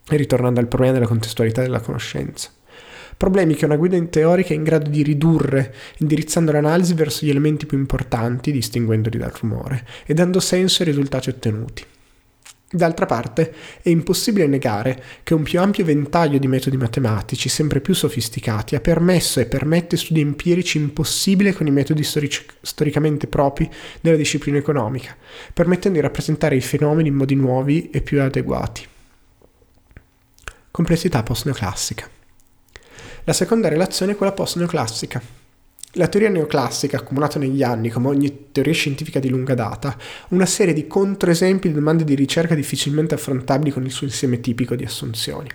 e 0.09 0.17
ritornando 0.17 0.61
al 0.61 0.69
problema 0.69 0.93
della 0.93 1.09
contestualità 1.09 1.63
della 1.63 1.81
conoscenza 1.81 2.51
problemi 3.17 3.55
che 3.55 3.65
una 3.65 3.77
guida 3.77 3.97
in 3.97 4.11
teorica 4.11 4.51
è 4.51 4.57
in 4.57 4.65
grado 4.65 4.91
di 4.91 5.03
ridurre, 5.03 5.73
indirizzando 5.99 6.51
l'analisi 6.51 6.95
verso 6.95 7.25
gli 7.25 7.31
elementi 7.31 7.65
più 7.65 7.79
importanti, 7.79 8.51
distinguendoli 8.51 9.19
dal 9.19 9.33
rumore, 9.41 9.87
e 10.05 10.15
dando 10.15 10.41
senso 10.41 10.83
ai 10.83 10.89
risultati 10.89 11.29
ottenuti. 11.29 11.85
D'altra 12.75 13.07
parte, 13.07 13.55
è 13.83 13.89
impossibile 13.89 14.49
negare 14.49 15.01
che 15.23 15.33
un 15.33 15.45
più 15.45 15.61
ampio 15.61 15.85
ventaglio 15.85 16.39
di 16.39 16.49
metodi 16.49 16.77
matematici, 16.77 17.49
sempre 17.49 17.81
più 17.81 17.95
sofisticati, 17.95 18.75
ha 18.75 18.81
permesso 18.81 19.39
e 19.39 19.47
permette 19.47 19.97
studi 19.97 20.21
empirici 20.21 20.79
impossibili 20.79 21.53
con 21.53 21.69
i 21.69 21.71
metodi 21.71 22.03
storici, 22.03 22.45
storicamente 22.61 23.29
propri 23.29 23.71
della 24.01 24.17
disciplina 24.17 24.59
economica, 24.59 25.17
permettendo 25.53 25.99
di 25.99 26.05
rappresentare 26.05 26.57
i 26.57 26.61
fenomeni 26.61 27.11
in 27.11 27.15
modi 27.15 27.37
nuovi 27.37 27.91
e 27.91 28.01
più 28.01 28.21
adeguati. 28.21 28.85
Complessità 30.73 31.23
post-neoclassica. 31.23 32.11
La 33.23 33.33
seconda 33.33 33.69
relazione 33.69 34.13
è 34.13 34.17
quella 34.17 34.33
post-neoclassica. 34.33 35.44
La 35.97 36.09
teoria 36.09 36.29
neoclassica, 36.29 36.97
accumulata 36.97 37.39
negli 37.39 37.63
anni, 37.63 37.89
come 37.89 38.09
ogni 38.09 38.51
teoria 38.51 38.73
scientifica 38.73 39.21
di 39.21 39.29
lunga 39.29 39.55
data, 39.55 39.97
una 40.31 40.45
serie 40.45 40.75
di 40.75 40.89
controesempi 40.89 41.69
di 41.69 41.75
domande 41.75 42.03
di 42.03 42.17
ricerca 42.17 42.57
difficilmente 42.57 43.15
affrontabili 43.15 43.71
con 43.71 43.85
il 43.85 43.93
suo 43.93 44.07
insieme 44.07 44.41
tipico 44.41 44.75
di 44.75 44.85
assunzioni. 44.85 45.49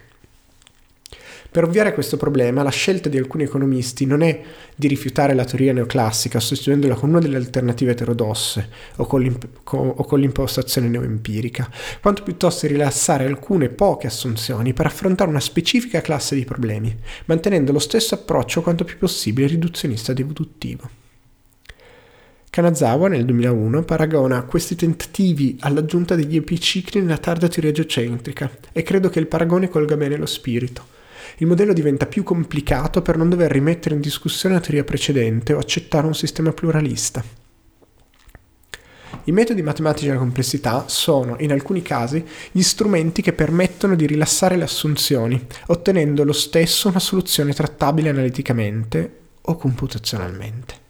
Per 1.51 1.63
ovviare 1.63 1.89
a 1.89 1.93
questo 1.93 2.15
problema, 2.15 2.61
la 2.61 2.69
scelta 2.69 3.09
di 3.09 3.17
alcuni 3.17 3.41
economisti 3.41 4.05
non 4.05 4.21
è 4.21 4.39
di 4.75 4.87
rifiutare 4.87 5.33
la 5.33 5.45
teoria 5.45 5.73
neoclassica 5.73 6.39
sostituendola 6.39 6.93
con 6.93 7.09
una 7.09 7.17
delle 7.17 7.37
alternative 7.37 7.93
eterodosse 7.93 8.69
o 8.97 9.07
con, 9.07 9.35
o 9.63 10.03
con 10.05 10.19
l'impostazione 10.19 10.89
neoempirica, 10.89 11.67
quanto 12.01 12.21
piuttosto 12.21 12.67
rilassare 12.67 13.25
alcune 13.25 13.69
poche 13.69 14.05
assunzioni 14.05 14.73
per 14.73 14.85
affrontare 14.85 15.31
una 15.31 15.39
specifica 15.39 16.01
classe 16.01 16.35
di 16.35 16.45
problemi, 16.45 16.95
mantenendo 17.25 17.71
lo 17.71 17.79
stesso 17.79 18.13
approccio 18.13 18.61
quanto 18.61 18.83
più 18.83 18.99
possibile 18.99 19.47
riduzionista 19.47 20.11
ed 20.11 20.19
evolutivo. 20.19 20.87
Kanazawa 22.51 23.07
nel 23.07 23.25
2001 23.25 23.83
paragona 23.85 24.43
questi 24.43 24.75
tentativi 24.75 25.57
all'aggiunta 25.61 26.13
degli 26.13 26.35
epicicli 26.35 27.01
nella 27.01 27.17
tarda 27.17 27.47
teoria 27.47 27.71
geocentrica 27.71 28.51
e 28.71 28.83
credo 28.83 29.09
che 29.09 29.17
il 29.17 29.27
paragone 29.27 29.67
colga 29.67 29.97
bene 29.97 30.15
lo 30.15 30.27
spirito 30.27 30.97
il 31.37 31.47
modello 31.47 31.73
diventa 31.73 32.05
più 32.05 32.23
complicato 32.23 33.01
per 33.01 33.17
non 33.17 33.29
dover 33.29 33.51
rimettere 33.51 33.95
in 33.95 34.01
discussione 34.01 34.55
la 34.55 34.61
teoria 34.61 34.83
precedente 34.83 35.53
o 35.53 35.59
accettare 35.59 36.05
un 36.05 36.15
sistema 36.15 36.51
pluralista. 36.51 37.23
I 39.25 39.31
metodi 39.31 39.61
matematici 39.61 40.07
della 40.07 40.17
complessità 40.17 40.87
sono, 40.87 41.35
in 41.39 41.51
alcuni 41.51 41.81
casi, 41.81 42.25
gli 42.51 42.61
strumenti 42.61 43.21
che 43.21 43.33
permettono 43.33 43.95
di 43.95 44.07
rilassare 44.07 44.55
le 44.55 44.63
assunzioni, 44.63 45.45
ottenendo 45.67 46.23
lo 46.23 46.33
stesso 46.33 46.87
una 46.87 46.99
soluzione 46.99 47.53
trattabile 47.53 48.09
analiticamente 48.09 49.17
o 49.41 49.55
computazionalmente. 49.55 50.87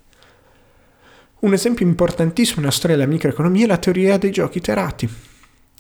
Un 1.40 1.54
esempio 1.54 1.86
importantissimo 1.86 2.60
nella 2.60 2.72
storia 2.72 2.96
della 2.96 3.10
microeconomia 3.10 3.66
è 3.66 3.68
la 3.68 3.78
teoria 3.78 4.18
dei 4.18 4.32
giochi 4.32 4.60
iterati. 4.60 5.10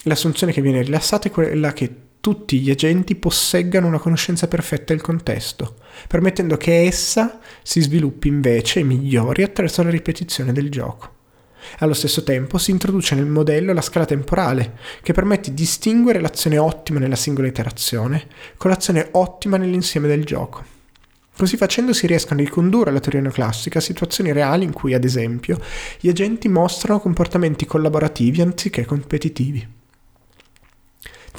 L'assunzione 0.03 0.53
che 0.53 0.61
viene 0.61 0.81
rilassata 0.81 1.27
è 1.27 1.31
quella 1.31 1.73
che 1.73 1.93
tutti 2.21 2.59
gli 2.59 2.69
agenti 2.69 3.15
posseggano 3.15 3.87
una 3.87 3.99
conoscenza 3.99 4.47
perfetta 4.47 4.93
del 4.93 5.01
contesto, 5.01 5.75
permettendo 6.07 6.57
che 6.57 6.83
essa 6.83 7.39
si 7.63 7.81
sviluppi 7.81 8.27
invece 8.27 8.81
e 8.81 8.83
migliori 8.83 9.43
attraverso 9.43 9.83
la 9.83 9.89
ripetizione 9.89 10.51
del 10.51 10.69
gioco. 10.69 11.17
Allo 11.79 11.93
stesso 11.93 12.23
tempo 12.23 12.57
si 12.57 12.71
introduce 12.71 13.15
nel 13.15 13.25
modello 13.25 13.73
la 13.73 13.81
scala 13.81 14.05
temporale, 14.05 14.77
che 15.01 15.13
permette 15.13 15.49
di 15.49 15.55
distinguere 15.55 16.19
l'azione 16.19 16.57
ottima 16.57 16.99
nella 16.99 17.15
singola 17.15 17.47
iterazione 17.47 18.27
con 18.57 18.69
l'azione 18.69 19.09
ottima 19.11 19.57
nell'insieme 19.57 20.07
del 20.07 20.25
gioco. 20.25 20.77
Così 21.37 21.55
facendo 21.55 21.93
si 21.93 22.05
riescono 22.05 22.41
a 22.41 22.43
ricondurre 22.43 22.89
alla 22.89 22.99
teoria 22.99 23.21
neoclassica 23.21 23.79
situazioni 23.79 24.33
reali 24.33 24.65
in 24.65 24.73
cui, 24.73 24.93
ad 24.93 25.05
esempio, 25.05 25.57
gli 25.99 26.09
agenti 26.09 26.49
mostrano 26.49 26.99
comportamenti 26.99 27.65
collaborativi 27.65 28.41
anziché 28.41 28.83
competitivi. 28.83 29.78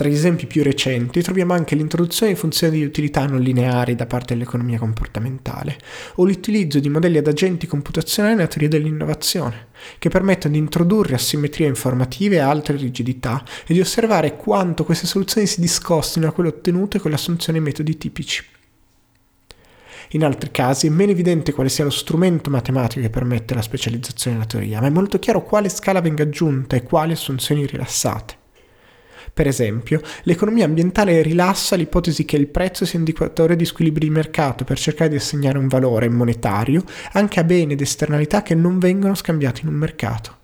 Tra 0.01 0.09
gli 0.09 0.14
esempi 0.14 0.46
più 0.46 0.62
recenti 0.62 1.20
troviamo 1.20 1.53
anche 1.53 1.74
l'introduzione 1.74 2.32
di 2.32 2.38
funzioni 2.38 2.78
di 2.78 2.84
utilità 2.84 3.26
non 3.26 3.42
lineari 3.42 3.94
da 3.94 4.07
parte 4.07 4.32
dell'economia 4.32 4.78
comportamentale 4.78 5.76
o 6.14 6.24
l'utilizzo 6.24 6.80
di 6.80 6.88
modelli 6.88 7.18
ad 7.18 7.26
agenti 7.26 7.66
computazionali 7.66 8.34
nella 8.34 8.48
teoria 8.48 8.70
dell'innovazione, 8.70 9.66
che 9.98 10.09
permettono 10.09 10.55
di 10.55 10.59
introdurre 10.59 11.16
asimmetrie 11.16 11.66
informative 11.66 12.36
e 12.36 12.38
altre 12.38 12.78
rigidità 12.78 13.44
e 13.66 13.74
di 13.74 13.80
osservare 13.80 14.36
quanto 14.36 14.84
queste 14.84 15.07
soluzioni 15.07 15.46
si 15.46 15.61
discostino 15.61 16.24
da 16.24 16.32
quelle 16.32 16.48
ottenute 16.48 16.98
con 16.98 17.11
l'assunzione 17.11 17.59
di 17.59 17.64
metodi 17.66 17.98
tipici. 17.98 18.42
In 20.12 20.24
altri 20.24 20.51
casi 20.51 20.86
è 20.86 20.90
meno 20.90 21.11
evidente 21.11 21.53
quale 21.53 21.68
sia 21.68 21.84
lo 21.84 21.90
strumento 21.90 22.48
matematico 22.48 23.03
che 23.03 23.11
permette 23.11 23.53
la 23.53 23.61
specializzazione 23.61 24.38
della 24.38 24.48
teoria, 24.48 24.80
ma 24.80 24.86
è 24.86 24.90
molto 24.90 25.18
chiaro 25.18 25.44
quale 25.44 25.68
scala 25.68 26.01
venga 26.01 26.22
aggiunta 26.22 26.74
e 26.74 26.84
quali 26.84 27.12
assunzioni 27.12 27.66
rilassate. 27.66 28.38
Per 29.41 29.49
esempio, 29.49 30.03
l'economia 30.24 30.66
ambientale 30.66 31.22
rilassa 31.22 31.74
l'ipotesi 31.74 32.26
che 32.26 32.36
il 32.36 32.49
prezzo 32.49 32.84
sia 32.84 32.99
indicatore 32.99 33.57
di 33.57 33.64
squilibri 33.64 34.07
di 34.07 34.12
mercato 34.12 34.64
per 34.64 34.78
cercare 34.78 35.09
di 35.09 35.16
assegnare 35.16 35.57
un 35.57 35.66
valore 35.66 36.11
monetario 36.11 36.84
anche 37.12 37.41
a 37.41 37.45
beni 37.45 37.72
ed 37.72 37.80
esternalità 37.80 38.43
che 38.43 38.55
non 38.55 38.78
vengono 38.78 39.14
scambiati 39.14 39.62
in 39.62 39.68
un 39.68 39.76
mercato. 39.76 40.39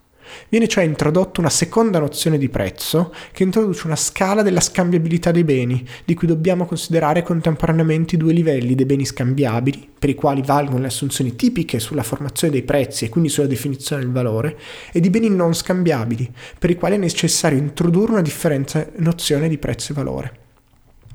Viene 0.49 0.69
cioè 0.69 0.85
introdotta 0.85 1.41
una 1.41 1.51
seconda 1.51 1.99
nozione 1.99 2.39
di 2.39 2.49
prezzo 2.49 3.15
che 3.33 3.43
introduce 3.43 3.87
una 3.87 3.97
scala 3.97 4.43
della 4.43 4.61
scambiabilità 4.61 5.31
dei 5.31 5.45
beni, 5.45 5.87
di 6.05 6.15
cui 6.15 6.27
dobbiamo 6.27 6.67
considerare 6.67 7.23
contemporaneamente 7.23 8.15
i 8.15 8.19
due 8.19 8.33
livelli 8.33 8.75
dei 8.75 8.87
beni 8.87 9.05
scambiabili, 9.05 9.89
per 9.99 10.11
i 10.11 10.15
quali 10.15 10.43
valgono 10.45 10.81
le 10.81 10.87
assunzioni 10.87 11.37
tipiche 11.37 11.79
sulla 11.79 12.03
formazione 12.03 12.53
dei 12.53 12.63
prezzi 12.63 13.05
e 13.05 13.09
quindi 13.09 13.29
sulla 13.29 13.47
definizione 13.47 14.03
del 14.03 14.13
valore, 14.13 14.59
e 14.93 15.01
di 15.01 15.11
beni 15.11 15.29
non 15.29 15.55
scambiabili, 15.55 16.33
per 16.59 16.71
i 16.71 16.77
quali 16.77 16.95
è 16.95 16.99
necessario 16.99 17.59
introdurre 17.59 18.13
una 18.13 18.23
differenza 18.23 18.87
nozione 18.97 19.49
di 19.49 19.59
prezzo 19.59 19.93
e 19.93 19.95
valore. 19.95 20.45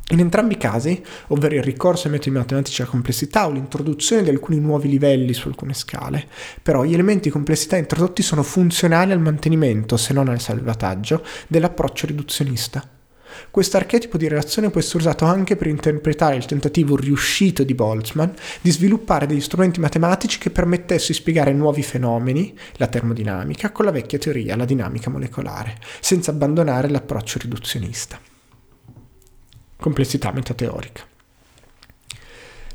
In 0.10 0.20
entrambi 0.20 0.56
i 0.56 0.58
casi, 0.58 1.02
ovvero 1.28 1.56
il 1.56 1.64
ricorso 1.64 2.08
ai 2.08 2.14
metodi 2.14 2.36
matematici 2.36 2.82
alla 2.82 2.90
complessità 2.90 3.48
o 3.48 3.52
l'introduzione 3.52 4.24
di 4.24 4.30
alcuni 4.30 4.60
nuovi 4.60 4.90
livelli 4.90 5.34
su 5.34 5.48
alcune 5.48 5.74
scale, 5.74 6.28
però 6.62 6.84
gli 6.84 6.94
elementi 6.94 7.30
di 7.30 7.30
complessità 7.30 7.78
introdotti 7.78 8.22
sono 8.22 8.44
funzionali 8.44 9.14
al 9.14 9.22
mantenimento, 9.22 9.96
se 9.96 10.12
non 10.14 10.28
al 10.28 10.42
salvataggio, 10.42 11.24
dell'approccio 11.48 12.08
riduzionista. 12.08 12.86
Questo 13.50 13.78
archetipo 13.78 14.18
di 14.18 14.28
relazione 14.28 14.70
può 14.70 14.82
essere 14.82 14.98
usato 14.98 15.24
anche 15.24 15.56
per 15.56 15.68
interpretare 15.68 16.36
il 16.36 16.46
tentativo 16.46 16.98
riuscito 16.98 17.64
di 17.64 17.74
Boltzmann 17.74 18.30
di 18.60 18.72
sviluppare 18.72 19.26
degli 19.26 19.40
strumenti 19.40 19.80
matematici 19.80 20.38
che 20.38 20.50
permettessero 20.50 21.14
di 21.14 21.20
spiegare 21.20 21.54
nuovi 21.54 21.84
fenomeni, 21.84 22.54
la 22.74 22.88
termodinamica, 22.88 23.72
con 23.72 23.86
la 23.86 23.92
vecchia 23.92 24.20
teoria, 24.20 24.58
la 24.58 24.66
dinamica 24.66 25.10
molecolare, 25.10 25.78
senza 26.02 26.32
abbandonare 26.32 26.90
l'approccio 26.90 27.40
riduzionista 27.40 28.20
complessità 29.82 30.32
metateorica. 30.32 31.04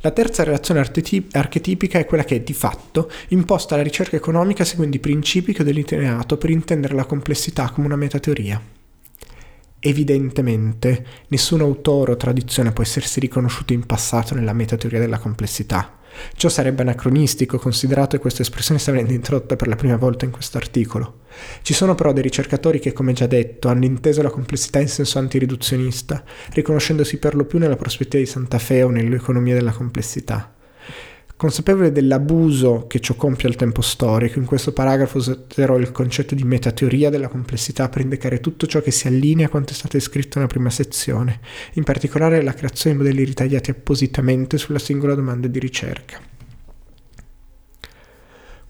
La 0.00 0.10
terza 0.10 0.44
relazione 0.44 0.80
archetipica 0.80 1.98
è 1.98 2.04
quella 2.04 2.24
che, 2.24 2.42
di 2.42 2.52
fatto, 2.52 3.10
imposta 3.28 3.76
la 3.76 3.82
ricerca 3.82 4.16
economica 4.16 4.64
seguendo 4.64 4.96
i 4.96 5.00
principi 5.00 5.52
che 5.52 5.62
ho 5.62 5.64
delineato 5.64 6.36
per 6.36 6.50
intendere 6.50 6.94
la 6.94 7.06
complessità 7.06 7.70
come 7.70 7.86
una 7.86 7.96
metateoria. 7.96 8.60
Evidentemente, 9.78 11.06
nessun 11.28 11.60
autore 11.60 12.12
o 12.12 12.16
tradizione 12.16 12.72
può 12.72 12.82
essersi 12.82 13.20
riconosciuto 13.20 13.72
in 13.72 13.86
passato 13.86 14.34
nella 14.34 14.52
metateoria 14.52 15.00
della 15.00 15.18
complessità, 15.18 15.96
Ciò 16.34 16.48
sarebbe 16.48 16.82
anacronistico, 16.82 17.58
considerato 17.58 18.16
che 18.16 18.22
questa 18.22 18.42
espressione 18.42 18.80
sta 18.80 18.90
venendo 18.90 19.12
introdotta 19.12 19.56
per 19.56 19.68
la 19.68 19.76
prima 19.76 19.96
volta 19.96 20.24
in 20.24 20.30
questo 20.30 20.56
articolo. 20.56 21.20
Ci 21.62 21.74
sono 21.74 21.94
però 21.94 22.12
dei 22.12 22.22
ricercatori 22.22 22.78
che, 22.78 22.92
come 22.92 23.12
già 23.12 23.26
detto, 23.26 23.68
hanno 23.68 23.84
inteso 23.84 24.22
la 24.22 24.30
complessità 24.30 24.80
in 24.80 24.88
senso 24.88 25.18
antiriduzionista, 25.18 26.24
riconoscendosi 26.52 27.18
per 27.18 27.34
lo 27.34 27.44
più 27.44 27.58
nella 27.58 27.76
prospettiva 27.76 28.22
di 28.22 28.28
Santa 28.28 28.58
Fe 28.58 28.82
o 28.82 28.90
nell'economia 28.90 29.54
della 29.54 29.72
complessità. 29.72 30.52
Consapevole 31.38 31.92
dell'abuso 31.92 32.86
che 32.86 32.98
ciò 32.98 33.12
compie 33.12 33.46
al 33.46 33.56
tempo 33.56 33.82
storico, 33.82 34.38
in 34.38 34.46
questo 34.46 34.72
paragrafo 34.72 35.18
userò 35.18 35.76
il 35.76 35.92
concetto 35.92 36.34
di 36.34 36.44
metateoria 36.44 37.10
della 37.10 37.28
complessità 37.28 37.90
per 37.90 38.00
indicare 38.00 38.40
tutto 38.40 38.66
ciò 38.66 38.80
che 38.80 38.90
si 38.90 39.06
allinea 39.06 39.44
a 39.44 39.50
quanto 39.50 39.72
è 39.72 39.76
stato 39.76 40.00
scritto 40.00 40.38
nella 40.38 40.48
prima 40.50 40.70
sezione, 40.70 41.40
in 41.74 41.84
particolare 41.84 42.42
la 42.42 42.54
creazione 42.54 42.96
di 42.96 43.02
modelli 43.02 43.24
ritagliati 43.24 43.70
appositamente 43.70 44.56
sulla 44.56 44.78
singola 44.78 45.14
domanda 45.14 45.46
di 45.46 45.58
ricerca. 45.58 46.35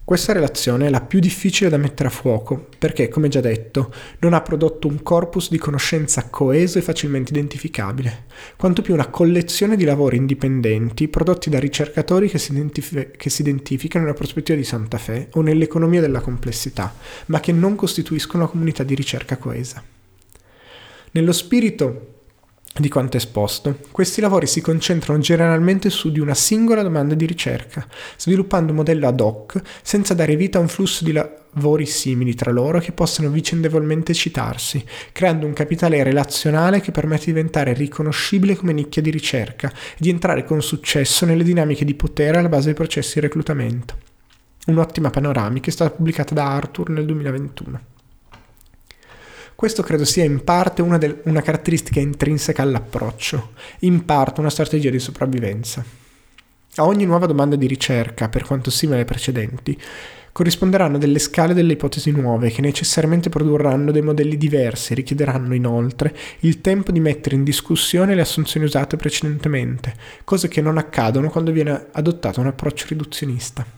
Questa 0.07 0.31
relazione 0.31 0.85
è 0.85 0.89
la 0.89 1.01
più 1.01 1.19
difficile 1.19 1.69
da 1.69 1.75
mettere 1.75 2.07
a 2.07 2.11
fuoco 2.11 2.69
perché, 2.79 3.09
come 3.09 3.27
già 3.27 3.41
detto, 3.41 3.93
non 4.19 4.31
ha 4.31 4.39
prodotto 4.39 4.87
un 4.87 5.03
corpus 5.03 5.49
di 5.49 5.57
conoscenza 5.57 6.29
coeso 6.29 6.77
e 6.77 6.81
facilmente 6.81 7.33
identificabile, 7.33 8.23
quanto 8.55 8.81
più 8.81 8.93
una 8.93 9.09
collezione 9.09 9.75
di 9.75 9.83
lavori 9.83 10.15
indipendenti 10.15 11.09
prodotti 11.09 11.49
da 11.49 11.59
ricercatori 11.59 12.29
che 12.29 12.37
si, 12.37 12.53
identif- 12.53 13.17
che 13.17 13.29
si 13.29 13.41
identificano 13.41 14.05
nella 14.05 14.15
prospettiva 14.15 14.57
di 14.57 14.63
Santa 14.63 14.97
Fe 14.97 15.27
o 15.33 15.41
nell'economia 15.41 15.99
della 15.99 16.21
complessità, 16.21 16.95
ma 17.25 17.41
che 17.41 17.51
non 17.51 17.75
costituiscono 17.75 18.43
una 18.43 18.51
comunità 18.51 18.83
di 18.83 18.95
ricerca 18.95 19.35
coesa. 19.35 19.83
Nello 21.11 21.33
spirito 21.33 22.16
di 22.81 22.89
quanto 22.89 23.17
esposto, 23.17 23.79
questi 23.91 24.21
lavori 24.21 24.47
si 24.47 24.61
concentrano 24.61 25.19
generalmente 25.19 25.89
su 25.89 26.11
di 26.11 26.19
una 26.19 26.33
singola 26.33 26.81
domanda 26.81 27.15
di 27.15 27.25
ricerca, 27.25 27.87
sviluppando 28.17 28.71
un 28.71 28.77
modello 28.77 29.07
ad 29.07 29.19
hoc 29.19 29.61
senza 29.81 30.13
dare 30.13 30.35
vita 30.35 30.57
a 30.57 30.61
un 30.61 30.67
flusso 30.67 31.03
di 31.03 31.11
lavori 31.11 31.85
simili 31.85 32.35
tra 32.35 32.51
loro 32.51 32.79
che 32.79 32.91
possano 32.91 33.29
vicendevolmente 33.29 34.13
citarsi, 34.13 34.83
creando 35.11 35.45
un 35.45 35.53
capitale 35.53 36.03
relazionale 36.03 36.81
che 36.81 36.91
permette 36.91 37.25
di 37.25 37.33
diventare 37.33 37.73
riconoscibile 37.73 38.55
come 38.55 38.73
nicchia 38.73 39.01
di 39.01 39.09
ricerca 39.09 39.69
e 39.69 39.97
di 39.97 40.09
entrare 40.09 40.43
con 40.43 40.61
successo 40.61 41.25
nelle 41.25 41.43
dinamiche 41.43 41.85
di 41.85 41.95
potere 41.95 42.37
alla 42.37 42.49
base 42.49 42.65
dei 42.65 42.73
processi 42.75 43.15
di 43.15 43.21
reclutamento. 43.21 43.95
Un'ottima 44.67 45.09
panoramica 45.09 45.69
è 45.69 45.71
stata 45.71 45.95
pubblicata 45.95 46.33
da 46.33 46.53
Arthur 46.53 46.89
nel 46.89 47.05
2021. 47.05 47.95
Questo 49.57 49.81
credo 49.81 50.05
sia 50.05 50.23
in 50.23 50.43
parte 50.43 50.83
una, 50.83 50.99
del, 50.99 51.19
una 51.23 51.41
caratteristica 51.41 51.99
intrinseca 51.99 52.61
all'approccio, 52.61 53.53
in 53.79 54.05
parte 54.05 54.39
una 54.39 54.51
strategia 54.51 54.91
di 54.91 54.99
sopravvivenza. 54.99 55.83
A 56.75 56.85
ogni 56.85 57.05
nuova 57.05 57.25
domanda 57.25 57.55
di 57.55 57.65
ricerca, 57.65 58.29
per 58.29 58.43
quanto 58.43 58.69
simile 58.69 58.97
alle 58.97 59.05
precedenti, 59.05 59.75
corrisponderanno 60.31 60.99
delle 60.99 61.17
scale 61.17 61.55
delle 61.55 61.73
ipotesi 61.73 62.11
nuove 62.11 62.51
che 62.51 62.61
necessariamente 62.61 63.29
produrranno 63.29 63.89
dei 63.89 64.03
modelli 64.03 64.37
diversi 64.37 64.91
e 64.91 64.97
richiederanno 64.97 65.55
inoltre 65.55 66.15
il 66.41 66.61
tempo 66.61 66.91
di 66.91 66.99
mettere 66.99 67.33
in 67.33 67.43
discussione 67.43 68.13
le 68.13 68.21
assunzioni 68.21 68.67
usate 68.67 68.95
precedentemente, 68.95 69.95
cose 70.23 70.47
che 70.49 70.61
non 70.61 70.77
accadono 70.77 71.31
quando 71.31 71.51
viene 71.51 71.87
adottato 71.93 72.41
un 72.41 72.45
approccio 72.45 72.85
riduzionista. 72.89 73.76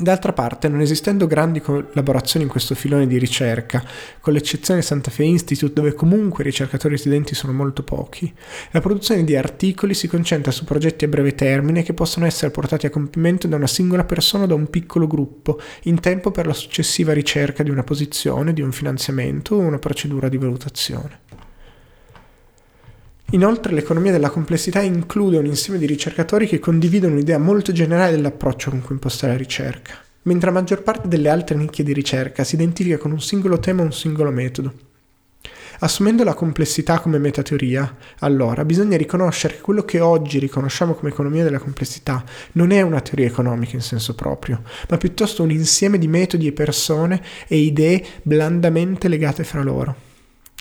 D'altra 0.00 0.32
parte, 0.32 0.68
non 0.68 0.80
esistendo 0.80 1.26
grandi 1.26 1.60
collaborazioni 1.60 2.46
in 2.46 2.50
questo 2.50 2.74
filone 2.74 3.06
di 3.06 3.18
ricerca, 3.18 3.84
con 4.20 4.32
l'eccezione 4.32 4.80
Santa 4.80 5.10
Fe 5.10 5.24
Institute 5.24 5.74
dove 5.74 5.92
comunque 5.92 6.42
i 6.42 6.46
ricercatori 6.46 6.94
residenti 6.94 7.34
sono 7.34 7.52
molto 7.52 7.82
pochi, 7.82 8.32
la 8.70 8.80
produzione 8.80 9.24
di 9.24 9.36
articoli 9.36 9.92
si 9.92 10.08
concentra 10.08 10.52
su 10.52 10.64
progetti 10.64 11.04
a 11.04 11.08
breve 11.08 11.34
termine 11.34 11.82
che 11.82 11.92
possono 11.92 12.24
essere 12.24 12.50
portati 12.50 12.86
a 12.86 12.90
compimento 12.90 13.46
da 13.46 13.56
una 13.56 13.66
singola 13.66 14.04
persona 14.04 14.44
o 14.44 14.46
da 14.46 14.54
un 14.54 14.70
piccolo 14.70 15.06
gruppo, 15.06 15.60
in 15.82 16.00
tempo 16.00 16.30
per 16.30 16.46
la 16.46 16.54
successiva 16.54 17.12
ricerca 17.12 17.62
di 17.62 17.68
una 17.68 17.84
posizione, 17.84 18.54
di 18.54 18.62
un 18.62 18.72
finanziamento 18.72 19.56
o 19.56 19.58
una 19.58 19.78
procedura 19.78 20.30
di 20.30 20.38
valutazione. 20.38 21.49
Inoltre 23.32 23.72
l'economia 23.72 24.10
della 24.10 24.28
complessità 24.28 24.80
include 24.80 25.38
un 25.38 25.46
insieme 25.46 25.78
di 25.78 25.86
ricercatori 25.86 26.48
che 26.48 26.58
condividono 26.58 27.12
un'idea 27.12 27.38
molto 27.38 27.70
generale 27.70 28.10
dell'approccio 28.10 28.70
con 28.70 28.80
cui 28.80 28.96
impostare 28.96 29.34
la 29.34 29.38
ricerca, 29.38 29.94
mentre 30.22 30.50
la 30.50 30.58
maggior 30.58 30.82
parte 30.82 31.06
delle 31.06 31.28
altre 31.28 31.54
nicchie 31.54 31.84
di 31.84 31.92
ricerca 31.92 32.42
si 32.42 32.56
identifica 32.56 32.98
con 32.98 33.12
un 33.12 33.20
singolo 33.20 33.60
tema 33.60 33.82
o 33.82 33.84
un 33.84 33.92
singolo 33.92 34.32
metodo. 34.32 34.72
Assumendo 35.78 36.24
la 36.24 36.34
complessità 36.34 36.98
come 36.98 37.18
metateoria, 37.18 37.96
allora 38.18 38.64
bisogna 38.64 38.96
riconoscere 38.96 39.54
che 39.54 39.60
quello 39.60 39.84
che 39.84 40.00
oggi 40.00 40.40
riconosciamo 40.40 40.94
come 40.94 41.10
economia 41.10 41.44
della 41.44 41.60
complessità 41.60 42.24
non 42.52 42.72
è 42.72 42.80
una 42.80 43.00
teoria 43.00 43.26
economica 43.26 43.76
in 43.76 43.82
senso 43.82 44.16
proprio, 44.16 44.60
ma 44.88 44.98
piuttosto 44.98 45.44
un 45.44 45.52
insieme 45.52 45.98
di 45.98 46.08
metodi 46.08 46.48
e 46.48 46.52
persone 46.52 47.22
e 47.46 47.58
idee 47.58 48.04
blandamente 48.22 49.06
legate 49.06 49.44
fra 49.44 49.62
loro. 49.62 50.09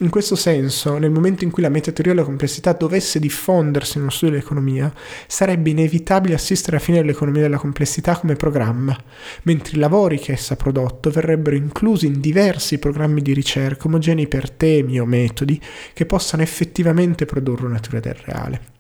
In 0.02 0.10
questo 0.10 0.38
senso, 0.38 0.98
nel 0.98 1.12
momento 1.12 1.44
in 1.44 1.52
cui 1.52 1.62
la 1.62 1.68
metateoria 1.68 2.14
della 2.14 2.26
complessità 2.26 2.72
dovesse 2.72 3.20
diffondersi 3.20 3.98
nello 3.98 4.10
studio 4.10 4.36
dell'economia, 4.36 4.94
sarebbe 5.28 5.72
inevitabile 5.72 6.36
assistere 6.36 6.78
alla 6.78 6.86
fine 6.86 7.02
dell'economia 7.02 7.42
della 7.42 7.58
complessità 7.58 8.18
come 8.18 8.36
programma, 8.36 8.98
mentre 9.44 9.76
i 9.76 9.80
lavori 9.80 10.18
che 10.18 10.32
essa 10.32 10.54
ha 10.54 10.58
prodotto 10.58 11.10
verrebbero 11.10 11.58
inclusi 11.58 12.06
in 12.06 12.22
diversi 12.22 12.80
programmi 12.80 13.22
di 13.22 13.34
ricerca 13.34 13.88
omogenei 13.88 14.30
per 14.30 14.50
temi 14.50 15.02
o 15.02 15.06
metodi 15.06 15.60
che 15.92 16.06
possano 16.06 16.44
effettivamente 16.44 17.26
produrre 17.26 17.66
una 17.66 17.80
teoria 17.80 18.14
del 18.14 18.22
reale. 18.24 18.79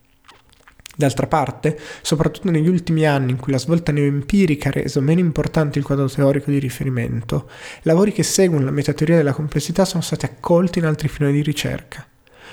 D'altra 1.00 1.28
parte, 1.28 1.80
soprattutto 2.02 2.52
negli 2.52 2.68
ultimi 2.68 3.08
anni 3.08 3.32
in 3.32 3.38
cui 3.38 3.54
la 3.54 3.58
svolta 3.58 3.94
neoempirica 3.94 4.68
ha 4.68 4.74
reso 4.74 5.00
meno 5.00 5.22
importante 5.22 5.80
il 5.80 5.86
quadro 5.86 6.10
teorico 6.10 6.52
di 6.52 6.60
riferimento, 6.60 7.50
lavori 7.84 8.12
che 8.12 8.22
seguono 8.22 8.66
la 8.66 8.72
metateoria 8.72 9.16
della 9.16 9.32
complessità 9.32 9.86
sono 9.86 10.04
stati 10.04 10.26
accolti 10.26 10.80
in 10.80 10.86
altri 10.86 11.08
filoni 11.08 11.36
di 11.36 11.42
ricerca. 11.42 12.06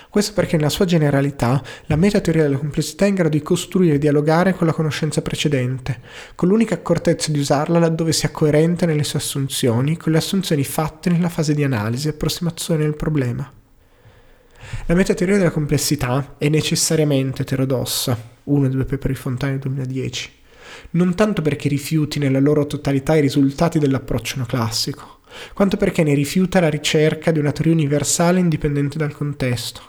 Questo 0.09 0.31
perché 0.31 0.55
nella 0.55 0.69
sua 0.69 0.85
generalità 0.85 1.61
la 1.87 1.97
metateoria 1.97 2.43
della 2.43 2.57
complessità 2.57 3.03
è 3.03 3.09
in 3.09 3.15
grado 3.15 3.31
di 3.31 3.41
costruire 3.41 3.95
e 3.95 3.99
dialogare 3.99 4.53
con 4.53 4.65
la 4.65 4.71
conoscenza 4.71 5.21
precedente, 5.21 5.99
con 6.33 6.47
l'unica 6.47 6.75
accortezza 6.75 7.33
di 7.33 7.39
usarla 7.39 7.79
laddove 7.79 8.13
sia 8.13 8.31
coerente 8.31 8.85
nelle 8.85 9.03
sue 9.03 9.19
assunzioni, 9.19 9.97
con 9.97 10.13
le 10.13 10.19
assunzioni 10.19 10.63
fatte 10.63 11.09
nella 11.09 11.27
fase 11.27 11.53
di 11.53 11.65
analisi 11.65 12.07
e 12.07 12.11
approssimazione 12.11 12.83
del 12.83 12.95
problema. 12.95 13.51
La 14.85 14.95
metateoria 14.95 15.35
della 15.35 15.51
complessità 15.51 16.35
è 16.37 16.47
necessariamente 16.47 17.41
eterodossa, 17.41 18.35
1 18.47 18.69
2 18.69 18.85
Peperi 18.85 19.15
Fontana 19.15 19.57
2010, 19.57 20.31
non 20.91 21.15
tanto 21.15 21.41
perché 21.41 21.67
rifiuti 21.67 22.19
nella 22.19 22.39
loro 22.39 22.65
totalità 22.65 23.15
i 23.15 23.21
risultati 23.21 23.79
dell'approccio 23.79 24.37
neoclassico, 24.37 25.19
quanto 25.53 25.77
perché 25.77 26.03
ne 26.03 26.13
rifiuta 26.13 26.59
la 26.59 26.69
ricerca 26.69 27.31
di 27.31 27.39
una 27.39 27.51
teoria 27.51 27.73
universale 27.73 28.39
indipendente 28.39 28.97
dal 28.97 29.13
contesto. 29.13 29.81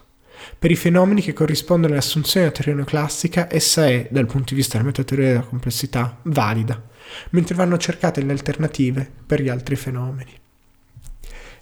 Per 0.58 0.70
i 0.70 0.76
fenomeni 0.76 1.20
che 1.20 1.32
corrispondono 1.32 1.92
alle 1.92 2.02
assunzioni 2.02 2.46
della 2.46 2.56
teoria 2.56 2.74
neoclassica, 2.76 3.48
essa 3.50 3.86
è, 3.86 4.08
dal 4.10 4.26
punto 4.26 4.50
di 4.50 4.54
vista 4.54 4.76
della 4.76 4.88
metateoria 4.88 5.28
della 5.28 5.40
complessità, 5.42 6.18
valida, 6.22 6.82
mentre 7.30 7.54
vanno 7.54 7.76
cercate 7.76 8.22
le 8.22 8.32
alternative 8.32 9.10
per 9.26 9.40
gli 9.40 9.48
altri 9.48 9.76
fenomeni. 9.76 10.37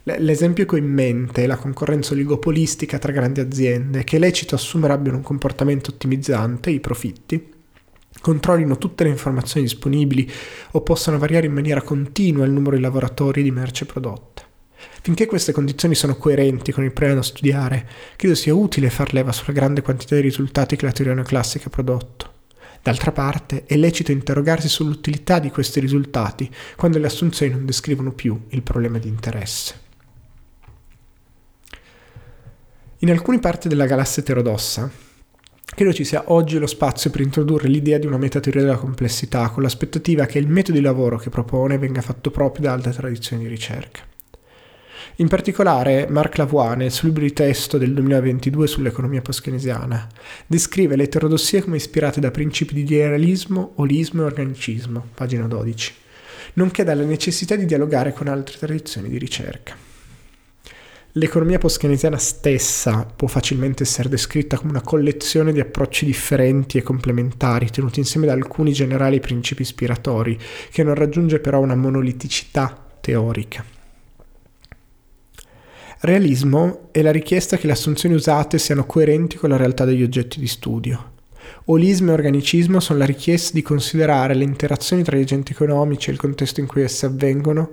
L'esempio 0.09 0.66
che 0.66 0.76
ho 0.76 0.78
in 0.78 0.86
mente 0.86 1.42
è 1.42 1.46
la 1.48 1.57
concorrenza 1.57 2.12
oligopolistica 2.12 2.96
tra 2.96 3.11
grandi 3.11 3.40
aziende, 3.40 4.04
che 4.04 4.16
è 4.16 4.18
lecito 4.20 4.54
assumere 4.54 4.92
abbiano 4.92 5.16
un 5.16 5.24
comportamento 5.24 5.90
ottimizzante, 5.90 6.70
i 6.70 6.78
profitti, 6.78 7.52
controllino 8.20 8.78
tutte 8.78 9.02
le 9.02 9.11
informazioni 9.11 9.66
disponibili 9.66 10.30
o 10.70 10.80
possano 10.82 11.18
variare 11.18 11.46
in 11.46 11.52
maniera 11.52 11.82
continua 11.82 12.44
il 12.44 12.52
numero 12.52 12.76
di 12.76 12.82
lavoratori 12.82 13.42
di 13.42 13.50
merce 13.50 13.84
prodotta. 13.84 14.42
Finché 15.02 15.26
queste 15.26 15.50
condizioni 15.50 15.96
sono 15.96 16.14
coerenti 16.14 16.70
con 16.70 16.84
il 16.84 16.92
problema 16.92 17.18
da 17.18 17.26
studiare, 17.26 17.88
credo 18.14 18.36
sia 18.36 18.54
utile 18.54 18.90
far 18.90 19.12
leva 19.12 19.32
sulla 19.32 19.54
grande 19.54 19.82
quantità 19.82 20.14
di 20.14 20.20
risultati 20.20 20.76
che 20.76 20.84
la 20.84 20.92
teoria 20.92 21.14
neoclassica 21.14 21.66
ha 21.66 21.70
prodotto. 21.70 22.32
D'altra 22.80 23.11
parte, 23.11 23.64
è 23.66 23.74
lecito 23.74 24.12
interrogarsi 24.12 24.68
sull'utilità 24.68 25.40
di 25.40 25.50
questi 25.50 25.80
risultati 25.80 26.48
quando 26.76 26.98
le 26.98 27.07
assunzioni 27.07 27.50
non 27.50 27.66
descrivono 27.66 28.12
più 28.12 28.40
il 28.50 28.62
problema 28.62 28.98
di 28.98 29.09
interesse. 29.09 29.86
In 33.07 33.12
alcune 33.12 33.38
parti 33.38 33.68
della 33.68 33.86
galassia 33.86 34.20
eterodossa, 34.20 34.90
credo 35.64 35.92
ci 35.92 36.02
sia 36.02 36.24
oggi 36.32 36.59
lo 36.59 36.66
spazio 36.66 37.09
per 37.11 37.20
introdurre 37.20 37.68
l'idea 37.68 37.98
di 37.98 38.07
una 38.07 38.18
metateoria 38.18 38.62
della 38.62 38.78
complessità 38.78 39.48
con 39.50 39.62
l'aspettativa 39.62 40.26
che 40.26 40.40
il 40.40 40.48
metodo 40.48 40.76
di 40.76 40.82
lavoro 40.82 41.16
che 41.16 41.30
propone 41.30 41.78
venga 41.78 42.00
fatto 42.00 42.32
proprio 42.32 42.66
da 42.66 42.72
altre 42.72 42.92
tradizioni 42.92 43.44
di 43.44 43.48
ricerca. 43.48 44.00
In 45.18 45.28
particolare, 45.28 46.09
Marc 46.11 46.36
Lavoie, 46.38 46.74
nel 46.74 46.90
suo 46.90 47.07
libro 47.07 47.22
di 47.22 47.32
testo 47.32 47.78
del 47.78 47.94
2022 47.94 48.66
sull'economia 48.66 49.22
post-keynesiana, 49.22 50.09
descrive 50.48 50.96
le 50.96 51.04
eterodossie 51.04 51.62
come 51.62 51.76
ispirate 51.76 52.18
da 52.18 52.32
principi 52.32 52.74
di 52.74 52.80
idealismo, 52.80 53.74
olismo 53.76 54.22
e 54.22 54.24
organicismo, 54.24 55.11
pagina 55.14 55.46
12, 55.46 55.94
nonché 56.54 56.82
dalla 56.82 57.04
necessità 57.04 57.54
di 57.54 57.66
dialogare 57.66 58.12
con 58.12 58.26
altre 58.26 58.59
tradizioni 58.59 59.09
di 59.09 59.18
ricerca. 59.18 59.86
L'economia 61.18 61.56
post-keynesiana 61.56 62.18
stessa 62.18 63.06
può 63.16 63.26
facilmente 63.26 63.84
essere 63.84 64.10
descritta 64.10 64.58
come 64.58 64.72
una 64.72 64.82
collezione 64.82 65.50
di 65.50 65.60
approcci 65.60 66.04
differenti 66.04 66.76
e 66.76 66.82
complementari, 66.82 67.70
tenuti 67.70 68.00
insieme 68.00 68.26
da 68.26 68.34
alcuni 68.34 68.70
generali 68.72 69.18
principi 69.18 69.62
ispiratori, 69.62 70.38
che 70.70 70.82
non 70.82 70.94
raggiunge 70.94 71.38
però 71.38 71.60
una 71.60 71.74
monoliticità 71.74 72.86
teorica. 73.00 73.64
Realismo 76.00 76.88
è 76.90 77.00
la 77.00 77.12
richiesta 77.12 77.56
che 77.56 77.66
le 77.66 77.72
assunzioni 77.72 78.14
usate 78.14 78.58
siano 78.58 78.84
coerenti 78.84 79.38
con 79.38 79.48
la 79.48 79.56
realtà 79.56 79.86
degli 79.86 80.02
oggetti 80.02 80.38
di 80.38 80.46
studio. 80.46 81.12
Olismo 81.66 82.10
e 82.10 82.14
organicismo 82.14 82.78
sono 82.78 82.98
la 82.98 83.06
richiesta 83.06 83.52
di 83.54 83.62
considerare 83.62 84.34
le 84.34 84.44
interazioni 84.44 85.02
tra 85.02 85.16
gli 85.16 85.22
agenti 85.22 85.52
economici 85.52 86.10
e 86.10 86.12
il 86.12 86.18
contesto 86.18 86.60
in 86.60 86.66
cui 86.66 86.82
esse 86.82 87.06
avvengono, 87.06 87.70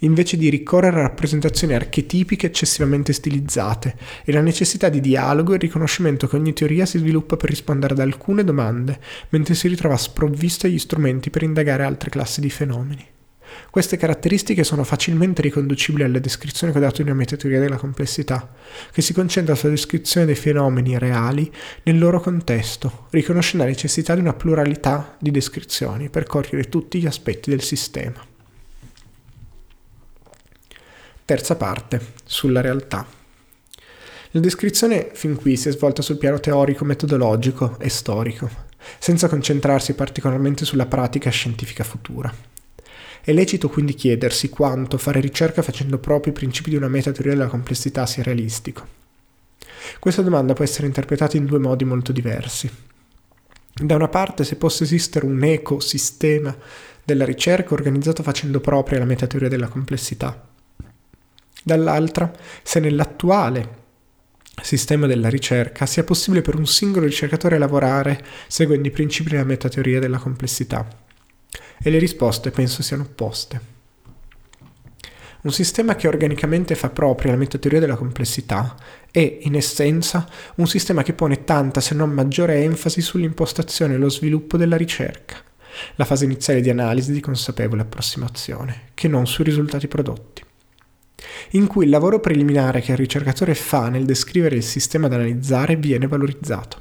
invece 0.00 0.36
di 0.36 0.48
ricorrere 0.48 0.98
a 0.98 1.02
rappresentazioni 1.02 1.74
archetipiche 1.74 2.46
eccessivamente 2.46 3.12
stilizzate, 3.12 3.96
e 4.24 4.32
la 4.32 4.40
necessità 4.40 4.88
di 4.88 5.00
dialogo 5.00 5.52
e 5.52 5.56
il 5.56 5.60
riconoscimento 5.60 6.26
che 6.26 6.36
ogni 6.36 6.52
teoria 6.52 6.86
si 6.86 6.98
sviluppa 6.98 7.36
per 7.36 7.50
rispondere 7.50 7.94
ad 7.94 8.00
alcune 8.00 8.44
domande, 8.44 8.98
mentre 9.30 9.54
si 9.54 9.68
ritrova 9.68 9.96
sprovvista 9.96 10.68
gli 10.68 10.78
strumenti 10.78 11.30
per 11.30 11.42
indagare 11.42 11.84
altre 11.84 12.10
classi 12.10 12.40
di 12.40 12.50
fenomeni. 12.50 13.06
Queste 13.70 13.96
caratteristiche 13.96 14.64
sono 14.64 14.84
facilmente 14.84 15.42
riconducibili 15.42 16.04
alle 16.04 16.20
descrizioni 16.20 16.72
che 16.72 16.78
ho 16.78 16.82
dato 16.82 17.00
in 17.00 17.08
una 17.08 17.16
metateoria 17.16 17.60
della 17.60 17.76
complessità, 17.76 18.54
che 18.92 19.02
si 19.02 19.12
concentra 19.12 19.54
sulla 19.54 19.72
descrizione 19.72 20.26
dei 20.26 20.34
fenomeni 20.34 20.98
reali 20.98 21.50
nel 21.84 21.98
loro 21.98 22.20
contesto, 22.20 23.06
riconoscendo 23.10 23.64
la 23.64 23.70
necessità 23.70 24.14
di 24.14 24.20
una 24.20 24.34
pluralità 24.34 25.16
di 25.18 25.30
descrizioni 25.30 26.08
per 26.08 26.24
cogliere 26.24 26.68
tutti 26.68 27.00
gli 27.00 27.06
aspetti 27.06 27.50
del 27.50 27.62
sistema. 27.62 28.27
Terza 31.28 31.56
parte, 31.56 32.00
sulla 32.24 32.62
realtà. 32.62 33.06
La 34.30 34.40
descrizione 34.40 35.10
fin 35.12 35.36
qui 35.36 35.58
si 35.58 35.68
è 35.68 35.72
svolta 35.72 36.00
sul 36.00 36.16
piano 36.16 36.40
teorico, 36.40 36.86
metodologico 36.86 37.76
e 37.80 37.90
storico, 37.90 38.48
senza 38.98 39.28
concentrarsi 39.28 39.92
particolarmente 39.92 40.64
sulla 40.64 40.86
pratica 40.86 41.28
scientifica 41.28 41.84
futura. 41.84 42.34
È 43.20 43.30
lecito 43.30 43.68
quindi 43.68 43.92
chiedersi 43.92 44.48
quanto 44.48 44.96
fare 44.96 45.20
ricerca 45.20 45.60
facendo 45.60 45.98
proprio 45.98 46.32
i 46.32 46.34
principi 46.34 46.70
di 46.70 46.76
una 46.76 46.88
metateoria 46.88 47.34
della 47.34 47.48
complessità 47.48 48.06
sia 48.06 48.22
realistico. 48.22 48.86
Questa 49.98 50.22
domanda 50.22 50.54
può 50.54 50.64
essere 50.64 50.86
interpretata 50.86 51.36
in 51.36 51.44
due 51.44 51.58
modi 51.58 51.84
molto 51.84 52.10
diversi. 52.10 52.70
Da 53.74 53.94
una 53.96 54.08
parte, 54.08 54.44
se 54.44 54.56
possa 54.56 54.84
esistere 54.84 55.26
un 55.26 55.44
ecosistema 55.44 56.56
della 57.04 57.26
ricerca 57.26 57.74
organizzato 57.74 58.22
facendo 58.22 58.60
propria 58.60 58.98
la 58.98 59.04
metateoria 59.04 59.50
della 59.50 59.68
complessità. 59.68 60.47
Dall'altra, 61.68 62.32
se 62.62 62.80
nell'attuale 62.80 63.76
sistema 64.62 65.06
della 65.06 65.28
ricerca 65.28 65.84
sia 65.84 66.02
possibile 66.02 66.40
per 66.40 66.56
un 66.56 66.66
singolo 66.66 67.04
ricercatore 67.04 67.58
lavorare 67.58 68.24
seguendo 68.46 68.88
i 68.88 68.90
principi 68.90 69.28
della 69.28 69.44
metateoria 69.44 70.00
della 70.00 70.16
complessità 70.16 70.88
e 71.80 71.90
le 71.90 71.98
risposte 71.98 72.50
penso 72.50 72.82
siano 72.82 73.02
opposte. 73.02 73.60
Un 75.42 75.52
sistema 75.52 75.94
che 75.94 76.08
organicamente 76.08 76.74
fa 76.74 76.88
propria 76.88 77.32
la 77.32 77.38
metateoria 77.38 77.80
della 77.80 77.96
complessità 77.96 78.74
è, 79.10 79.40
in 79.42 79.54
essenza, 79.54 80.26
un 80.56 80.66
sistema 80.66 81.02
che 81.02 81.12
pone 81.12 81.44
tanta 81.44 81.82
se 81.82 81.94
non 81.94 82.08
maggiore 82.10 82.62
enfasi 82.62 83.02
sull'impostazione 83.02 83.94
e 83.94 83.98
lo 83.98 84.08
sviluppo 84.08 84.56
della 84.56 84.78
ricerca, 84.78 85.36
la 85.96 86.06
fase 86.06 86.24
iniziale 86.24 86.62
di 86.62 86.70
analisi 86.70 87.12
di 87.12 87.20
consapevole 87.20 87.82
approssimazione, 87.82 88.90
che 88.94 89.06
non 89.06 89.26
sui 89.26 89.44
risultati 89.44 89.86
prodotti, 89.86 90.46
in 91.50 91.66
cui 91.66 91.84
il 91.84 91.90
lavoro 91.90 92.20
preliminare 92.20 92.80
che 92.80 92.92
il 92.92 92.98
ricercatore 92.98 93.54
fa 93.54 93.88
nel 93.88 94.04
descrivere 94.04 94.56
il 94.56 94.62
sistema 94.62 95.08
da 95.08 95.16
analizzare 95.16 95.76
viene 95.76 96.06
valorizzato. 96.06 96.80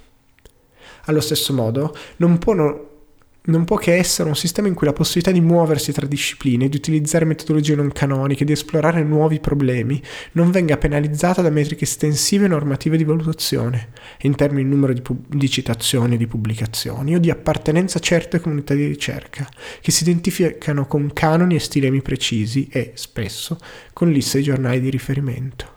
Allo 1.06 1.22
stesso 1.22 1.54
modo, 1.54 1.96
non 2.18 2.38
può 2.38 2.54
non 3.48 3.66
può 3.66 3.78
che 3.78 3.95
essere 3.95 4.30
un 4.30 4.36
sistema 4.36 4.68
in 4.68 4.74
cui 4.74 4.88
la 4.88 4.93
possibilità 4.93 5.32
di 5.32 5.41
muoversi 5.41 5.91
tra 5.91 6.06
discipline, 6.06 6.70
di 6.70 6.78
utilizzare 6.78 7.26
metodologie 7.26 7.76
non 7.76 7.91
canoniche, 7.91 8.45
di 8.45 8.52
esplorare 8.52 9.04
nuovi 9.04 9.39
problemi, 9.39 10.02
non 10.34 10.52
venga 10.52 10.78
penalizzata 10.78 11.41
da 11.41 11.50
metriche 11.50 11.86
estensive 11.86 12.45
e 12.45 12.50
normative 12.50 12.98
di 12.98 13.04
valutazione, 13.04 13.89
in 14.22 14.36
termini 14.36 14.64
di 14.64 14.76
numero 14.76 14.93
di, 14.93 15.02
pub- 15.02 15.34
di 15.34 15.50
citazioni 15.50 16.18
di 16.18 16.28
pubblicazioni, 16.28 17.16
o 17.16 17.20
di 17.20 17.30
appartenenza 17.30 17.98
a 17.98 18.02
certe 18.02 18.39
comunità 18.39 18.74
di 18.74 18.86
ricerca, 18.86 19.48
che 19.82 19.91
si 19.91 20.04
identificano 20.04 20.86
con 20.88 21.12
canoni 21.14 21.56
e 21.56 21.60
stilemi 21.60 22.02
precisi 22.02 22.68
e, 22.72 22.91
spesso, 22.95 23.58
con 23.93 24.12
liste 24.12 24.39
di 24.39 24.43
giornali 24.43 24.82
di 24.82 24.89
riferimento. 24.89 25.76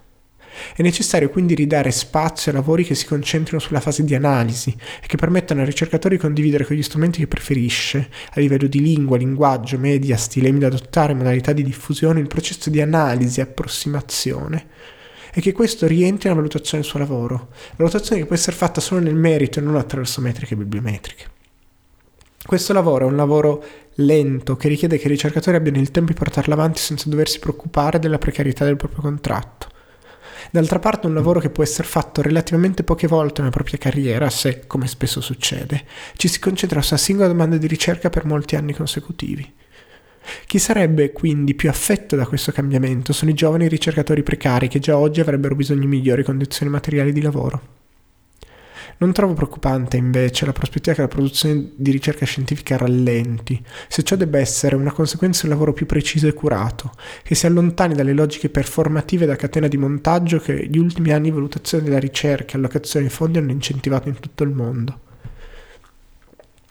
È 0.75 0.83
necessario 0.83 1.31
quindi 1.31 1.55
ridare 1.55 1.91
spazio 1.91 2.51
a 2.51 2.55
lavori 2.55 2.85
che 2.85 2.95
si 2.95 3.07
concentrino 3.07 3.59
sulla 3.59 3.81
fase 3.81 4.05
di 4.05 4.15
analisi 4.15 4.75
e 5.03 5.07
che 5.07 5.17
permettano 5.17 5.61
al 5.61 5.67
ricercatore 5.67 6.17
di 6.17 6.21
condividere 6.21 6.65
con 6.65 6.77
gli 6.77 6.83
strumenti 6.83 7.21
che 7.21 7.27
preferisce, 7.27 8.09
a 8.35 8.41
livello 8.41 8.67
di 8.67 8.81
lingua, 8.81 9.17
linguaggio, 9.17 9.79
media, 9.79 10.17
stilemi 10.17 10.59
da 10.59 10.69
adottare, 10.69 11.15
modalità 11.15 11.53
di 11.53 11.63
diffusione, 11.63 12.21
il 12.21 12.27
processo 12.27 12.71
di 12.71 12.81
analisi 12.81 13.41
e 13.41 13.45
approssimazione 13.45 14.67
e 15.33 15.41
che 15.41 15.53
questo 15.53 15.87
rientri 15.87 16.29
nella 16.29 16.41
valutazione 16.41 16.83
del 16.83 16.91
suo 16.91 16.99
lavoro, 16.99 17.49
valutazione 17.77 18.21
che 18.21 18.27
può 18.27 18.35
essere 18.35 18.57
fatta 18.57 18.81
solo 18.81 19.01
nel 19.01 19.15
merito 19.15 19.59
e 19.59 19.63
non 19.63 19.77
attraverso 19.77 20.21
metriche 20.21 20.57
bibliometriche. 20.57 21.39
Questo 22.45 22.73
lavoro 22.73 23.07
è 23.07 23.09
un 23.11 23.17
lavoro 23.17 23.63
lento 23.97 24.57
che 24.57 24.69
richiede 24.69 24.99
che 24.99 25.07
i 25.07 25.11
ricercatori 25.11 25.57
abbiano 25.57 25.79
il 25.79 25.91
tempo 25.91 26.13
di 26.13 26.19
portarlo 26.19 26.55
avanti 26.55 26.81
senza 26.81 27.09
doversi 27.09 27.39
preoccupare 27.39 27.99
della 27.99 28.19
precarietà 28.19 28.65
del 28.65 28.77
proprio 28.77 29.03
contratto. 29.03 29.69
D'altra 30.51 30.79
parte 30.79 31.07
un 31.07 31.15
lavoro 31.15 31.41
che 31.41 31.51
può 31.51 31.63
essere 31.63 31.87
fatto 31.87 32.23
relativamente 32.23 32.83
poche 32.83 33.07
volte 33.07 33.41
nella 33.41 33.53
propria 33.53 33.79
carriera, 33.79 34.31
se, 34.31 34.67
come 34.67 34.87
spesso 34.87 35.21
succede, 35.21 35.85
ci 36.17 36.29
si 36.29 36.39
concentra 36.39 36.83
su 36.83 36.95
una 36.95 37.03
singola 37.03 37.29
domanda 37.29 37.57
di 37.57 37.67
ricerca 37.67 38.11
per 38.11 38.25
molti 38.25 38.57
anni 38.57 38.75
consecutivi. 38.75 39.53
Chi 40.47 40.59
sarebbe 40.59 41.13
quindi 41.13 41.55
più 41.55 41.69
affetto 41.69 42.15
da 42.15 42.27
questo 42.27 42.53
cambiamento 42.53 43.13
sono 43.13 43.31
i 43.31 43.35
giovani 43.35 43.69
ricercatori 43.69 44.23
precari 44.23 44.69
che 44.69 44.79
già 44.79 44.97
oggi 44.97 45.21
avrebbero 45.21 45.55
bisogno 45.55 45.81
di 45.81 45.87
migliori 45.87 46.23
condizioni 46.23 46.71
materiali 46.71 47.13
di 47.13 47.23
lavoro. 47.23 47.80
Non 49.01 49.15
trovo 49.15 49.33
preoccupante 49.33 49.97
invece 49.97 50.45
la 50.45 50.53
prospettiva 50.53 50.95
che 50.95 51.01
la 51.01 51.09
produzione 51.09 51.71
di 51.75 51.91
ricerca 51.91 52.27
scientifica 52.27 52.77
rallenti, 52.77 53.59
se 53.89 54.03
ciò 54.03 54.15
debba 54.15 54.39
essere 54.39 54.77
una 54.77 54.93
conseguenza 54.93 55.41
di 55.41 55.47
un 55.47 55.53
lavoro 55.55 55.73
più 55.73 55.87
preciso 55.87 56.27
e 56.29 56.35
curato, 56.35 56.93
che 57.23 57.35
si 57.35 57.47
allontani 57.47 57.95
dalle 57.95 58.13
logiche 58.13 58.51
performative 58.51 59.25
da 59.25 59.37
catena 59.37 59.69
di 59.69 59.79
montaggio 59.79 60.39
che 60.39 60.67
gli 60.67 60.77
ultimi 60.77 61.13
anni 61.13 61.31
di 61.31 61.31
valutazione 61.31 61.85
della 61.85 61.99
ricerca 61.99 62.53
e 62.53 62.57
allocazione 62.59 63.07
di 63.07 63.11
fondi 63.11 63.39
hanno 63.39 63.53
incentivato 63.53 64.09
in 64.11 64.21
tutto 64.21 64.43
il 64.43 64.51
mondo. 64.51 65.01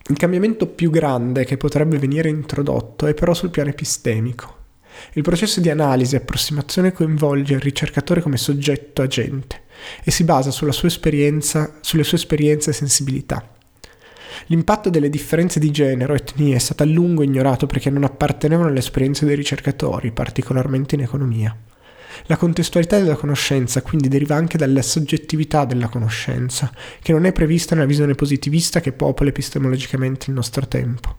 Il 0.09 0.17
cambiamento 0.17 0.67
più 0.67 0.91
grande 0.91 1.45
che 1.45 1.57
potrebbe 1.57 1.97
venire 1.97 2.29
introdotto 2.29 3.07
è 3.07 3.15
però 3.15 3.33
sul 3.33 3.49
piano 3.49 3.71
epistemico. 3.71 4.57
Il 5.13 5.23
processo 5.23 5.61
di 5.61 5.71
analisi 5.71 6.13
e 6.13 6.19
approssimazione 6.19 6.91
coinvolge 6.91 7.55
il 7.55 7.59
ricercatore 7.59 8.21
come 8.21 8.37
soggetto 8.37 9.01
agente 9.01 9.67
e 10.03 10.11
si 10.11 10.23
basa 10.23 10.51
sulla 10.51 10.71
sua 10.71 10.87
esperienza, 10.87 11.77
sulle 11.81 12.03
sue 12.03 12.17
esperienze 12.17 12.69
e 12.69 12.73
sensibilità. 12.73 13.57
L'impatto 14.47 14.89
delle 14.89 15.09
differenze 15.09 15.59
di 15.59 15.71
genere 15.71 16.13
o 16.13 16.15
etnie 16.15 16.55
è 16.55 16.59
stato 16.59 16.83
a 16.83 16.85
lungo 16.85 17.23
ignorato 17.23 17.67
perché 17.67 17.89
non 17.89 18.03
appartenevano 18.03 18.69
alle 18.69 18.79
esperienze 18.79 19.25
dei 19.25 19.35
ricercatori, 19.35 20.11
particolarmente 20.11 20.95
in 20.95 21.01
economia. 21.01 21.55
La 22.25 22.37
contestualità 22.37 22.99
della 22.99 23.15
conoscenza 23.15 23.81
quindi 23.81 24.07
deriva 24.07 24.35
anche 24.35 24.57
dalla 24.57 24.81
soggettività 24.81 25.65
della 25.65 25.87
conoscenza, 25.87 26.71
che 27.01 27.11
non 27.11 27.25
è 27.25 27.31
prevista 27.31 27.75
nella 27.75 27.87
visione 27.87 28.15
positivista 28.15 28.79
che 28.81 28.91
popola 28.91 29.29
epistemologicamente 29.29 30.25
il 30.29 30.35
nostro 30.35 30.67
tempo. 30.67 31.18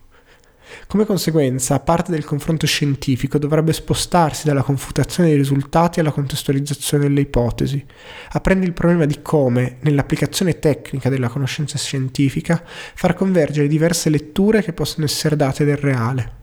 Come 0.87 1.05
conseguenza, 1.07 1.81
parte 1.81 2.11
del 2.11 2.25
confronto 2.25 2.67
scientifico 2.67 3.39
dovrebbe 3.39 3.73
spostarsi 3.73 4.47
dalla 4.47 4.63
confutazione 4.63 5.29
dei 5.29 5.39
risultati 5.39 6.01
alla 6.01 6.11
contestualizzazione 6.11 7.05
delle 7.05 7.21
ipotesi, 7.21 7.85
aprendo 8.33 8.67
il 8.67 8.73
problema 8.73 9.07
di 9.07 9.23
come, 9.23 9.77
nell'applicazione 9.81 10.59
tecnica 10.59 11.09
della 11.09 11.29
conoscenza 11.29 11.79
scientifica, 11.79 12.63
far 12.65 13.15
convergere 13.15 13.69
diverse 13.69 14.11
letture 14.11 14.63
che 14.63 14.73
possono 14.73 15.05
essere 15.05 15.37
date 15.37 15.65
del 15.65 15.77
reale. 15.77 16.39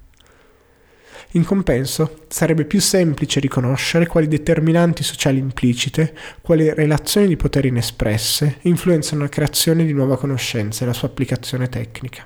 In 1.31 1.43
compenso, 1.43 2.23
sarebbe 2.29 2.63
più 2.63 2.79
semplice 2.79 3.41
riconoscere 3.41 4.07
quali 4.07 4.29
determinanti 4.29 5.03
sociali 5.03 5.39
implicite, 5.39 6.15
quali 6.41 6.73
relazioni 6.73 7.27
di 7.27 7.35
potere 7.35 7.67
inespresse 7.67 8.59
influenzano 8.61 9.23
la 9.23 9.29
creazione 9.29 9.85
di 9.85 9.91
nuova 9.91 10.17
conoscenza 10.17 10.83
e 10.83 10.87
la 10.87 10.93
sua 10.93 11.09
applicazione 11.09 11.67
tecnica. 11.67 12.25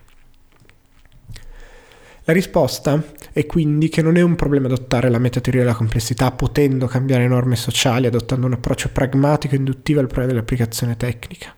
La 2.31 2.37
risposta 2.37 3.03
è 3.33 3.45
quindi 3.45 3.89
che 3.89 4.01
non 4.01 4.15
è 4.15 4.21
un 4.21 4.35
problema 4.35 4.67
adottare 4.67 5.09
la 5.09 5.19
metateoria 5.19 5.63
della 5.63 5.75
complessità 5.75 6.31
potendo 6.31 6.87
cambiare 6.87 7.27
norme 7.27 7.57
sociali 7.57 8.07
adottando 8.07 8.45
un 8.45 8.53
approccio 8.53 8.87
pragmatico 8.87 9.53
e 9.53 9.57
induttivo 9.57 9.99
al 9.99 10.05
problema 10.05 10.31
dell'applicazione 10.31 10.95
tecnica, 10.95 11.53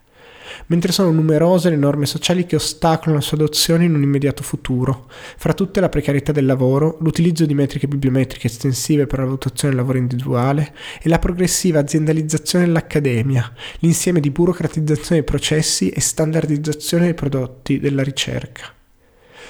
mentre 0.65 0.91
sono 0.91 1.11
numerose 1.11 1.69
le 1.69 1.75
norme 1.75 2.07
sociali 2.07 2.47
che 2.47 2.55
ostacolano 2.55 3.17
la 3.17 3.21
sua 3.21 3.37
adozione 3.37 3.85
in 3.85 3.93
un 3.93 4.01
immediato 4.01 4.41
futuro, 4.41 5.07
fra 5.37 5.53
tutte 5.53 5.79
la 5.79 5.89
precarietà 5.89 6.31
del 6.31 6.47
lavoro, 6.47 6.97
l'utilizzo 7.01 7.45
di 7.45 7.53
metriche 7.53 7.87
bibliometriche 7.87 8.47
estensive 8.47 9.05
per 9.05 9.19
la 9.19 9.25
valutazione 9.25 9.75
del 9.75 9.83
lavoro 9.83 9.99
individuale 9.99 10.73
e 11.03 11.07
la 11.07 11.19
progressiva 11.19 11.81
aziendalizzazione 11.81 12.65
dell'accademia, 12.65 13.53
l'insieme 13.81 14.19
di 14.19 14.31
burocratizzazione 14.31 15.21
dei 15.21 15.23
processi 15.23 15.89
e 15.89 16.01
standardizzazione 16.01 17.03
dei 17.03 17.13
prodotti 17.13 17.79
della 17.79 18.01
ricerca. 18.01 18.73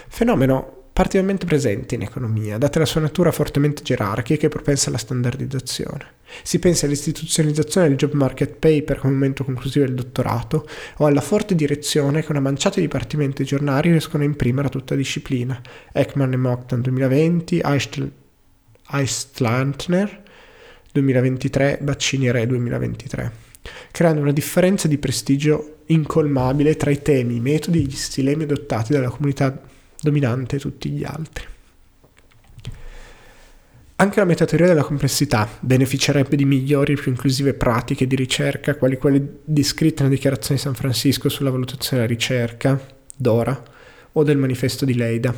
Fenomeno 0.09 0.82
particolarmente 0.94 1.48
presente 1.48 1.96
in 1.96 2.04
economia, 2.04 2.60
data 2.60 2.78
la 2.78 2.86
sua 2.86 3.02
natura 3.02 3.32
fortemente 3.32 3.82
gerarchica 3.82 4.46
e 4.46 4.50
propensa 4.50 4.89
alla 4.89 5.00
standardizzazione. 5.00 6.22
Si 6.44 6.60
pensa 6.60 6.86
all'istituzionalizzazione 6.86 7.88
del 7.88 7.98
job 7.98 8.14
market 8.14 8.58
paper 8.58 9.00
come 9.00 9.14
momento 9.14 9.44
conclusivo 9.44 9.86
del 9.86 9.96
dottorato 9.96 10.68
o 10.98 11.08
alla 11.08 11.22
forte 11.22 11.56
direzione 11.56 12.24
che 12.24 12.32
una 12.32 12.39
manciata 12.39 12.76
di 12.76 12.84
dipartimenti 12.84 13.44
giornali 13.44 13.89
riescono 13.89 14.22
a 14.22 14.28
imprimere 14.28 14.68
a 14.68 14.72
tutta 14.72 14.94
disciplina. 14.94 15.60
Ekman 15.91 16.34
e 16.34 16.38
Mockton 16.38 16.82
2020, 16.82 17.62
Eistlantner 18.91 20.22
2023, 20.91 21.80
Baccini 21.82 22.30
Re 22.30 22.46
2023, 22.46 23.32
creando 23.91 24.22
una 24.22 24.32
differenza 24.32 24.88
di 24.88 25.00
prestigio 25.00 25.78
incolmabile 25.88 26.76
tra 26.76 26.91
i 26.91 27.02
temi, 27.02 27.38
i 27.38 27.39
metodi 27.39 27.80
e 27.80 27.82
gli 27.82 27.96
stilemi 27.96 28.44
adottati 28.44 28.94
dalla 28.94 29.10
comunità 29.10 29.72
dominante 30.04 30.60
tutti 30.60 30.89
gli 30.89 31.04
altri. 31.04 31.45
Anche 33.95 34.20
la 34.20 34.26
metateoria 34.26 34.68
della 34.68 34.84
complessità 34.84 35.47
beneficerebbe 35.60 36.36
di 36.36 36.45
migliori 36.45 36.93
e 36.93 36.95
più 36.95 37.12
inclusive 37.12 37.54
pratiche 37.54 38.06
di 38.06 38.16
ricerca, 38.16 38.76
quali 38.76 38.97
quelle 38.97 39.39
descritte 39.45 40.04
nella 40.04 40.16
dichiarazione 40.16 40.56
di 40.56 40.62
San 40.62 40.76
Francisco 40.76 41.30
sulla 41.30 41.51
valutazione 41.51 42.01
della 42.01 42.14
ricerca, 42.14 42.80
Dora, 43.16 43.64
o 44.12 44.24
del 44.24 44.38
manifesto 44.38 44.84
di 44.84 44.95
Leida, 44.95 45.34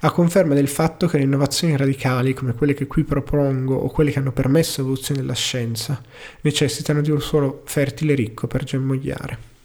a 0.00 0.10
conferma 0.10 0.54
del 0.54 0.68
fatto 0.68 1.06
che 1.06 1.18
le 1.18 1.24
innovazioni 1.24 1.76
radicali, 1.76 2.34
come 2.34 2.54
quelle 2.54 2.74
che 2.74 2.86
qui 2.86 3.04
propongo 3.04 3.74
o 3.74 3.88
quelle 3.88 4.10
che 4.10 4.18
hanno 4.18 4.32
permesso 4.32 4.80
l'evoluzione 4.80 5.20
della 5.20 5.34
scienza, 5.34 6.00
necessitano 6.42 7.00
di 7.00 7.10
un 7.10 7.20
suolo 7.20 7.62
fertile 7.64 8.12
e 8.12 8.16
ricco 8.16 8.46
per 8.46 8.64
germogliare. 8.64 9.57